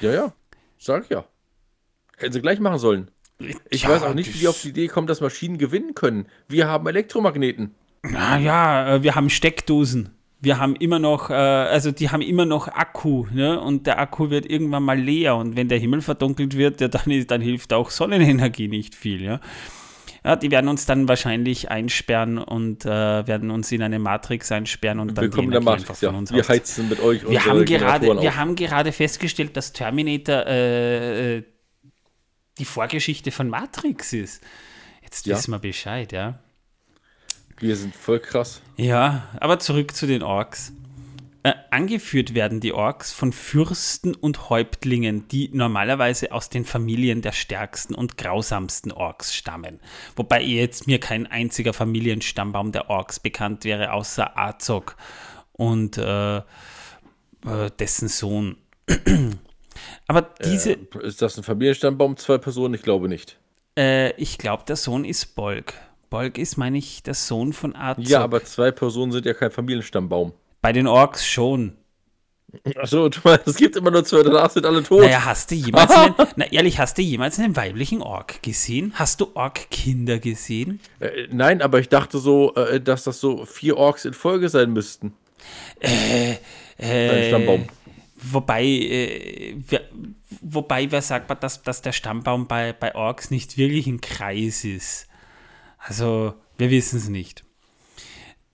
Ja, 0.01 0.13
ja. 0.13 0.33
Sag 0.77 1.09
ja. 1.09 1.25
Hätten 2.17 2.33
sie 2.33 2.41
gleich 2.41 2.59
machen 2.59 2.79
sollen. 2.79 3.11
Ich 3.69 3.83
ja, 3.83 3.89
weiß 3.89 4.03
auch 4.03 4.13
nicht, 4.13 4.33
wie 4.33 4.39
die 4.39 4.47
auf 4.47 4.61
die 4.61 4.69
Idee 4.69 4.87
kommen, 4.87 5.07
dass 5.07 5.21
Maschinen 5.21 5.57
gewinnen 5.57 5.93
können. 5.93 6.27
Wir 6.47 6.67
haben 6.67 6.87
Elektromagneten. 6.87 7.75
Naja, 8.03 8.95
äh, 8.95 9.03
wir 9.03 9.15
haben 9.15 9.29
Steckdosen. 9.29 10.11
Wir 10.39 10.59
haben 10.59 10.75
immer 10.75 10.99
noch, 10.99 11.29
äh, 11.29 11.33
also 11.33 11.91
die 11.91 12.09
haben 12.09 12.21
immer 12.21 12.45
noch 12.45 12.67
Akku, 12.67 13.25
ne? 13.33 13.59
Und 13.59 13.87
der 13.87 13.99
Akku 13.99 14.29
wird 14.29 14.45
irgendwann 14.45 14.83
mal 14.83 14.99
leer. 14.99 15.35
Und 15.35 15.55
wenn 15.55 15.67
der 15.67 15.79
Himmel 15.79 16.01
verdunkelt 16.01 16.55
wird, 16.55 16.81
ja, 16.81 16.87
dann, 16.87 17.25
dann 17.27 17.41
hilft 17.41 17.73
auch 17.73 17.89
Sonnenenergie 17.89 18.67
nicht 18.67 18.95
viel, 18.95 19.21
ja. 19.21 19.39
Ja, 20.23 20.35
die 20.35 20.49
werden 20.49 20.69
uns 20.69 20.87
dann 20.87 21.07
wahrscheinlich 21.07 21.69
einsperren 21.69 22.39
und 22.39 22.83
äh, 22.83 22.89
werden 22.89 23.51
uns 23.51 23.71
in 23.71 23.83
eine 23.83 23.99
Matrix 23.99 24.51
einsperren 24.51 24.99
und 24.99 25.09
dann 25.09 25.25
Willkommen 25.25 25.51
die 25.51 25.57
Energie 25.57 25.65
Matrix, 25.65 25.89
einfach 25.89 26.09
von 26.09 26.15
uns 26.15 26.33
Wir 26.33 26.47
heizen 26.47 26.89
mit 26.89 26.99
euch 26.99 27.29
wir 27.29 27.45
haben 27.45 27.63
gerade, 27.63 28.21
Wir 28.21 28.35
haben 28.35 28.55
gerade 28.55 28.91
festgestellt, 28.91 29.55
dass 29.55 29.71
Terminator 29.71 30.47
äh, 30.47 31.37
äh, 31.37 31.43
die 32.57 32.65
Vorgeschichte 32.65 33.31
von 33.31 33.49
Matrix 33.49 34.13
ist. 34.13 34.43
Jetzt 35.01 35.25
ja. 35.25 35.35
wissen 35.35 35.51
wir 35.51 35.59
Bescheid, 35.59 36.11
ja. 36.11 36.39
Wir 37.57 37.75
sind 37.75 37.95
voll 37.95 38.19
krass. 38.19 38.61
Ja, 38.75 39.29
aber 39.39 39.59
zurück 39.59 39.95
zu 39.95 40.07
den 40.07 40.23
Orks. 40.23 40.73
Äh, 41.43 41.53
angeführt 41.69 42.33
werden 42.33 42.59
die 42.59 42.73
Orks 42.73 43.13
von 43.13 43.31
Fürsten 43.31 44.15
und 44.15 44.49
Häuptlingen, 44.49 45.27
die 45.27 45.51
normalerweise 45.53 46.31
aus 46.31 46.49
den 46.49 46.65
Familien 46.65 47.21
der 47.21 47.33
stärksten 47.33 47.93
und 47.93 48.17
grausamsten 48.17 48.91
Orks 48.91 49.33
stammen. 49.35 49.79
Wobei 50.15 50.41
jetzt 50.41 50.87
mir 50.87 50.99
kein 50.99 51.27
einziger 51.27 51.73
Familienstammbaum 51.73 52.71
der 52.71 52.89
Orks 52.89 53.19
bekannt 53.19 53.63
wäre, 53.63 53.93
außer 53.93 54.37
Azog 54.37 54.97
und 55.51 55.99
äh, 55.99 56.37
äh, 56.37 56.43
dessen 57.77 58.07
Sohn. 58.07 58.57
Aber 60.07 60.21
diese. 60.43 60.73
Äh, 60.73 60.77
ist 61.03 61.21
das 61.21 61.37
ein 61.37 61.43
Familienstammbaum, 61.43 62.17
zwei 62.17 62.37
Personen? 62.37 62.73
Ich 62.73 62.81
glaube 62.81 63.07
nicht. 63.07 63.37
Äh, 63.77 64.11
ich 64.21 64.37
glaube, 64.37 64.63
der 64.67 64.75
Sohn 64.75 65.05
ist 65.05 65.35
Bolg. 65.35 65.73
Bolg 66.09 66.37
ist, 66.37 66.57
meine 66.57 66.77
ich, 66.77 67.03
der 67.03 67.13
Sohn 67.13 67.53
von 67.53 67.75
Azog. 67.75 68.07
Ja, 68.07 68.21
aber 68.21 68.43
zwei 68.43 68.71
Personen 68.71 69.11
sind 69.11 69.25
ja 69.25 69.33
kein 69.33 69.51
Familienstammbaum. 69.51 70.33
Bei 70.61 70.71
den 70.71 70.87
Orks 70.87 71.25
schon. 71.25 71.75
Achso, 72.75 73.09
du 73.09 73.19
meinst, 73.23 73.47
es 73.47 73.57
gibt 73.57 73.75
immer 73.75 73.91
nur 73.91 74.05
zwei, 74.05 74.23
danach 74.23 74.49
sind 74.49 74.65
alle 74.65 74.81
tot. 74.83 75.01
Naja, 75.01 75.25
hast 75.25 75.51
du 75.51 75.55
jemals 75.55 75.91
einen, 75.91 76.15
na 76.35 76.45
ehrlich, 76.45 76.79
hast 76.79 76.97
du 76.97 77.01
jemals 77.01 77.39
einen 77.39 77.55
weiblichen 77.55 78.01
Ork 78.01 78.41
gesehen? 78.43 78.93
Hast 78.95 79.21
du 79.21 79.31
Ork-Kinder 79.33 80.19
gesehen? 80.19 80.79
Äh, 80.99 81.27
nein, 81.31 81.61
aber 81.61 81.79
ich 81.79 81.89
dachte 81.89 82.17
so, 82.17 82.53
äh, 82.55 82.79
dass 82.79 83.03
das 83.03 83.19
so 83.19 83.45
vier 83.45 83.77
Orks 83.77 84.05
in 84.05 84.13
Folge 84.13 84.49
sein 84.49 84.71
müssten. 84.71 85.13
Äh, 85.79 86.37
äh, 86.77 87.27
Stammbaum. 87.27 87.67
Wobei, 88.31 88.63
äh, 88.63 89.55
wobei, 90.41 90.91
wer 90.91 91.01
sagt, 91.01 91.43
dass, 91.43 91.61
dass 91.61 91.81
der 91.81 91.91
Stammbaum 91.91 92.47
bei, 92.47 92.73
bei 92.73 92.95
Orks 92.95 93.29
nicht 93.29 93.57
wirklich 93.57 93.87
ein 93.87 94.01
Kreis 94.01 94.63
ist? 94.63 95.07
Also, 95.77 96.33
wir 96.57 96.69
wissen 96.71 96.97
es 96.97 97.09
nicht. 97.09 97.43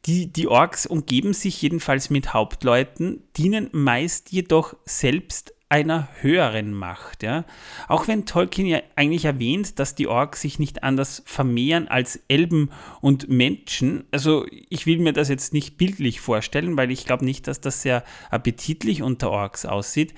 Die, 0.05 0.31
die 0.31 0.47
Orks 0.47 0.85
umgeben 0.85 1.33
sich 1.33 1.61
jedenfalls 1.61 2.09
mit 2.09 2.33
Hauptleuten, 2.33 3.23
dienen 3.37 3.69
meist 3.71 4.31
jedoch 4.31 4.75
selbst 4.85 5.50
einer 5.71 6.09
höheren 6.19 6.73
Macht. 6.73 7.23
Ja? 7.23 7.45
Auch 7.87 8.07
wenn 8.09 8.25
Tolkien 8.25 8.67
ja 8.67 8.81
eigentlich 8.97 9.23
erwähnt, 9.23 9.79
dass 9.79 9.95
die 9.95 10.07
Orks 10.07 10.41
sich 10.41 10.59
nicht 10.59 10.83
anders 10.83 11.23
vermehren 11.25 11.87
als 11.87 12.19
Elben 12.27 12.71
und 12.99 13.29
Menschen, 13.29 14.03
also 14.11 14.45
ich 14.49 14.85
will 14.85 14.99
mir 14.99 15.13
das 15.13 15.29
jetzt 15.29 15.53
nicht 15.53 15.77
bildlich 15.77 16.19
vorstellen, 16.19 16.75
weil 16.75 16.91
ich 16.91 17.05
glaube 17.05 17.23
nicht, 17.23 17.47
dass 17.47 17.61
das 17.61 17.81
sehr 17.81 18.03
appetitlich 18.29 19.01
unter 19.01 19.31
Orks 19.31 19.65
aussieht, 19.65 20.13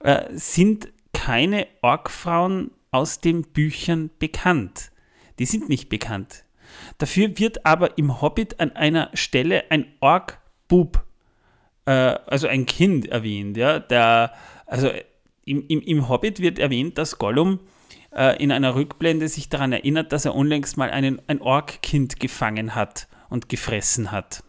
äh, 0.00 0.24
sind 0.32 0.92
keine 1.14 1.66
Orkfrauen 1.80 2.70
aus 2.90 3.20
den 3.20 3.42
Büchern 3.42 4.10
bekannt. 4.18 4.92
Die 5.38 5.46
sind 5.46 5.70
nicht 5.70 5.88
bekannt. 5.88 6.44
Dafür 6.98 7.38
wird 7.38 7.64
aber 7.64 7.96
im 7.96 8.20
Hobbit 8.20 8.60
an 8.60 8.76
einer 8.76 9.10
Stelle 9.14 9.64
ein 9.70 9.86
Ork-Bub, 10.00 11.02
äh, 11.86 11.90
also 11.90 12.48
ein 12.48 12.66
Kind 12.66 13.08
erwähnt, 13.08 13.56
ja, 13.56 13.78
der, 13.78 14.34
also 14.70 14.90
im, 15.44 15.66
im, 15.66 15.80
im 15.82 16.08
Hobbit 16.08 16.40
wird 16.40 16.58
erwähnt, 16.58 16.96
dass 16.96 17.18
Gollum 17.18 17.58
äh, 18.14 18.40
in 18.42 18.52
einer 18.52 18.76
Rückblende 18.76 19.28
sich 19.28 19.48
daran 19.48 19.72
erinnert, 19.72 20.12
dass 20.12 20.24
er 20.24 20.34
unlängst 20.34 20.76
mal 20.76 20.90
einen, 20.90 21.20
ein 21.26 21.40
Ork-Kind 21.40 22.20
gefangen 22.20 22.74
hat 22.76 23.08
und 23.28 23.48
gefressen 23.48 24.12
hat. 24.12 24.44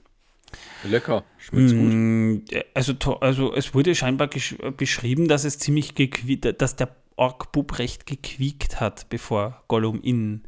Lecker, 0.84 1.24
schmeckt's 1.38 1.72
gut. 1.72 1.82
Mm, 1.82 2.38
also, 2.74 2.94
also 3.22 3.54
es 3.54 3.74
wurde 3.74 3.96
scheinbar 3.96 4.30
beschrieben, 4.78 5.28
dass 5.28 5.44
es 5.44 5.58
ziemlich 5.58 5.96
dass 5.96 6.76
der 6.76 6.96
Ork-Bub 7.16 7.80
recht 7.80 8.06
gequiekt 8.06 8.80
hat, 8.80 9.10
bevor 9.10 9.64
Gollum 9.68 10.02
ihn 10.04 10.44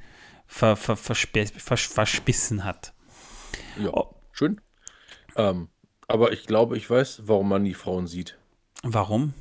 ver, 0.46 0.76
ver, 0.76 0.96
vers, 0.96 1.28
verspissen 1.82 2.64
hat. 2.64 2.94
Ja, 3.80 3.90
oh. 3.92 4.14
schön. 4.32 4.62
Ähm, 5.36 5.70
aber 6.08 6.32
ich 6.32 6.46
glaube, 6.46 6.78
ich 6.78 6.88
weiß, 6.88 7.24
warum 7.26 7.50
man 7.50 7.64
die 7.64 7.74
Frauen 7.74 8.06
sieht. 8.06 8.38
Warum? 8.84 9.34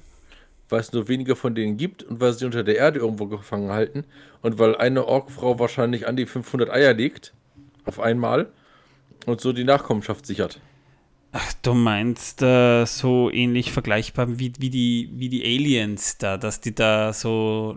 Weil 0.73 0.81
es 0.81 0.93
nur 0.93 1.09
wenige 1.09 1.37
von 1.37 1.55
denen 1.55 1.77
gibt 1.77 2.03
und 2.03 2.21
weil 2.21 2.33
sie 2.33 2.47
unter 2.47 2.65
der 2.65 2.77
Erde 2.77 3.01
irgendwo 3.01 3.27
gefangen 3.27 3.71
halten 3.71 4.05
und 4.41 4.59
weil 4.59 4.75
eine 4.77 5.07
Orkfrau 5.07 5.59
wahrscheinlich 5.59 6.07
an 6.09 6.17
die 6.17 6.27
500 6.27 6.71
Eier 6.71 6.95
legt 6.95 7.35
auf 7.85 8.01
einmal 8.01 8.51
und 9.27 9.41
so 9.41 9.53
die 9.53 9.65
Nachkommenschaft 9.65 10.27
sichert. 10.27 10.61
Ach, 11.33 11.53
du 11.63 11.75
meinst 11.75 12.43
äh, 12.43 12.85
so 12.85 13.31
ähnlich 13.31 13.73
vergleichbar 13.73 14.39
wie, 14.39 14.53
wie, 14.59 14.71
die, 14.71 15.11
wie 15.15 15.29
die 15.29 15.45
Aliens 15.45 16.19
da, 16.19 16.37
dass 16.37 16.61
die 16.61 16.75
da 16.75 17.13
so, 17.13 17.77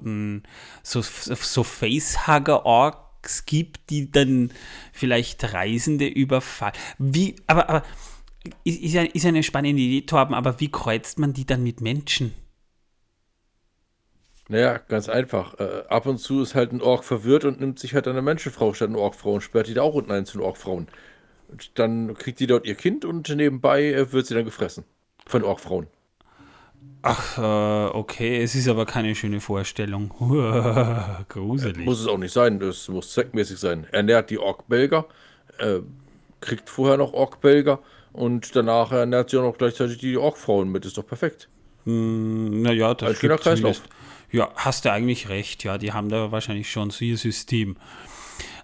so, 0.83 1.01
so 1.01 1.63
Facehugger-Ork 1.63 3.05
Trucks 3.25 3.45
gibt, 3.45 3.89
die 3.89 4.11
dann 4.11 4.51
vielleicht 4.93 5.53
Reisende 5.53 6.07
überfallen. 6.07 6.75
Wie, 6.99 7.35
aber, 7.47 7.69
aber 7.69 7.83
ist, 8.63 8.95
ist 8.95 9.25
eine 9.25 9.43
spannende 9.43 9.81
Idee, 9.81 10.05
Torben, 10.05 10.35
aber 10.35 10.59
wie 10.59 10.69
kreuzt 10.69 11.17
man 11.19 11.33
die 11.33 11.45
dann 11.45 11.63
mit 11.63 11.81
Menschen? 11.81 12.33
Naja, 14.47 14.79
ganz 14.87 15.09
einfach. 15.09 15.59
Äh, 15.59 15.83
ab 15.89 16.05
und 16.05 16.19
zu 16.19 16.41
ist 16.41 16.53
halt 16.53 16.71
ein 16.71 16.81
Ork 16.81 17.03
verwirrt 17.03 17.45
und 17.45 17.59
nimmt 17.59 17.79
sich 17.79 17.95
halt 17.95 18.07
eine 18.07 18.21
Menschenfrau 18.21 18.73
statt 18.73 18.89
eine 18.89 18.99
Orkfrau 18.99 19.33
und 19.33 19.41
sperrt 19.41 19.67
die 19.67 19.73
da 19.73 19.81
auch 19.81 19.95
unten 19.95 20.11
ein 20.11 20.25
zu 20.25 20.37
den 20.37 20.45
Orkfrauen. 20.45 20.87
Und 21.47 21.79
dann 21.79 22.13
kriegt 22.13 22.39
die 22.39 22.47
dort 22.47 22.65
ihr 22.65 22.75
Kind 22.75 23.05
und 23.05 23.27
nebenbei 23.29 23.85
äh, 23.85 24.11
wird 24.11 24.27
sie 24.27 24.35
dann 24.35 24.45
gefressen. 24.45 24.83
Von 25.25 25.43
Orkfrauen. 25.43 25.87
Ach, 27.01 27.37
äh, 27.37 27.95
okay, 27.95 28.41
es 28.41 28.55
ist 28.55 28.67
aber 28.67 28.85
keine 28.85 29.15
schöne 29.15 29.39
Vorstellung. 29.39 30.09
Gruselig. 31.29 31.85
Muss 31.85 32.01
es 32.01 32.07
auch 32.07 32.17
nicht 32.17 32.33
sein, 32.33 32.59
das 32.59 32.87
muss 32.87 33.13
zweckmäßig 33.13 33.59
sein. 33.59 33.87
Er 33.91 34.03
nährt 34.03 34.29
die 34.29 34.39
Ork-Belger, 34.39 35.05
äh, 35.59 35.79
kriegt 36.41 36.69
vorher 36.69 36.97
noch 36.97 37.13
Ork-Belger 37.13 37.79
und 38.11 38.55
danach 38.55 38.91
ernährt 38.91 39.29
sie 39.29 39.37
auch 39.37 39.43
noch 39.43 39.57
gleichzeitig 39.57 39.97
die 39.99 40.17
Orkfrauen 40.17 40.71
mit. 40.71 40.85
Ist 40.85 40.97
doch 40.97 41.05
perfekt. 41.05 41.47
Naja, 41.85 42.95
das 42.95 43.09
Ein 43.09 43.15
schöner 43.15 43.37
Kreislauf. 43.37 43.83
Ja, 44.35 44.51
hast 44.57 44.83
du 44.83 44.91
eigentlich 44.91 45.29
recht. 45.29 45.63
Ja, 45.63 45.77
die 45.77 45.93
haben 45.93 46.09
da 46.09 46.29
wahrscheinlich 46.29 46.69
schon 46.69 46.89
so 46.89 47.05
ihr 47.05 47.15
System. 47.17 47.77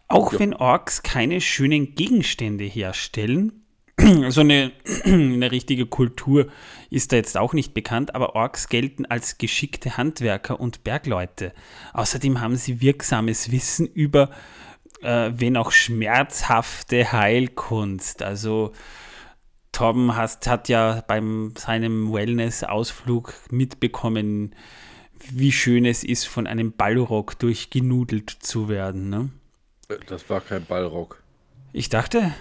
Auch 0.09 0.33
Ja. 0.33 0.39
wenn 0.39 0.53
Orks 0.53 1.01
keine 1.01 1.39
schönen 1.39 1.95
Gegenstände 1.95 2.65
herstellen, 2.65 3.63
so 4.27 4.41
eine, 4.41 4.73
eine 5.05 5.49
richtige 5.49 5.85
Kultur 5.85 6.47
ist 6.89 7.13
da 7.13 7.15
jetzt 7.15 7.37
auch 7.37 7.53
nicht 7.53 7.73
bekannt, 7.73 8.15
aber 8.15 8.35
Orks 8.35 8.67
gelten 8.67 9.05
als 9.05 9.37
geschickte 9.37 9.95
Handwerker 9.95 10.59
und 10.59 10.83
Bergleute. 10.83 11.53
Außerdem 11.93 12.41
haben 12.41 12.57
sie 12.57 12.81
wirksames 12.81 13.53
Wissen 13.53 13.87
über, 13.87 14.29
äh, 15.03 15.31
wenn 15.33 15.55
auch 15.55 15.71
schmerzhafte 15.71 17.13
Heilkunst. 17.13 18.23
Also 18.23 18.73
Torben 19.71 20.17
hast, 20.17 20.47
hat 20.47 20.67
ja 20.67 21.01
beim 21.07 21.53
seinem 21.57 22.11
Wellness-Ausflug 22.11 23.33
mitbekommen, 23.51 24.53
wie 25.31 25.51
schön 25.51 25.85
es 25.85 26.03
ist, 26.03 26.25
von 26.25 26.47
einem 26.47 26.71
Ballrock 26.73 27.37
durchgenudelt 27.39 28.29
zu 28.29 28.69
werden. 28.69 29.09
Ne? 29.09 29.29
Äh, 29.89 29.95
Das 30.07 30.29
war 30.29 30.41
kein 30.41 30.65
Ballrock. 30.65 31.21
Ich 31.73 31.89
dachte, 31.89 32.33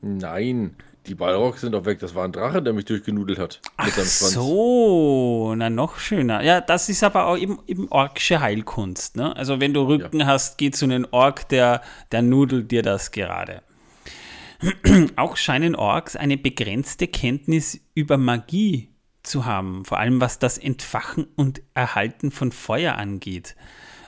Nein, 0.00 0.76
die 1.06 1.14
Ballrocks 1.14 1.62
sind 1.62 1.72
doch 1.72 1.84
weg. 1.84 1.98
Das 1.98 2.14
war 2.14 2.24
ein 2.24 2.32
Drache, 2.32 2.62
der 2.62 2.72
mich 2.72 2.84
durchgenudelt 2.84 3.38
hat. 3.38 3.60
Schwanz. 3.78 4.20
so, 4.20 5.54
na 5.56 5.70
noch 5.70 5.98
schöner. 5.98 6.42
Ja, 6.42 6.60
das 6.60 6.88
ist 6.88 7.02
aber 7.02 7.26
auch 7.26 7.36
eben, 7.36 7.58
eben 7.66 7.88
orksche 7.90 8.40
Heilkunst. 8.40 9.16
Ne? 9.16 9.34
Also 9.34 9.60
wenn 9.60 9.74
du 9.74 9.82
Rücken 9.82 10.26
hast, 10.26 10.58
geh 10.58 10.70
zu 10.70 10.84
einem 10.84 11.06
Ork, 11.10 11.48
der, 11.48 11.82
der 12.12 12.22
nudelt 12.22 12.70
dir 12.70 12.82
das 12.82 13.10
gerade. 13.10 13.62
auch 15.16 15.36
scheinen 15.36 15.74
Orks 15.74 16.14
eine 16.16 16.36
begrenzte 16.36 17.06
Kenntnis 17.08 17.80
über 17.94 18.16
Magie 18.16 18.88
zu 19.28 19.44
haben, 19.44 19.84
vor 19.84 19.98
allem 19.98 20.20
was 20.20 20.38
das 20.38 20.58
Entfachen 20.58 21.26
und 21.36 21.62
Erhalten 21.74 22.30
von 22.30 22.50
Feuer 22.50 22.94
angeht. 22.94 23.54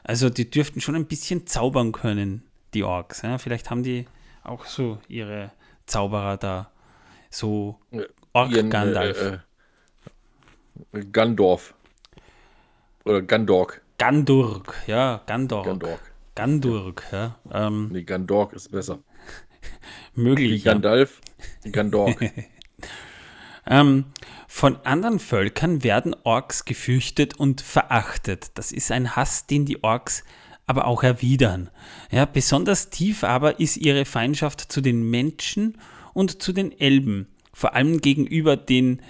Also 0.02 0.30
die 0.30 0.50
dürften 0.50 0.80
schon 0.80 0.96
ein 0.96 1.06
bisschen 1.06 1.46
zaubern 1.46 1.92
können, 1.92 2.42
die 2.74 2.82
Orks. 2.82 3.22
Ja? 3.22 3.38
Vielleicht 3.38 3.70
haben 3.70 3.82
die 3.82 4.06
auch 4.42 4.64
so 4.64 4.98
ihre 5.08 5.52
Zauberer 5.86 6.36
da, 6.36 6.70
so 7.30 7.78
Ihren, 7.90 8.06
Ork-Gandalf. 8.32 9.40
Äh, 10.92 10.98
äh, 10.98 11.04
Gandorf. 11.12 11.74
Oder 13.04 13.22
Gandork. 13.22 13.82
Gandurk, 13.98 14.74
ja, 14.86 15.20
Gandork. 15.26 15.66
Gandork. 15.66 16.00
Gandurk, 16.34 17.04
ja. 17.12 17.36
Ähm, 17.52 17.88
Nee, 17.92 18.04
Gandork 18.04 18.52
ist 18.54 18.70
besser. 18.70 19.00
Wie 20.14 20.22
möglich. 20.22 20.64
Ja. 20.64 20.72
Gandalf, 20.72 21.20
Gandork. 21.70 22.20
Ähm, 23.70 24.06
von 24.48 24.76
anderen 24.84 25.20
Völkern 25.20 25.82
werden 25.84 26.14
Orks 26.24 26.64
gefürchtet 26.66 27.34
und 27.34 27.62
verachtet. 27.62 28.50
Das 28.58 28.72
ist 28.72 28.90
ein 28.90 29.16
Hass, 29.16 29.46
den 29.46 29.64
die 29.64 29.82
Orks 29.82 30.24
aber 30.66 30.86
auch 30.86 31.02
erwidern. 31.02 31.70
Ja, 32.10 32.26
besonders 32.26 32.90
tief 32.90 33.24
aber 33.24 33.58
ist 33.58 33.76
ihre 33.76 34.04
Feindschaft 34.04 34.60
zu 34.72 34.80
den 34.80 35.08
Menschen 35.08 35.78
und 36.12 36.42
zu 36.42 36.52
den 36.52 36.78
Elben. 36.78 37.28
Vor 37.52 37.74
allem 37.74 38.00
gegenüber 38.00 38.56
den 38.56 39.00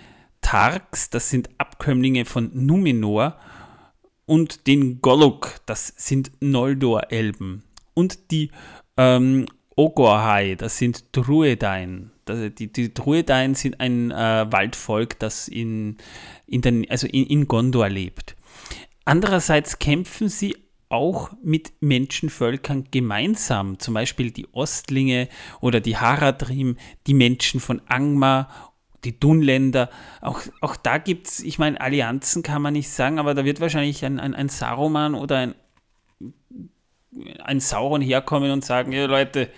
Tarks, 0.40 1.10
das 1.10 1.30
sind 1.30 1.50
Abkömmlinge 1.58 2.24
von 2.24 2.50
Numenor, 2.54 3.38
und 4.26 4.68
den 4.68 5.00
Goluk, 5.00 5.56
das 5.66 5.92
sind 5.96 6.30
Noldor-Elben. 6.38 7.64
Und 7.94 8.30
die 8.30 8.52
ähm, 8.96 9.46
Ogorhai, 9.80 10.56
das 10.56 10.76
sind 10.76 11.04
Druedain. 11.12 12.10
Die, 12.28 12.70
die 12.70 12.92
Druedain 12.92 13.54
sind 13.54 13.80
ein 13.80 14.10
äh, 14.10 14.46
Waldvolk, 14.50 15.18
das 15.18 15.48
in, 15.48 15.96
in, 16.46 16.60
den, 16.60 16.88
also 16.90 17.06
in, 17.06 17.24
in 17.26 17.48
Gondor 17.48 17.88
lebt. 17.88 18.36
Andererseits 19.06 19.78
kämpfen 19.78 20.28
sie 20.28 20.54
auch 20.90 21.30
mit 21.42 21.72
Menschenvölkern 21.80 22.88
gemeinsam, 22.90 23.78
zum 23.78 23.94
Beispiel 23.94 24.30
die 24.32 24.52
Ostlinge 24.52 25.28
oder 25.62 25.80
die 25.80 25.96
Haradrim, 25.96 26.76
die 27.06 27.14
Menschen 27.14 27.58
von 27.58 27.80
Angmar, 27.86 28.74
die 29.04 29.18
Dunländer. 29.18 29.88
Auch, 30.20 30.42
auch 30.60 30.76
da 30.76 30.98
gibt 30.98 31.28
es, 31.28 31.40
ich 31.40 31.58
meine, 31.58 31.80
Allianzen 31.80 32.42
kann 32.42 32.60
man 32.60 32.74
nicht 32.74 32.90
sagen, 32.90 33.18
aber 33.18 33.32
da 33.32 33.46
wird 33.46 33.60
wahrscheinlich 33.60 34.04
ein, 34.04 34.20
ein, 34.20 34.34
ein 34.34 34.50
Saruman 34.50 35.14
oder 35.14 35.38
ein, 35.38 35.54
ein 37.42 37.60
Sauron 37.60 38.02
herkommen 38.02 38.50
und 38.50 38.64
sagen, 38.64 38.92
ja 38.92 39.06
Leute, 39.06 39.48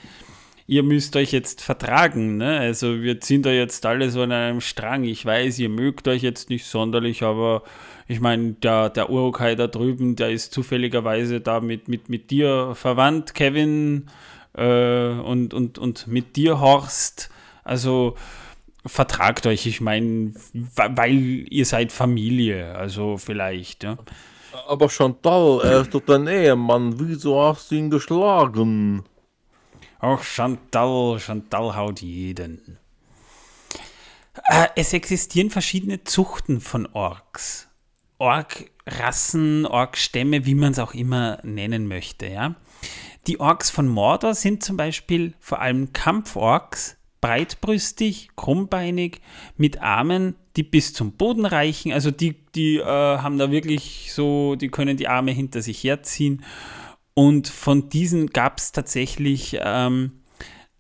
ihr 0.66 0.82
müsst 0.82 1.16
euch 1.16 1.32
jetzt 1.32 1.61
vertragen. 1.61 2.38
Ne? 2.38 2.59
Also 2.59 3.03
wir 3.03 3.20
ziehen 3.20 3.42
da 3.42 3.50
jetzt 3.50 3.84
alle 3.84 4.11
so 4.11 4.22
an 4.22 4.32
einem 4.32 4.61
Strang. 4.61 5.05
Ich 5.05 5.24
weiß, 5.24 5.59
ihr 5.59 5.68
mögt 5.68 6.09
euch 6.09 6.22
jetzt 6.22 6.50
nicht 6.50 6.64
sonderlich, 6.66 7.22
aber 7.22 7.62
ich 8.09 8.20
meine, 8.20 8.53
der, 8.55 8.90
der 8.90 9.11
Urukai 9.11 9.55
da 9.55 9.66
drüben, 9.66 10.16
der 10.16 10.30
ist 10.30 10.53
zufälligerweise 10.53 11.40
da 11.40 11.61
mit, 11.61 11.88
mit, 11.88 12.09
mit 12.09 12.30
dir 12.30 12.74
verwandt, 12.74 13.34
Kevin, 13.34 14.07
äh, 14.55 15.09
und, 15.09 15.55
und, 15.55 15.78
und 15.78 16.07
mit 16.07 16.36
dir, 16.36 16.61
Horst. 16.61 17.30
Also 17.64 18.16
vertragt 18.84 19.46
euch, 19.46 19.66
ich 19.66 19.80
meine, 19.80 20.34
weil 20.53 21.46
ihr 21.50 21.66
seid 21.66 21.92
Familie, 21.92 22.74
also 22.74 23.16
vielleicht. 23.16 23.84
Ja. 23.84 23.98
Aber 24.68 24.88
Chantal, 24.88 25.61
er 25.64 25.80
ist 25.82 25.94
doch 25.94 26.00
dein 26.00 26.26
Ehemann. 26.26 26.98
Wieso 26.98 27.42
hast 27.42 27.70
du 27.70 27.76
ihn 27.76 27.90
geschlagen? 27.90 29.05
Auch 29.98 30.22
Chantal, 30.22 31.18
Chantal 31.20 31.76
haut 31.76 32.00
jeden. 32.00 32.78
Äh, 34.48 34.68
es 34.76 34.92
existieren 34.92 35.50
verschiedene 35.50 36.05
Zuchten 36.05 36.61
von 36.61 36.86
Orks. 36.92 37.68
Ork-Rassen, 38.18 39.66
Ork-Stämme, 39.66 40.46
wie 40.46 40.55
man 40.55 40.72
es 40.72 40.78
auch 40.78 40.94
immer 40.94 41.38
nennen 41.42 41.86
möchte. 41.86 42.26
Ja? 42.26 42.55
Die 43.26 43.40
Orks 43.40 43.70
von 43.70 43.88
Mordor 43.88 44.34
sind 44.34 44.62
zum 44.62 44.76
Beispiel 44.76 45.34
vor 45.40 45.61
allem 45.61 45.92
Kampforks, 45.92 46.96
breitbrüstig, 47.20 48.30
krummbeinig, 48.36 49.20
mit 49.57 49.80
Armen, 49.80 50.36
die 50.57 50.62
bis 50.62 50.92
zum 50.92 51.12
Boden 51.12 51.46
reichen. 51.46 51.92
Also 51.92 52.11
die, 52.11 52.34
die 52.55 52.76
äh, 52.76 52.84
haben 52.84 53.38
da 53.38 53.50
wirklich 53.50 54.11
so, 54.12 54.55
die 54.55 54.68
können 54.68 54.96
die 54.96 55.09
Arme 55.09 55.32
hinter 55.32 55.62
sich 55.62 55.82
herziehen. 55.82 56.44
Und 57.14 57.48
von 57.48 57.88
diesen 57.88 58.28
gab 58.28 58.59
es 58.59 58.72
tatsächlich 58.72 59.59
ähm, 59.61 60.22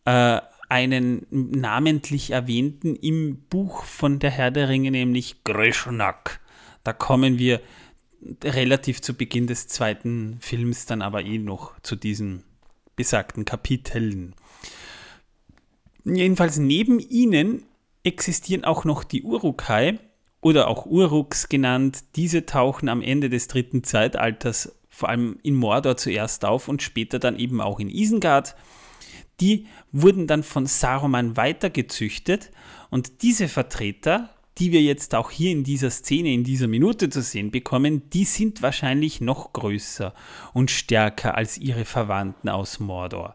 äh, 0.04 0.40
einen 0.68 1.26
namentlich 1.30 2.30
erwähnten 2.30 2.96
im 2.96 3.42
Buch 3.50 3.84
von 3.84 4.18
der 4.18 4.30
Herr 4.30 4.50
der 4.50 4.68
Ringe, 4.68 4.90
nämlich 4.90 5.44
Grishnak. 5.44 6.40
Da 6.84 6.92
kommen 6.92 7.38
wir 7.38 7.60
relativ 8.42 9.02
zu 9.02 9.14
Beginn 9.14 9.46
des 9.46 9.68
zweiten 9.68 10.38
Films 10.40 10.86
dann 10.86 11.02
aber 11.02 11.24
eh 11.24 11.38
noch 11.38 11.78
zu 11.82 11.96
diesen 11.96 12.44
besagten 12.96 13.44
Kapiteln. 13.44 14.34
Jedenfalls 16.04 16.58
neben 16.58 17.00
ihnen 17.00 17.64
existieren 18.04 18.64
auch 18.64 18.84
noch 18.84 19.04
die 19.04 19.22
Urukai 19.22 19.98
oder 20.40 20.68
auch 20.68 20.86
Uruks 20.86 21.48
genannt. 21.48 22.04
Diese 22.16 22.46
tauchen 22.46 22.88
am 22.88 23.00
Ende 23.00 23.30
des 23.30 23.48
dritten 23.48 23.84
Zeitalters 23.84 24.76
vor 24.88 25.08
allem 25.08 25.38
in 25.42 25.54
Mordor 25.54 25.96
zuerst 25.96 26.44
auf 26.44 26.68
und 26.68 26.82
später 26.82 27.18
dann 27.18 27.38
eben 27.38 27.60
auch 27.60 27.80
in 27.80 27.88
Isengard. 27.88 28.54
Die 29.40 29.66
wurden 29.90 30.26
dann 30.26 30.42
von 30.42 30.66
Saruman 30.66 31.36
weitergezüchtet 31.36 32.50
und 32.90 33.22
diese 33.22 33.48
Vertreter, 33.48 34.30
die 34.58 34.70
wir 34.70 34.82
jetzt 34.82 35.14
auch 35.14 35.30
hier 35.30 35.50
in 35.50 35.64
dieser 35.64 35.90
Szene, 35.90 36.32
in 36.32 36.44
dieser 36.44 36.68
Minute 36.68 37.08
zu 37.08 37.22
sehen 37.22 37.50
bekommen, 37.50 38.10
die 38.10 38.24
sind 38.24 38.60
wahrscheinlich 38.60 39.22
noch 39.22 39.54
größer 39.54 40.14
und 40.52 40.70
stärker 40.70 41.36
als 41.36 41.56
ihre 41.56 41.86
Verwandten 41.86 42.50
aus 42.50 42.78
Mordor. 42.78 43.34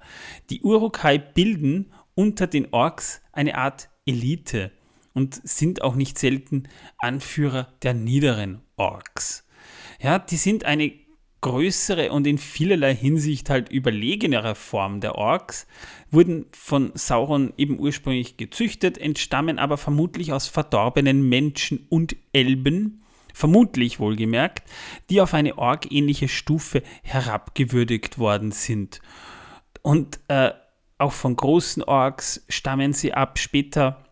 Die 0.52 0.62
Urukai 0.62 1.18
bilden 1.18 1.92
unter 2.14 2.46
den 2.46 2.72
Orks 2.72 3.22
eine 3.32 3.58
Art 3.58 3.90
Elite 4.08 4.72
und 5.14 5.42
sind 5.44 5.82
auch 5.82 5.96
nicht 5.96 6.18
selten 6.18 6.68
Anführer 6.98 7.74
der 7.82 7.94
niederen 7.94 8.62
Orks. 8.76 9.48
Ja, 10.00 10.20
die 10.20 10.38
sind 10.38 10.64
eine 10.66 10.92
größere 11.42 12.12
und 12.12 12.26
in 12.28 12.38
vielerlei 12.38 12.96
Hinsicht 12.96 13.50
halt 13.50 13.70
überlegenere 13.70 14.56
Form 14.56 15.02
der 15.02 15.16
Orks, 15.16 15.68
wurden 16.12 16.46
von 16.52 16.92
Sauron 16.96 17.54
eben 17.58 17.80
ursprünglich 17.80 18.38
gezüchtet, 18.38 18.98
entstammen 18.98 19.60
aber 19.60 19.78
vermutlich 19.78 20.34
aus 20.34 20.48
verdorbenen 20.48 21.28
Menschen 21.28 21.86
und 21.90 22.16
Elben, 22.34 23.04
vermutlich 23.34 24.00
wohlgemerkt, 24.00 24.68
die 25.10 25.22
auf 25.22 25.34
eine 25.34 25.58
Org-ähnliche 25.58 26.28
Stufe 26.28 26.82
herabgewürdigt 27.04 28.18
worden 28.18 28.52
sind. 28.52 29.00
Und 29.84 30.20
äh, 30.28 30.52
auch 30.98 31.14
von 31.14 31.36
großen 31.36 31.84
Orks 31.84 32.44
stammen 32.50 32.94
sie 32.94 33.14
ab. 33.14 33.40
Später 33.40 34.04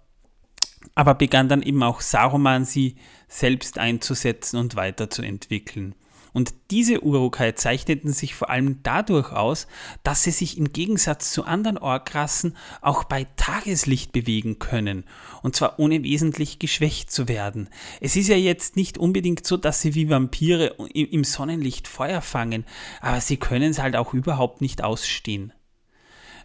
aber 0.94 1.16
begann 1.16 1.50
dann 1.50 1.62
eben 1.62 1.84
auch 1.84 2.02
Saruman 2.02 2.66
sie 2.66 2.96
selbst 3.28 3.80
einzusetzen 3.80 4.58
und 4.58 4.76
weiterzuentwickeln. 4.76 5.96
Und 6.32 6.54
diese 6.70 7.02
Urukai 7.02 7.54
zeichneten 7.54 8.12
sich 8.12 8.36
vor 8.36 8.50
allem 8.50 8.84
dadurch 8.84 9.32
aus, 9.32 9.68
dass 10.04 10.24
sie 10.24 10.32
sich 10.32 10.58
im 10.58 10.74
Gegensatz 10.74 11.32
zu 11.32 11.46
anderen 11.46 11.78
Orkrassen 11.78 12.58
auch 12.82 13.06
bei 13.06 13.26
Tageslicht 13.38 14.12
bewegen 14.12 14.60
können, 14.60 15.06
und 15.44 15.56
zwar 15.56 15.80
ohne 15.80 16.04
wesentlich 16.04 16.60
geschwächt 16.60 17.10
zu 17.10 17.30
werden. 17.30 17.70
Es 18.02 18.18
ist 18.18 18.28
ja 18.28 18.36
jetzt 18.36 18.76
nicht 18.76 18.98
unbedingt 18.98 19.48
so, 19.48 19.56
dass 19.56 19.80
sie 19.80 19.96
wie 19.96 20.10
Vampire 20.10 20.76
im 20.94 21.24
Sonnenlicht 21.24 21.88
Feuer 21.88 22.22
fangen, 22.22 22.66
aber 23.00 23.22
sie 23.22 23.38
können 23.38 23.72
es 23.72 23.80
halt 23.80 23.96
auch 23.96 24.14
überhaupt 24.14 24.60
nicht 24.60 24.84
ausstehen. 24.84 25.54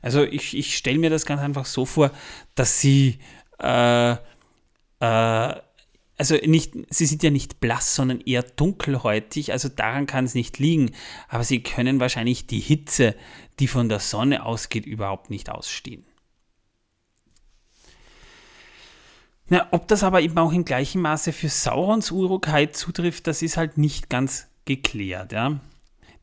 Also 0.03 0.25
ich, 0.25 0.57
ich 0.57 0.77
stelle 0.77 0.99
mir 0.99 1.11
das 1.11 1.27
ganz 1.27 1.41
einfach 1.43 1.67
so 1.67 1.85
vor, 1.85 2.11
dass 2.55 2.81
sie 2.81 3.19
äh, 3.59 4.17
äh, 5.01 5.55
also 6.21 6.37
nicht, 6.45 6.75
sie 6.91 7.07
sind 7.07 7.23
ja 7.23 7.31
nicht 7.31 7.61
blass, 7.61 7.95
sondern 7.95 8.21
eher 8.21 8.43
dunkelhäutig, 8.43 9.53
also 9.53 9.71
daran 9.71 10.05
kann 10.05 10.27
es 10.27 10.35
nicht 10.35 10.59
liegen, 10.59 10.91
aber 11.29 11.45
sie 11.45 11.63
können 11.63 11.99
wahrscheinlich 11.99 12.47
die 12.47 12.61
Hitze, 12.61 13.17
die 13.59 13.67
von 13.67 13.89
der 13.89 14.01
Sonne 14.01 14.45
ausgeht, 14.45 14.85
überhaupt 14.85 15.31
nicht 15.31 15.49
ausstehen. 15.49 16.05
Na, 19.49 19.67
ob 19.71 19.89
das 19.89 20.03
aber 20.03 20.21
eben 20.21 20.37
auch 20.37 20.53
im 20.53 20.67
gleichen 20.67 21.01
Maße 21.01 21.33
für 21.33 21.49
Saurons 21.49 22.11
Urukai 22.11 22.67
zutrifft, 22.67 23.27
das 23.27 23.41
ist 23.41 23.57
halt 23.57 23.79
nicht 23.79 24.11
ganz 24.11 24.47
geklärt. 24.67 25.33
Ja. 25.33 25.59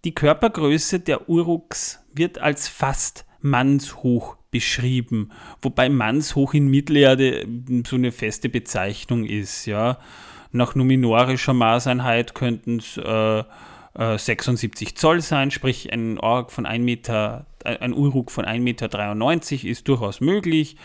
Die 0.03 0.13
Körpergröße 0.13 0.99
der 0.99 1.27
Uruks 1.27 1.99
wird 2.13 2.37
als 2.37 2.67
fast 2.67 3.25
mannshoch 3.41 4.37
beschrieben, 4.51 5.31
wobei 5.61 5.89
mannshoch 5.89 6.53
in 6.53 6.67
Mittelerde 6.67 7.47
so 7.85 7.95
eine 7.95 8.11
feste 8.11 8.49
Bezeichnung 8.49 9.25
ist. 9.25 9.65
Ja. 9.65 9.99
Nach 10.51 10.75
numinorischer 10.75 11.53
Maßeinheit 11.53 12.33
könnten 12.33 12.77
es 12.77 12.97
äh, 12.97 13.43
äh, 13.97 14.17
76 14.17 14.95
Zoll 14.95 15.21
sein, 15.21 15.51
sprich 15.51 15.91
ein 15.91 16.19
Org 16.19 16.51
von 16.51 16.65
1 16.65 16.83
Meter, 16.83 17.45
äh, 17.63 17.77
ein 17.77 17.93
Uruk 17.93 18.31
von 18.31 18.45
1,93 18.45 18.59
Meter 18.59 19.69
ist 19.69 19.87
durchaus 19.87 20.21
möglich 20.21 20.77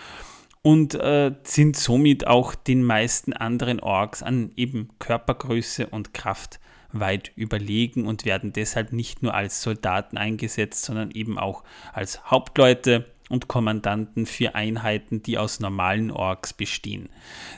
und 0.63 0.95
äh, 0.95 1.33
sind 1.45 1.77
somit 1.77 2.27
auch 2.27 2.55
den 2.55 2.83
meisten 2.83 3.33
anderen 3.33 3.81
Orks 3.81 4.23
an 4.23 4.53
eben 4.57 4.89
Körpergröße 4.99 5.87
und 5.89 6.15
Kraft 6.15 6.61
weit 6.93 7.33
überlegen 7.37 8.07
und 8.07 8.25
werden 8.25 8.53
deshalb 8.53 8.93
nicht 8.93 9.23
nur 9.23 9.35
als 9.35 9.63
Soldaten 9.63 10.17
eingesetzt, 10.17 10.85
sondern 10.85 11.11
eben 11.11 11.39
auch 11.39 11.65
als 11.93 12.31
Hauptleute 12.31 13.07
und 13.29 13.49
Kommandanten 13.49 14.27
für 14.27 14.55
Einheiten, 14.55 15.23
die 15.23 15.39
aus 15.39 15.61
normalen 15.61 16.11
Orks 16.11 16.53
bestehen. 16.53 17.09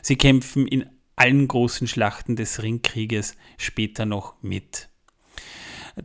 Sie 0.03 0.16
kämpfen 0.16 0.66
in 0.66 0.87
allen 1.16 1.49
großen 1.49 1.87
Schlachten 1.87 2.37
des 2.37 2.62
Ringkrieges 2.62 3.37
später 3.57 4.07
noch 4.07 4.35
mit. 4.43 4.89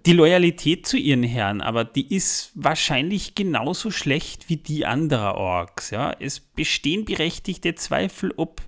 Die 0.05 0.13
Loyalität 0.13 0.85
zu 0.85 0.97
ihren 0.97 1.23
Herren, 1.23 1.61
aber 1.61 1.83
die 1.83 2.13
ist 2.13 2.51
wahrscheinlich 2.53 3.33
genauso 3.33 3.89
schlecht 3.89 4.47
wie 4.47 4.57
die 4.57 4.85
anderer 4.85 5.35
Orks. 5.35 5.89
Ja? 5.89 6.15
Es 6.19 6.39
bestehen 6.39 7.05
berechtigte 7.05 7.73
Zweifel, 7.73 8.31
ob 8.37 8.61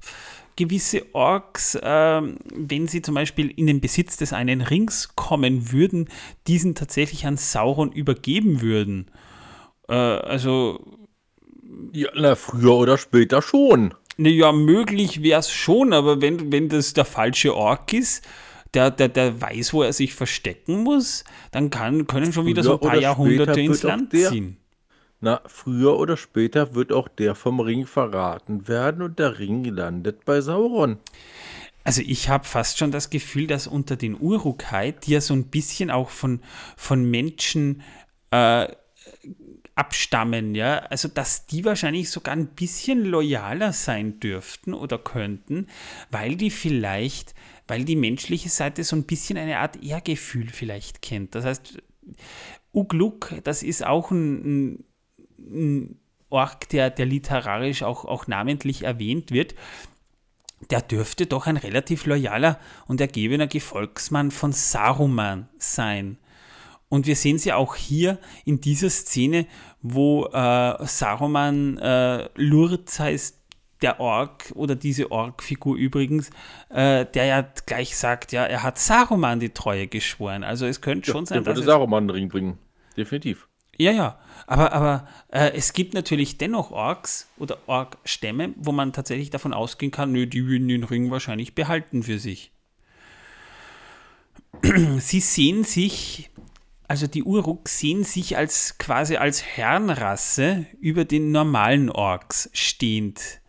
gewisse 0.55 1.13
Orks, 1.13 1.75
äh, 1.75 2.21
wenn 2.53 2.87
sie 2.87 3.01
zum 3.01 3.15
Beispiel 3.15 3.49
in 3.49 3.67
den 3.67 3.81
Besitz 3.81 4.17
des 4.17 4.33
einen 4.33 4.61
Rings 4.61 5.15
kommen 5.15 5.71
würden, 5.71 6.09
diesen 6.47 6.75
tatsächlich 6.75 7.25
an 7.25 7.37
Sauron 7.37 7.91
übergeben 7.91 8.61
würden. 8.61 9.11
Äh, 9.87 9.93
also. 9.93 10.97
Ja, 11.93 12.09
na, 12.15 12.35
früher 12.35 12.75
oder 12.75 12.97
später 12.97 13.41
schon. 13.41 13.93
Naja, 14.17 14.51
möglich 14.51 15.23
wäre 15.23 15.39
es 15.39 15.49
schon, 15.49 15.93
aber 15.93 16.21
wenn, 16.21 16.51
wenn 16.51 16.69
das 16.69 16.93
der 16.93 17.05
falsche 17.05 17.55
Ork 17.55 17.93
ist, 17.93 18.27
der, 18.73 18.91
der, 18.91 19.09
der 19.09 19.41
weiß, 19.41 19.73
wo 19.73 19.83
er 19.83 19.93
sich 19.93 20.13
verstecken 20.13 20.83
muss, 20.83 21.23
dann 21.51 21.69
kann, 21.69 22.07
können 22.07 22.31
schon 22.31 22.45
wieder 22.45 22.63
so 22.63 22.73
ein 22.73 22.79
paar 22.79 22.99
Jahrhunderte 22.99 23.59
ins 23.59 23.83
Land 23.83 24.11
ziehen. 24.11 24.57
Na, 25.21 25.41
früher 25.45 25.99
oder 25.99 26.17
später 26.17 26.73
wird 26.73 26.91
auch 26.91 27.07
der 27.07 27.35
vom 27.35 27.59
Ring 27.59 27.85
verraten 27.85 28.67
werden 28.67 29.03
und 29.03 29.19
der 29.19 29.37
Ring 29.37 29.63
landet 29.63 30.25
bei 30.25 30.41
Sauron. 30.41 30.97
Also 31.83 32.01
ich 32.05 32.29
habe 32.29 32.43
fast 32.43 32.79
schon 32.79 32.91
das 32.91 33.11
Gefühl, 33.11 33.45
dass 33.47 33.67
unter 33.67 33.95
den 33.95 34.19
Urukai, 34.19 34.91
die 34.91 35.11
ja 35.11 35.21
so 35.21 35.35
ein 35.35 35.45
bisschen 35.45 35.91
auch 35.91 36.09
von, 36.09 36.41
von 36.75 37.09
Menschen 37.09 37.83
äh, 38.31 38.67
abstammen, 39.75 40.53
ja, 40.55 40.79
also 40.79 41.07
dass 41.07 41.45
die 41.45 41.65
wahrscheinlich 41.65 42.09
sogar 42.09 42.35
ein 42.35 42.47
bisschen 42.47 43.05
loyaler 43.05 43.73
sein 43.73 44.19
dürften 44.19 44.73
oder 44.73 44.97
könnten, 44.97 45.67
weil 46.09 46.35
die 46.35 46.51
vielleicht, 46.51 47.33
weil 47.67 47.85
die 47.85 47.95
menschliche 47.95 48.49
Seite 48.49 48.83
so 48.83 48.95
ein 48.95 49.05
bisschen 49.05 49.37
eine 49.37 49.59
Art 49.59 49.81
Ehrgefühl 49.83 50.49
vielleicht 50.49 51.01
kennt. 51.01 51.35
Das 51.35 51.45
heißt, 51.45 51.77
Ugluk, 52.73 53.33
das 53.43 53.63
ist 53.63 53.85
auch 53.85 54.11
ein, 54.11 54.71
ein 54.71 54.83
Ork, 56.29 56.69
der, 56.69 56.89
der 56.89 57.05
literarisch 57.05 57.83
auch, 57.83 58.05
auch 58.05 58.27
namentlich 58.27 58.83
erwähnt 58.83 59.31
wird, 59.31 59.55
der 60.69 60.81
dürfte 60.81 61.25
doch 61.25 61.47
ein 61.47 61.57
relativ 61.57 62.05
loyaler 62.05 62.59
und 62.87 63.01
ergebener 63.01 63.47
Gefolgsmann 63.47 64.31
von 64.31 64.51
Saruman 64.51 65.49
sein. 65.57 66.17
Und 66.89 67.07
wir 67.07 67.15
sehen 67.15 67.37
sie 67.37 67.53
auch 67.53 67.75
hier 67.75 68.19
in 68.45 68.61
dieser 68.61 68.89
Szene, 68.89 69.47
wo 69.81 70.25
äh, 70.25 70.85
Saruman 70.85 71.77
äh, 71.77 72.29
Lurz 72.35 72.99
heißt, 72.99 73.37
der 73.81 73.99
Ork 73.99 74.51
oder 74.53 74.75
diese 74.75 75.11
Ork-Figur 75.11 75.75
übrigens, 75.75 76.29
äh, 76.69 77.05
der 77.05 77.25
ja 77.25 77.47
gleich 77.65 77.97
sagt, 77.97 78.31
ja, 78.31 78.43
er 78.43 78.61
hat 78.61 78.77
Saruman 78.77 79.39
die 79.39 79.49
Treue 79.49 79.87
geschworen. 79.87 80.43
Also 80.43 80.67
es 80.67 80.81
könnte 80.81 81.09
schon 81.11 81.23
ja, 81.23 81.27
sein, 81.27 81.43
der 81.43 81.53
dass. 81.53 81.61
würde 81.61 81.65
Saruman 81.65 82.07
den 82.07 82.11
Ring 82.11 82.29
bringen. 82.29 82.59
Definitiv. 82.95 83.47
Ja, 83.77 83.91
ja. 83.91 84.19
Aber, 84.47 84.73
aber 84.73 85.07
äh, 85.29 85.51
es 85.53 85.73
gibt 85.73 85.93
natürlich 85.93 86.37
dennoch 86.37 86.71
Orks 86.71 87.29
oder 87.37 87.57
Ork-Stämme, 87.67 88.53
wo 88.57 88.71
man 88.71 88.91
tatsächlich 88.91 89.29
davon 89.29 89.53
ausgehen 89.53 89.91
kann, 89.91 90.11
nö, 90.11 90.27
die 90.27 90.45
würden 90.45 90.67
den 90.67 90.83
Ring 90.83 91.09
wahrscheinlich 91.09 91.55
behalten 91.55 92.03
für 92.03 92.19
sich. 92.19 92.51
Sie 94.97 95.19
sehen 95.19 95.63
sich, 95.63 96.29
also 96.87 97.07
die 97.07 97.23
Uruk 97.23 97.69
sehen 97.69 98.03
sich 98.03 98.37
als 98.37 98.77
quasi 98.77 99.15
als 99.15 99.43
Herrenrasse 99.43 100.65
über 100.79 101.05
den 101.05 101.31
normalen 101.31 101.89
Orks 101.89 102.49
stehend, 102.53 103.41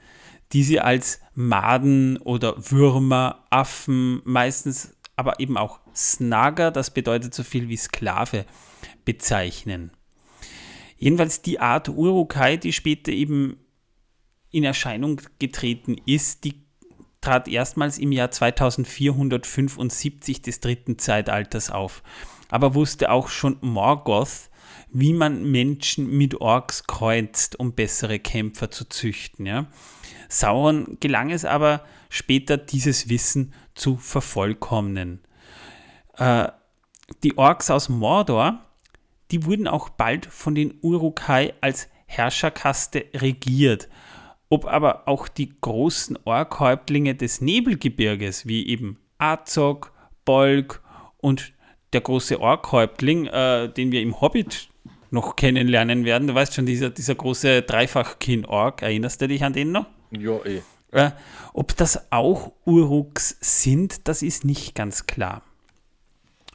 die 0.53 0.63
sie 0.63 0.81
als 0.81 1.21
Maden 1.35 2.19
oder 2.19 2.71
Würmer, 2.71 3.45
Affen, 3.51 4.21
meistens 4.25 4.95
aber 5.17 5.41
eben 5.41 5.57
auch 5.57 5.81
Snager, 5.95 6.71
das 6.71 6.93
bedeutet 6.93 7.35
so 7.35 7.43
viel 7.43 7.69
wie 7.69 7.77
Sklave, 7.77 8.45
bezeichnen. 9.05 9.91
Jedenfalls 11.03 11.43
die 11.43 11.59
Art 11.59 11.89
Urukai, 11.89 12.59
die 12.59 12.73
später 12.73 13.11
eben 13.11 13.57
in 14.53 14.63
Erscheinung 14.63 15.21
getreten 15.41 15.97
ist, 16.07 16.45
die 16.45 16.63
trat 17.21 17.49
erstmals 17.49 17.99
im 17.99 18.13
Jahr 18.13 18.31
2475 18.31 20.43
des 20.43 20.61
dritten 20.61 21.01
Zeitalters 21.01 21.73
auf. 21.73 22.05
Aber 22.51 22.77
wusste 22.77 23.11
auch 23.11 23.27
schon 23.27 23.59
Morgoth, 23.63 24.49
wie 24.93 25.13
man 25.13 25.51
Menschen 25.51 26.09
mit 26.09 26.41
Orks 26.41 26.87
kreuzt, 26.87 27.59
um 27.59 27.73
bessere 27.73 28.21
Kämpfer 28.21 28.71
zu 28.71 28.89
züchten. 28.89 29.45
Ja. 29.45 29.67
Sauron 30.29 30.99
gelang 31.01 31.31
es 31.31 31.45
aber 31.45 31.85
später, 32.11 32.59
dieses 32.59 33.09
Wissen 33.09 33.55
zu 33.75 33.97
vervollkommnen. 33.97 35.21
Äh, 36.17 36.47
die 37.25 37.37
Orks 37.37 37.73
aus 37.73 37.89
Mordor 37.89 38.65
die 39.33 39.47
wurden 39.47 39.67
auch 39.67 39.89
bald 39.89 40.27
von 40.27 40.55
den 40.55 40.75
Urukai 40.83 41.55
als 41.61 41.89
Herrscherkaste 42.07 43.07
regiert. 43.15 43.89
Ob 44.51 44.67
aber 44.67 45.09
auch 45.09 45.29
die 45.29 45.49
großen 45.61 46.19
Orkhäuptlinge 46.25 47.15
des 47.15 47.41
Nebelgebirges, 47.41 48.47
wie 48.47 48.67
eben 48.69 48.99
Azog, 49.17 49.93
Bolg 50.27 50.83
und 51.17 51.55
der 51.95 52.03
große 52.03 52.39
Orkhäuptling, 52.39 53.27
äh, 53.27 53.69
den 53.73 53.93
wir 53.93 54.03
im 54.03 54.21
Hobbit 54.21 54.69
noch 55.11 55.37
kennenlernen 55.37 56.05
werden, 56.05 56.29
du 56.29 56.35
weißt 56.35 56.55
schon, 56.55 56.67
dieser, 56.67 56.91
dieser 56.91 57.15
große 57.15 57.63
Dreifachkin-Ork, 57.63 58.83
erinnerst 58.83 59.21
du 59.21 59.29
dich 59.29 59.43
an 59.43 59.53
den 59.55 59.73
noch? 59.73 59.87
Ja, 60.11 60.39
eh. 60.45 60.63
Äh, 60.91 61.13
ob 61.55 61.75
das 61.77 62.13
auch 62.13 62.53
Uruks 62.67 63.39
sind, 63.41 64.07
das 64.09 64.23
ist 64.23 64.45
nicht 64.45 64.75
ganz 64.75 65.07
klar. 65.07 65.43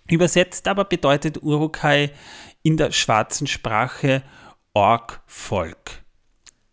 Übersetzt 0.09 0.67
aber 0.67 0.85
bedeutet 0.85 1.43
Urukai 1.43 2.11
in 2.67 2.75
der 2.75 2.91
schwarzen 2.91 3.47
Sprache 3.47 4.23
Ork-Volk. 4.73 6.03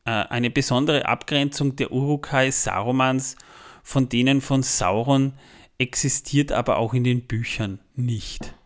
Äh, 0.05 0.11
eine 0.11 0.51
besondere 0.51 1.07
Abgrenzung 1.07 1.77
der 1.77 1.93
Urukai 1.93 2.51
Sarumans 2.51 3.37
von 3.85 4.09
denen 4.09 4.41
von 4.41 4.65
Sauron 4.65 5.35
existiert 5.79 6.51
aber 6.51 6.79
auch 6.79 6.95
in 6.95 7.05
den 7.05 7.29
Büchern 7.29 7.79
nicht. 7.95 8.57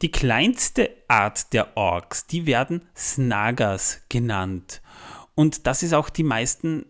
Die 0.00 0.10
kleinste 0.10 0.88
Art 1.06 1.52
der 1.52 1.76
Orks, 1.76 2.26
die 2.26 2.46
werden 2.46 2.88
Snagas 2.96 4.00
genannt. 4.08 4.80
Und 5.34 5.66
das 5.66 5.82
ist 5.82 5.92
auch 5.92 6.08
die 6.08 6.22
meisten 6.22 6.86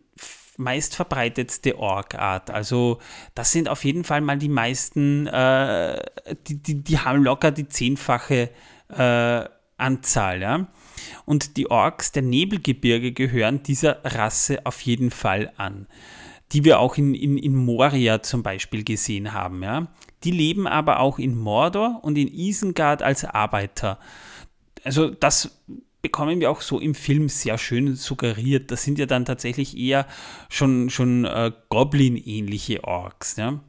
meist 0.57 0.95
verbreitetste 0.95 1.79
Org-Art. 1.79 2.51
Also 2.51 3.01
das 3.35 3.51
sind 3.51 3.69
auf 3.69 3.85
jeden 3.85 4.05
Fall 4.05 4.21
mal 4.21 4.39
die 4.39 4.49
meisten, 4.49 5.27
äh, 5.27 6.01
die, 6.47 6.63
die, 6.63 6.85
die, 6.85 6.99
haben 6.99 7.25
locker 7.25 7.51
die 7.51 7.69
zehnfache 7.69 8.51
äh, 8.91 9.45
Anzahl. 9.79 10.43
Ja? 10.43 10.67
Und 11.25 11.57
die 11.57 11.71
Orks 11.71 12.13
der 12.13 12.23
Nebelgebirge 12.23 13.13
gehören 13.13 13.63
dieser 13.63 14.05
Rasse 14.05 14.67
auf 14.67 14.81
jeden 14.83 15.11
Fall 15.11 15.53
an, 15.57 15.87
die 16.53 16.65
wir 16.65 16.81
auch 16.81 16.97
in, 16.97 17.15
in, 17.15 17.39
in 17.39 17.55
Moria 17.55 18.23
zum 18.23 18.43
Beispiel 18.43 18.85
gesehen 18.85 19.33
haben. 19.33 19.63
Ja? 19.63 19.89
Die 20.25 20.33
leben 20.33 20.67
aber 20.67 21.01
auch 21.01 21.19
in 21.19 21.39
Mordor 21.39 22.01
und 22.03 22.19
in 22.19 22.29
Isengard 22.29 23.03
als 23.03 23.25
Arbeiter. 23.25 23.99
Also 24.85 25.09
das 25.11 25.63
bekommen 26.03 26.41
wir 26.41 26.51
auch 26.51 26.61
so 26.61 26.79
im 26.79 26.95
Film 26.95 27.29
sehr 27.29 27.59
schön 27.59 27.95
suggeriert. 27.95 28.71
Das 28.71 28.85
sind 28.85 28.99
ja 28.99 29.07
dann 29.07 29.25
tatsächlich 29.25 29.77
eher 29.77 30.07
schon, 30.49 30.91
schon 30.91 31.25
äh, 31.25 31.53
Goblin-ähnliche 31.69 32.85
Orks. 32.85 33.37
Ja? 33.37 33.61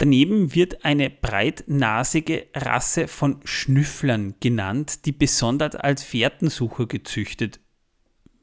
Daneben 0.00 0.54
wird 0.54 0.82
eine 0.86 1.10
breitnasige 1.10 2.46
Rasse 2.54 3.06
von 3.06 3.42
Schnüfflern 3.44 4.34
genannt, 4.40 5.04
die 5.04 5.12
besonders 5.12 5.74
als 5.74 6.02
Fährtensucher 6.02 6.86
gezüchtet 6.86 7.60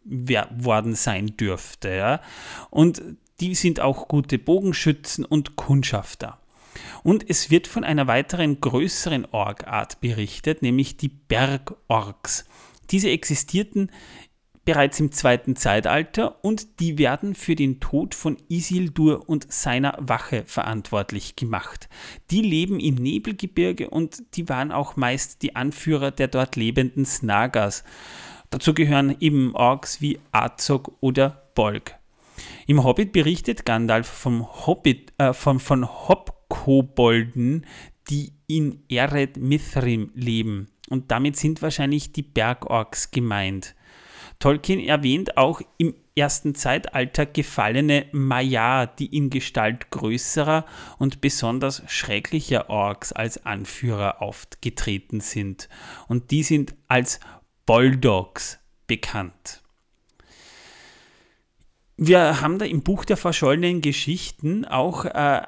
worden 0.06 0.94
sein 0.94 1.36
dürfte. 1.36 1.96
Ja? 1.96 2.22
Und 2.70 3.02
die 3.40 3.56
sind 3.56 3.80
auch 3.80 4.08
gute 4.08 4.38
Bogenschützen 4.38 5.26
und 5.26 5.56
Kundschafter. 5.56 6.40
Und 7.02 7.28
es 7.28 7.50
wird 7.50 7.66
von 7.66 7.84
einer 7.84 8.06
weiteren 8.06 8.62
größeren 8.62 9.26
Orgart 9.32 10.00
berichtet, 10.00 10.62
nämlich 10.62 10.98
die 10.98 11.10
Bergorks. 11.10 12.46
Diese 12.92 13.10
existierten 13.10 13.90
bereits 14.68 15.00
im 15.00 15.14
zweiten 15.14 15.56
Zeitalter 15.56 16.44
und 16.44 16.82
die 16.82 16.98
werden 16.98 17.36
für 17.36 17.56
den 17.56 17.80
Tod 17.80 18.14
von 18.14 18.36
Isildur 18.50 19.30
und 19.30 19.50
seiner 19.50 19.98
Wache 19.98 20.44
verantwortlich 20.46 21.38
gemacht. 21.38 21.88
Die 22.32 22.42
leben 22.42 22.82
im 22.82 22.96
Nebelgebirge 22.96 23.90
und 23.90 24.36
die 24.36 24.50
waren 24.50 24.74
auch 24.74 24.98
meist 24.98 25.42
die 25.42 25.56
Anführer 25.56 26.12
der 26.12 26.28
dort 26.28 26.58
lebenden 26.58 27.06
Snagas. 27.06 27.86
Dazu 28.50 28.74
gehören 28.74 29.16
eben 29.22 29.56
Orks 29.56 30.02
wie 30.02 30.20
Azog 30.34 30.98
oder 31.00 31.50
Bolg. 31.56 31.96
Im 32.68 32.84
Hobbit 32.84 33.14
berichtet 33.14 33.66
Gandalf 33.66 34.08
vom 34.08 34.68
Hobbit, 34.68 35.14
äh, 35.18 35.32
von, 35.32 35.62
von 35.62 35.88
Hobkobolden, 35.88 37.66
die 38.10 38.34
in 38.48 38.84
Ered 38.90 39.38
Mithrim 39.38 40.12
leben 40.14 40.68
und 40.90 41.12
damit 41.12 41.38
sind 41.38 41.62
wahrscheinlich 41.62 42.12
die 42.12 42.24
Bergorks 42.24 43.12
gemeint. 43.12 43.76
Tolkien 44.40 44.80
erwähnt 44.80 45.38
auch 45.38 45.62
im 45.78 45.96
ersten 46.16 46.56
Zeitalter 46.56 47.26
gefallene 47.26 48.08
Maya, 48.12 48.86
die 48.86 49.16
in 49.16 49.30
Gestalt 49.30 49.92
größerer 49.92 50.66
und 50.98 51.22
besonders 51.22 51.84
schrecklicher 51.88 52.70
Orks 52.70 53.12
als 53.12 53.46
Anführer 53.46 54.22
aufgetreten 54.22 55.22
sind. 55.22 55.70
Und 56.08 56.32
die 56.32 56.44
sind 56.44 56.76
als 56.88 57.20
Boldogs 57.66 58.60
bekannt. 58.88 59.62
Wir 61.98 62.42
haben 62.42 62.60
da 62.60 62.66
im 62.66 62.84
Buch 62.84 63.06
der 63.06 63.18
verschollenen 63.18 63.82
Geschichten 63.82 64.66
auch 64.66 65.06
äh, 65.06 65.42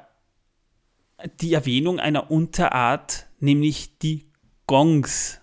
die 1.40 1.54
Erwähnung 1.54 2.00
einer 2.00 2.30
Unterart, 2.30 3.28
nämlich 3.38 3.98
die 3.98 4.30
Gongs, 4.66 5.39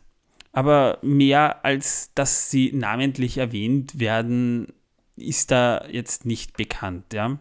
aber 0.57 0.97
mehr 1.03 1.63
als 1.63 2.15
dass 2.15 2.49
sie 2.49 2.71
namentlich 2.73 3.37
erwähnt 3.37 3.99
werden, 3.99 4.73
ist 5.15 5.51
da 5.51 5.85
jetzt 5.87 6.25
nicht 6.25 6.57
bekannt. 6.57 7.13
Ja? 7.13 7.37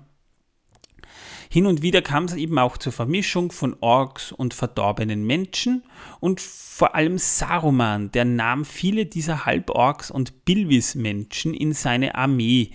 Hin 1.48 1.64
und 1.64 1.80
wieder 1.80 2.02
kam 2.02 2.24
es 2.24 2.34
eben 2.34 2.58
auch 2.58 2.76
zur 2.76 2.92
Vermischung 2.92 3.52
von 3.52 3.74
Orks 3.80 4.32
und 4.32 4.52
verdorbenen 4.52 5.26
Menschen 5.26 5.82
und 6.20 6.42
vor 6.42 6.94
allem 6.94 7.16
Saruman, 7.16 8.12
der 8.12 8.26
nahm 8.26 8.66
viele 8.66 9.06
dieser 9.06 9.46
Halborks 9.46 10.10
und 10.10 10.44
Bilvis-Menschen 10.44 11.54
in 11.54 11.72
seine 11.72 12.16
Armee 12.16 12.72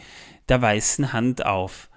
der 0.49 0.59
Weißen 0.59 1.13
Hand 1.13 1.45
auf. 1.45 1.87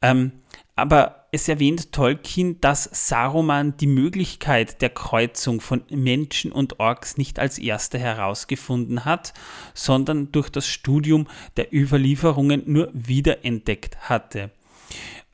Ähm, 0.00 0.32
aber 0.74 1.19
es 1.32 1.48
erwähnt 1.48 1.92
Tolkien, 1.92 2.60
dass 2.60 2.88
Saruman 2.92 3.76
die 3.76 3.86
Möglichkeit 3.86 4.82
der 4.82 4.90
Kreuzung 4.90 5.60
von 5.60 5.82
Menschen 5.90 6.50
und 6.52 6.80
Orks 6.80 7.16
nicht 7.16 7.38
als 7.38 7.58
erster 7.58 7.98
herausgefunden 7.98 9.04
hat, 9.04 9.32
sondern 9.74 10.32
durch 10.32 10.50
das 10.50 10.66
Studium 10.66 11.28
der 11.56 11.72
Überlieferungen 11.72 12.62
nur 12.66 12.90
wiederentdeckt 12.92 14.08
hatte. 14.08 14.50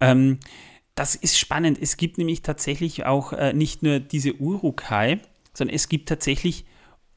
Ähm, 0.01 0.39
das 0.95 1.15
ist 1.15 1.39
spannend. 1.39 1.79
Es 1.81 1.97
gibt 1.97 2.19
nämlich 2.19 2.43
tatsächlich 2.43 3.05
auch 3.05 3.33
äh, 3.33 3.53
nicht 3.53 3.83
nur 3.83 4.01
diese 4.01 4.35
Urukai, 4.35 5.21
sondern 5.53 5.75
es 5.75 5.89
gibt 5.89 6.09
tatsächlich 6.09 6.65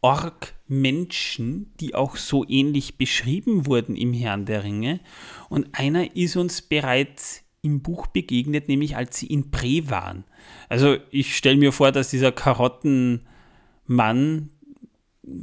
Ork-Menschen, 0.01 1.73
die 1.79 1.95
auch 1.95 2.15
so 2.15 2.45
ähnlich 2.47 2.97
beschrieben 2.97 3.65
wurden 3.65 3.97
im 3.97 4.13
Herrn 4.13 4.45
der 4.45 4.63
Ringe. 4.63 5.01
Und 5.49 5.67
einer 5.73 6.15
ist 6.15 6.37
uns 6.37 6.61
bereits 6.61 7.43
im 7.61 7.81
Buch 7.81 8.07
begegnet, 8.07 8.67
nämlich 8.67 8.95
als 8.95 9.17
sie 9.17 9.27
in 9.27 9.51
Bre 9.51 9.89
waren. 9.89 10.23
Also 10.69 10.97
ich 11.11 11.35
stelle 11.35 11.57
mir 11.57 11.71
vor, 11.71 11.91
dass 11.91 12.09
dieser 12.09 12.31
Karottenmann 12.31 13.19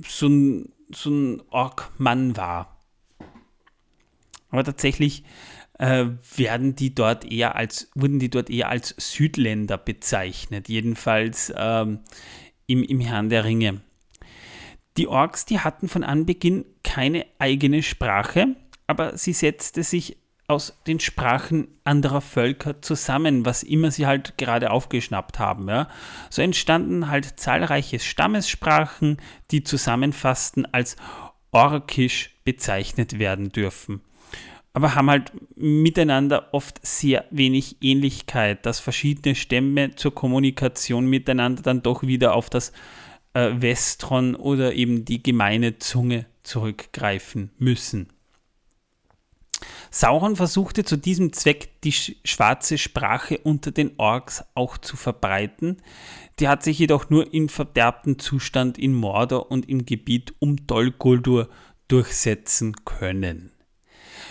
so 0.06 0.28
ein, 0.28 0.72
so 0.92 1.10
ein 1.10 1.42
Ork-Mann 1.50 2.36
war. 2.36 2.80
Aber 4.50 4.64
tatsächlich 4.64 5.24
äh, 5.78 6.06
werden 6.36 6.74
die 6.74 6.94
dort 6.94 7.30
eher 7.30 7.56
als, 7.56 7.90
wurden 7.94 8.18
die 8.18 8.30
dort 8.30 8.48
eher 8.48 8.68
als 8.68 8.94
Südländer 8.96 9.76
bezeichnet, 9.76 10.68
jedenfalls 10.68 11.52
ähm, 11.56 12.00
im, 12.66 12.82
im 12.82 13.00
Herrn 13.00 13.28
der 13.28 13.44
Ringe. 13.44 13.80
Die 14.96 15.08
Orks, 15.08 15.44
die 15.44 15.60
hatten 15.60 15.88
von 15.88 16.04
Anbeginn 16.04 16.64
keine 16.82 17.26
eigene 17.38 17.82
Sprache, 17.82 18.56
aber 18.86 19.18
sie 19.18 19.34
setzte 19.34 19.82
sich 19.82 20.16
aus 20.48 20.78
den 20.86 21.00
Sprachen 21.00 21.68
anderer 21.84 22.20
Völker 22.20 22.80
zusammen, 22.80 23.44
was 23.44 23.62
immer 23.62 23.90
sie 23.90 24.06
halt 24.06 24.38
gerade 24.38 24.70
aufgeschnappt 24.70 25.38
haben. 25.38 25.68
Ja. 25.68 25.88
So 26.30 26.42
entstanden 26.42 27.08
halt 27.08 27.38
zahlreiche 27.40 27.98
Stammessprachen, 27.98 29.18
die 29.50 29.64
zusammenfassten 29.64 30.66
als 30.72 30.96
Orkisch 31.50 32.34
bezeichnet 32.44 33.18
werden 33.18 33.48
dürfen. 33.50 34.02
Aber 34.72 34.94
haben 34.94 35.08
halt 35.08 35.32
miteinander 35.56 36.52
oft 36.52 36.86
sehr 36.86 37.24
wenig 37.30 37.78
Ähnlichkeit, 37.80 38.66
dass 38.66 38.78
verschiedene 38.78 39.34
Stämme 39.34 39.96
zur 39.96 40.14
Kommunikation 40.14 41.06
miteinander 41.06 41.62
dann 41.62 41.82
doch 41.82 42.02
wieder 42.02 42.34
auf 42.34 42.50
das 42.50 42.72
äh, 43.32 43.52
Westron 43.56 44.34
oder 44.34 44.74
eben 44.74 45.06
die 45.06 45.22
gemeine 45.22 45.78
Zunge 45.78 46.26
zurückgreifen 46.42 47.52
müssen. 47.58 48.10
Sauron 49.90 50.36
versuchte 50.36 50.84
zu 50.84 50.96
diesem 50.96 51.32
Zweck 51.32 51.80
die 51.82 51.92
schwarze 51.92 52.78
Sprache 52.78 53.38
unter 53.38 53.70
den 53.70 53.92
Orks 53.98 54.44
auch 54.54 54.78
zu 54.78 54.96
verbreiten. 54.96 55.78
Die 56.38 56.48
hat 56.48 56.62
sich 56.62 56.78
jedoch 56.78 57.08
nur 57.08 57.32
in 57.32 57.48
verderbtem 57.48 58.18
Zustand 58.18 58.78
in 58.78 58.94
Mordor 58.94 59.50
und 59.50 59.68
im 59.68 59.86
Gebiet 59.86 60.34
um 60.38 60.66
Dol 60.66 60.90
Guldur 60.90 61.48
durchsetzen 61.88 62.74
können. 62.84 63.52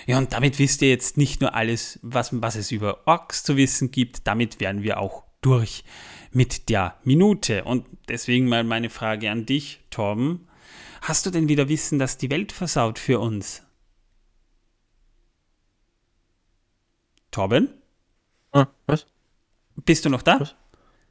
Ja, 0.06 0.20
und 0.20 0.34
damit 0.34 0.60
wisst 0.60 0.82
ihr 0.82 0.90
jetzt 0.90 1.18
nicht 1.18 1.42
nur 1.42 1.56
alles, 1.56 2.00
was, 2.04 2.30
was 2.32 2.56
es 2.56 2.72
über 2.72 3.08
Orks 3.08 3.44
zu 3.44 3.58
wissen 3.58 3.90
gibt, 3.90 4.28
damit 4.28 4.60
wären 4.60 4.84
wir 4.84 5.00
auch 5.00 5.24
durch 5.42 5.84
mit 6.32 6.70
der 6.70 6.96
Minute. 7.04 7.64
Und 7.64 7.86
deswegen 8.08 8.48
mal 8.48 8.64
meine 8.64 8.90
Frage 8.90 9.32
an 9.32 9.46
dich, 9.46 9.82
Torben. 9.90 10.48
Hast 11.02 11.26
du 11.26 11.32
denn 11.32 11.48
wieder 11.48 11.70
Wissen, 11.70 11.98
dass 11.98 12.18
die 12.18 12.30
Welt 12.30 12.52
versaut 12.52 13.00
für 13.00 13.20
uns? 13.20 13.65
Torben? 17.36 17.68
Ah, 18.54 18.68
was? 18.88 19.08
Bist 19.84 20.06
du 20.06 20.10
noch 20.10 20.22
da? 20.22 20.40
Was? 20.40 20.56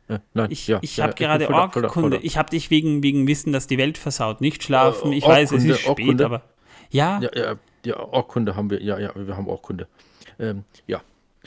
Ja, 0.08 0.20
nein, 0.32 0.50
ich 0.50 0.66
ja, 0.66 0.78
ich 0.80 0.96
ja, 0.96 1.04
habe 1.04 1.14
gerade 1.14 1.50
Org-Kunde. 1.50 2.16
Ich 2.16 2.38
habe 2.38 2.48
dich 2.48 2.70
wegen, 2.70 3.02
wegen 3.02 3.26
Wissen, 3.26 3.52
dass 3.52 3.66
die 3.66 3.76
Welt 3.76 3.98
versaut, 3.98 4.40
nicht 4.40 4.62
schlafen. 4.62 5.12
Ich 5.12 5.26
weiß, 5.26 5.52
es 5.52 5.64
ist 5.64 5.80
spät, 5.80 6.22
aber. 6.22 6.40
Ja. 6.88 7.20
Ja, 7.20 7.28
ja, 7.34 7.54
ja 7.84 8.00
Org-Kunde 8.00 8.56
haben 8.56 8.70
wir. 8.70 8.82
Ja, 8.82 8.98
ja, 8.98 9.12
wir 9.14 9.36
haben 9.36 9.48
Org-Kunde. 9.48 9.86
Ähm, 10.38 10.64
ja. 10.86 11.02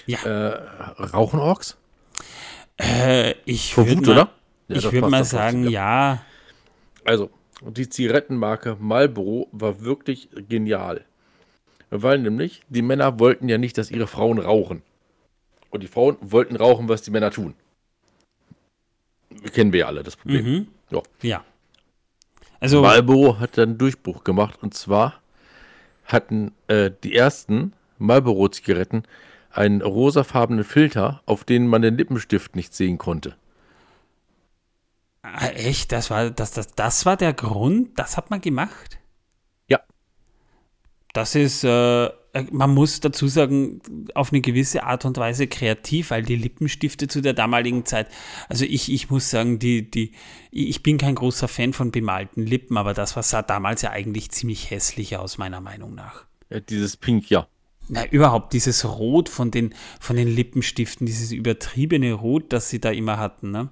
ja. 0.06 0.20
Äh, 0.20 1.02
rauchen 1.02 1.40
Orks? 1.40 1.76
Äh, 2.80 3.34
ich 3.46 3.76
würde 3.76 3.96
mal, 3.96 4.16
ja, 4.16 4.30
ich 4.78 4.92
würd 4.92 5.10
mal 5.10 5.26
sagen, 5.26 5.64
passt, 5.64 5.74
ja. 5.74 6.20
Also, 7.04 7.32
die 7.64 7.90
Zigarettenmarke 7.90 8.78
Marlboro 8.80 9.48
war 9.52 9.82
wirklich 9.82 10.30
genial. 10.48 11.04
Weil 11.90 12.20
nämlich 12.20 12.64
die 12.70 12.82
Männer 12.82 13.20
wollten 13.20 13.48
ja 13.48 13.58
nicht, 13.58 13.78
dass 13.78 13.92
ihre 13.92 14.08
Frauen 14.08 14.40
rauchen. 14.40 14.82
Und 15.70 15.84
die 15.84 15.88
Frauen 15.88 16.18
wollten 16.22 16.56
rauchen, 16.56 16.90
was 16.90 17.02
die 17.02 17.12
Männer 17.12 17.32
tun. 17.32 17.54
kennen 19.54 19.74
wir 19.74 19.82
ja 19.82 19.88
alle, 19.88 20.04
das 20.04 20.16
Problem. 20.16 20.46
Mhm. 20.46 20.68
Ja. 20.90 21.02
Ja. 21.22 21.46
Also, 22.60 22.82
Marlboro 22.82 23.40
hat 23.40 23.58
dann 23.58 23.78
Durchbruch 23.78 24.24
gemacht 24.24 24.60
und 24.62 24.74
zwar 24.74 25.22
hatten 26.06 26.54
äh, 26.68 26.92
die 27.04 27.16
ersten 27.16 27.74
Marlboro-Zigaretten 28.00 29.04
einen 29.52 29.82
rosafarbenen 29.82 30.64
Filter, 30.64 31.22
auf 31.26 31.44
den 31.44 31.68
man 31.68 31.82
den 31.82 31.98
Lippenstift 31.98 32.56
nicht 32.56 32.74
sehen 32.74 32.98
konnte. 32.98 33.36
ah, 35.22 35.48
echt, 35.48 35.92
das 35.92 36.10
war, 36.10 36.30
das, 36.32 36.52
das, 36.52 36.74
das 36.76 37.06
war 37.06 37.18
der 37.18 37.34
Grund? 37.34 37.98
Das 38.00 38.18
hat 38.18 38.30
man 38.30 38.42
gemacht? 38.42 38.98
Das 41.18 41.34
ist, 41.34 41.64
äh, 41.64 42.12
man 42.52 42.76
muss 42.76 43.00
dazu 43.00 43.28
sagen, 43.28 43.82
auf 44.14 44.32
eine 44.32 44.40
gewisse 44.40 44.84
Art 44.84 45.04
und 45.04 45.18
Weise 45.18 45.48
kreativ, 45.48 46.12
weil 46.12 46.22
die 46.22 46.36
Lippenstifte 46.36 47.08
zu 47.08 47.22
der 47.22 47.34
damaligen 47.34 47.86
Zeit, 47.86 48.08
also 48.50 48.66
ich, 48.66 48.92
ich 48.92 49.10
muss 49.10 49.32
sagen, 49.32 49.58
die, 49.58 49.90
die, 49.90 50.12
ich 50.52 50.84
bin 50.84 51.00
kein 51.00 51.16
großer 51.16 51.48
Fan 51.48 51.74
von 51.74 51.90
bemalten 51.90 52.46
Lippen, 52.46 52.78
aber 52.78 52.94
das 52.94 53.16
war, 53.16 53.24
sah 53.24 53.42
damals 53.42 53.82
ja 53.82 53.90
eigentlich 53.90 54.30
ziemlich 54.30 54.70
hässlich 54.70 55.18
aus, 55.18 55.40
meiner 55.40 55.60
Meinung 55.60 55.96
nach. 55.96 56.26
Ja, 56.52 56.60
dieses 56.60 56.98
Pink, 56.98 57.32
ja. 57.32 57.48
Na, 57.88 58.06
überhaupt 58.06 58.54
dieses 58.54 58.86
Rot 58.86 59.28
von 59.28 59.50
den, 59.50 59.74
von 60.00 60.18
den 60.18 60.28
Lippenstiften, 60.28 61.08
dieses 61.08 61.32
übertriebene 61.32 62.14
Rot, 62.14 62.54
das 62.54 62.70
sie 62.70 62.80
da 62.80 62.92
immer 62.92 63.18
hatten, 63.18 63.50
ne? 63.50 63.70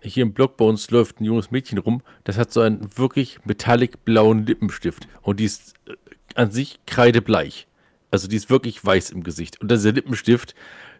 Hier 0.00 0.24
im 0.24 0.32
Blog 0.32 0.56
bei 0.56 0.64
uns 0.64 0.90
läuft 0.90 1.20
ein 1.20 1.24
junges 1.24 1.52
Mädchen 1.52 1.78
rum, 1.78 2.02
das 2.24 2.38
hat 2.38 2.52
so 2.52 2.60
einen 2.60 2.90
wirklich 2.98 3.38
metallic 3.44 4.04
blauen 4.04 4.46
Lippenstift 4.46 5.06
und 5.22 5.38
die 5.38 5.44
ist 5.44 5.74
äh, 5.86 5.94
an 6.36 6.50
sich 6.50 6.78
kreidebleich. 6.86 7.66
Also 8.10 8.28
die 8.28 8.36
ist 8.36 8.50
wirklich 8.50 8.84
weiß 8.84 9.10
im 9.10 9.22
Gesicht. 9.22 9.60
Und 9.60 9.70
dieser 9.70 9.92
Lippenstift, 9.92 10.54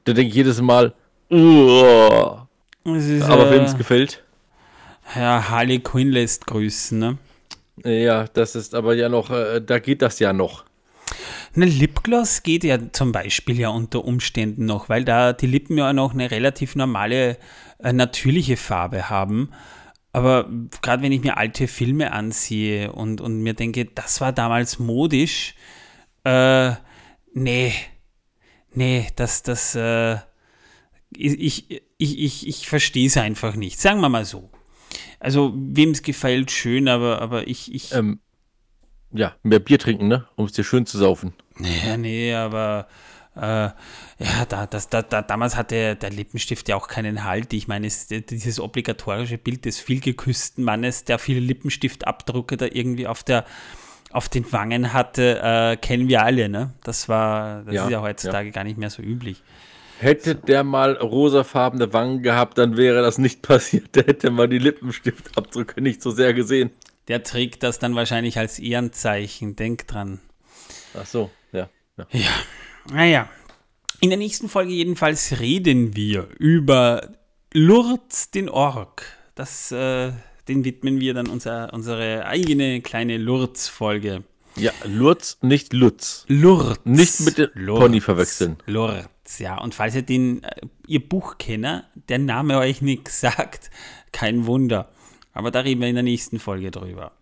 da 0.04 0.12
denke 0.12 0.30
ich 0.30 0.34
jedes 0.34 0.60
Mal, 0.60 0.94
"Uah." 1.30 2.48
Ist, 2.84 3.24
aber 3.24 3.50
wem 3.50 3.64
es 3.64 3.74
äh, 3.74 3.78
gefällt, 3.78 4.22
ja, 5.14 5.48
Harley 5.48 5.80
Quinn 5.80 6.10
lässt 6.10 6.46
grüßen, 6.46 6.98
ne? 6.98 7.18
ja, 7.84 8.24
das 8.32 8.54
ist 8.54 8.74
aber 8.74 8.94
ja 8.94 9.08
noch, 9.08 9.30
äh, 9.30 9.60
da 9.60 9.78
geht 9.78 10.02
das 10.02 10.18
ja 10.18 10.32
noch. 10.32 10.64
Eine 11.54 11.66
Lipgloss 11.66 12.42
geht 12.42 12.64
ja 12.64 12.78
zum 12.92 13.12
Beispiel 13.12 13.58
ja 13.58 13.70
unter 13.70 14.04
Umständen 14.04 14.66
noch, 14.66 14.88
weil 14.88 15.04
da 15.04 15.32
die 15.32 15.46
Lippen 15.46 15.78
ja 15.78 15.92
noch 15.92 16.12
eine 16.12 16.30
relativ 16.30 16.74
normale, 16.74 17.38
äh, 17.78 17.92
natürliche 17.92 18.56
Farbe 18.56 19.08
haben. 19.08 19.50
Aber 20.16 20.48
gerade 20.80 21.02
wenn 21.02 21.12
ich 21.12 21.20
mir 21.20 21.36
alte 21.36 21.68
Filme 21.68 22.10
ansehe 22.10 22.90
und, 22.90 23.20
und 23.20 23.42
mir 23.42 23.52
denke, 23.52 23.84
das 23.84 24.22
war 24.22 24.32
damals 24.32 24.78
modisch, 24.78 25.54
äh, 26.24 26.72
nee, 27.34 27.74
nee, 28.72 29.08
das, 29.16 29.42
das, 29.42 29.74
äh, 29.74 30.14
ich, 31.14 31.70
ich, 31.98 32.18
ich, 32.18 32.48
ich 32.48 32.66
verstehe 32.66 33.08
es 33.08 33.18
einfach 33.18 33.56
nicht. 33.56 33.78
Sagen 33.78 34.00
wir 34.00 34.08
mal 34.08 34.24
so. 34.24 34.48
Also, 35.20 35.52
wem 35.54 35.90
es 35.90 36.02
gefällt, 36.02 36.50
schön, 36.50 36.88
aber, 36.88 37.20
aber 37.20 37.46
ich, 37.46 37.74
ich, 37.74 37.92
Ähm, 37.92 38.20
ja, 39.12 39.36
mehr 39.42 39.58
Bier 39.58 39.78
trinken, 39.78 40.08
ne? 40.08 40.26
Um 40.34 40.46
es 40.46 40.52
dir 40.52 40.64
schön 40.64 40.86
zu 40.86 40.96
saufen. 40.96 41.34
Ja, 41.84 41.98
nee, 41.98 42.32
aber 42.32 42.88
äh, 43.36 43.70
ja, 44.18 44.44
da, 44.48 44.66
das, 44.66 44.88
da, 44.88 45.02
da, 45.02 45.22
damals 45.22 45.56
hatte 45.56 45.96
der 45.96 46.10
Lippenstift 46.10 46.68
ja 46.68 46.76
auch 46.76 46.88
keinen 46.88 47.24
Halt. 47.24 47.52
Ich 47.52 47.68
meine, 47.68 47.86
es, 47.86 48.08
dieses 48.08 48.60
obligatorische 48.60 49.38
Bild 49.38 49.64
des 49.64 49.78
vielgeküssten 49.78 50.64
Mannes, 50.64 51.04
der 51.04 51.18
viele 51.18 51.40
Lippenstiftabdrucke 51.40 52.56
da 52.56 52.66
irgendwie 52.70 53.06
auf 53.06 53.22
der 53.22 53.44
auf 54.12 54.28
den 54.28 54.50
Wangen 54.52 54.92
hatte, 54.92 55.40
äh, 55.42 55.76
kennen 55.76 56.08
wir 56.08 56.22
alle, 56.22 56.48
ne? 56.48 56.72
Das 56.84 57.08
war, 57.08 57.64
das 57.64 57.74
Ja, 57.74 57.84
ist 57.84 57.90
ja 57.90 58.00
heutzutage 58.00 58.50
gar 58.50 58.64
nicht 58.64 58.78
mehr 58.78 58.88
so 58.88 59.02
üblich. 59.02 59.42
Hätte 59.98 60.34
der 60.34 60.62
mal 60.64 60.96
rosafarbene 60.96 61.92
Wangen 61.92 62.22
gehabt, 62.22 62.58
dann 62.58 62.76
wäre 62.76 63.02
das 63.02 63.18
nicht 63.18 63.42
passiert. 63.42 63.94
Der 63.94 64.04
hätte 64.06 64.30
mal 64.30 64.48
die 64.48 64.58
Lippenstiftabdrücke 64.58 65.80
nicht 65.82 66.02
so 66.02 66.10
sehr 66.10 66.34
gesehen. 66.34 66.70
Der 67.08 67.22
trägt 67.22 67.62
das 67.62 67.78
dann 67.78 67.94
wahrscheinlich 67.94 68.38
als 68.38 68.58
Ehrenzeichen, 68.58 69.56
denk 69.56 69.86
dran. 69.86 70.20
Ach 70.98 71.06
so, 71.06 71.30
ja. 71.52 71.68
ja. 71.96 72.06
Ja, 72.12 72.30
naja. 72.92 73.28
In 74.00 74.10
der 74.10 74.18
nächsten 74.18 74.48
Folge 74.48 74.72
jedenfalls 74.72 75.40
reden 75.40 75.96
wir 75.96 76.28
über 76.38 77.12
Lurz 77.52 78.30
den 78.30 78.48
Ork. 78.48 79.04
Das, 79.34 79.72
äh, 79.72 80.12
den 80.48 80.64
widmen 80.64 81.00
wir 81.00 81.14
dann 81.14 81.28
unser, 81.28 81.72
unsere 81.72 82.26
eigene 82.26 82.82
kleine 82.82 83.16
Lurz-Folge. 83.16 84.22
Ja, 84.56 84.72
Lutz, 84.84 85.38
nicht 85.42 85.72
Lutz. 85.72 86.24
Lurz. 86.28 86.80
Nicht 86.84 87.20
mit 87.20 87.38
dem 87.38 87.50
Pony 87.66 88.00
verwechseln. 88.00 88.56
Lurz, 88.66 89.38
ja. 89.38 89.58
Und 89.58 89.74
falls 89.74 89.94
ihr 89.94 90.02
den, 90.02 90.42
äh, 90.42 90.60
ihr 90.86 91.06
Buchkenner, 91.06 91.84
der 92.08 92.18
Name 92.18 92.58
euch 92.58 92.80
nichts 92.80 93.20
sagt, 93.22 93.70
kein 94.12 94.46
Wunder. 94.46 94.90
Aber 95.32 95.50
da 95.50 95.60
reden 95.60 95.82
wir 95.82 95.88
in 95.88 95.94
der 95.94 96.04
nächsten 96.04 96.38
Folge 96.38 96.70
drüber. 96.70 97.12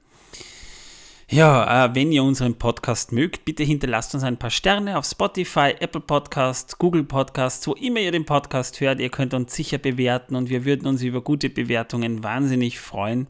Ja, 1.30 1.86
äh, 1.86 1.94
wenn 1.94 2.12
ihr 2.12 2.22
unseren 2.22 2.56
Podcast 2.58 3.10
mögt, 3.10 3.46
bitte 3.46 3.62
hinterlasst 3.62 4.14
uns 4.14 4.24
ein 4.24 4.38
paar 4.38 4.50
Sterne 4.50 4.98
auf 4.98 5.06
Spotify, 5.06 5.74
Apple 5.80 6.02
Podcasts, 6.02 6.76
Google 6.76 7.04
Podcasts, 7.04 7.66
wo 7.66 7.72
immer 7.72 8.00
ihr 8.00 8.12
den 8.12 8.26
Podcast 8.26 8.80
hört. 8.80 9.00
Ihr 9.00 9.08
könnt 9.08 9.32
uns 9.32 9.54
sicher 9.54 9.78
bewerten 9.78 10.36
und 10.36 10.50
wir 10.50 10.66
würden 10.66 10.86
uns 10.86 11.02
über 11.02 11.22
gute 11.22 11.48
Bewertungen 11.48 12.22
wahnsinnig 12.22 12.78
freuen. 12.78 13.26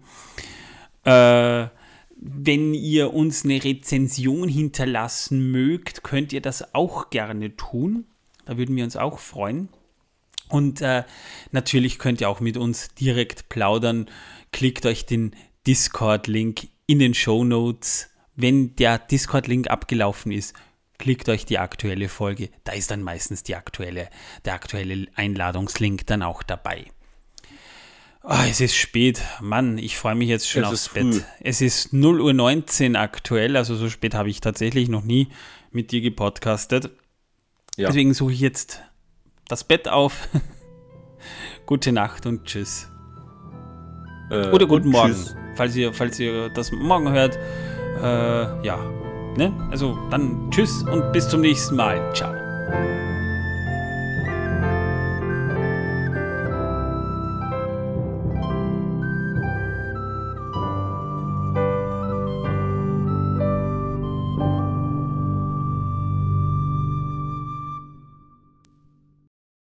Äh, 1.04 1.66
wenn 2.16 2.74
ihr 2.74 3.14
uns 3.14 3.44
eine 3.44 3.62
Rezension 3.62 4.48
hinterlassen 4.48 5.52
mögt, 5.52 6.02
könnt 6.02 6.32
ihr 6.32 6.40
das 6.40 6.74
auch 6.74 7.10
gerne 7.10 7.56
tun. 7.56 8.06
Da 8.44 8.58
würden 8.58 8.74
wir 8.74 8.84
uns 8.84 8.96
auch 8.96 9.20
freuen. 9.20 9.68
Und 10.48 10.80
äh, 10.80 11.04
natürlich 11.52 11.98
könnt 11.98 12.20
ihr 12.20 12.28
auch 12.28 12.40
mit 12.40 12.56
uns 12.56 12.92
direkt 12.94 13.48
plaudern. 13.48 14.10
Klickt 14.52 14.84
euch 14.84 15.06
den 15.06 15.36
Discord-Link 15.66 16.73
in 16.86 16.98
den 16.98 17.14
Show 17.14 17.44
Notes. 17.44 18.10
Wenn 18.36 18.74
der 18.76 18.98
Discord-Link 18.98 19.70
abgelaufen 19.70 20.32
ist, 20.32 20.54
klickt 20.98 21.28
euch 21.28 21.44
die 21.46 21.58
aktuelle 21.58 22.08
Folge. 22.08 22.50
Da 22.64 22.72
ist 22.72 22.90
dann 22.90 23.02
meistens 23.02 23.42
die 23.42 23.54
aktuelle, 23.54 24.08
der 24.44 24.54
aktuelle 24.54 25.06
Einladungslink 25.14 26.06
dann 26.06 26.22
auch 26.22 26.42
dabei. 26.42 26.86
Ah, 28.22 28.46
es 28.48 28.60
ist 28.60 28.74
spät. 28.74 29.20
Mann, 29.40 29.76
ich 29.76 29.96
freue 29.98 30.14
mich 30.14 30.28
jetzt 30.28 30.48
schon 30.48 30.62
Es 30.62 30.68
aufs 30.68 30.88
Bett. 30.88 31.14
früh. 31.14 31.20
Es 31.40 31.60
ist 31.60 31.92
0.19 31.92 32.94
Uhr 32.94 33.00
aktuell, 33.00 33.56
also 33.56 33.76
so 33.76 33.90
spät 33.90 34.14
habe 34.14 34.30
ich 34.30 34.40
tatsächlich 34.40 34.88
noch 34.88 35.02
nie 35.04 35.28
mit 35.70 35.92
dir 35.92 36.00
gepodcastet. 36.00 36.90
Ja. 37.76 37.88
Deswegen 37.88 38.14
suche 38.14 38.32
ich 38.32 38.40
jetzt 38.40 38.80
das 39.48 39.64
Bett 39.64 39.88
auf. 39.88 40.28
Gute 41.66 41.92
Nacht 41.92 42.24
und 42.24 42.46
tschüss. 42.46 42.88
Äh, 44.34 44.50
Oder 44.50 44.66
guten 44.66 44.88
Morgen, 44.90 45.12
tschüss. 45.12 45.36
falls 45.54 45.76
ihr, 45.76 45.92
falls 45.92 46.18
ihr 46.18 46.48
das 46.50 46.72
morgen 46.72 47.10
hört. 47.12 47.38
Äh, 48.02 48.66
ja, 48.66 48.78
ne? 49.36 49.52
Also 49.70 49.96
dann 50.10 50.50
tschüss 50.50 50.82
und 50.82 51.12
bis 51.12 51.28
zum 51.28 51.40
nächsten 51.40 51.76
Mal. 51.76 52.00
Ciao. 52.14 52.32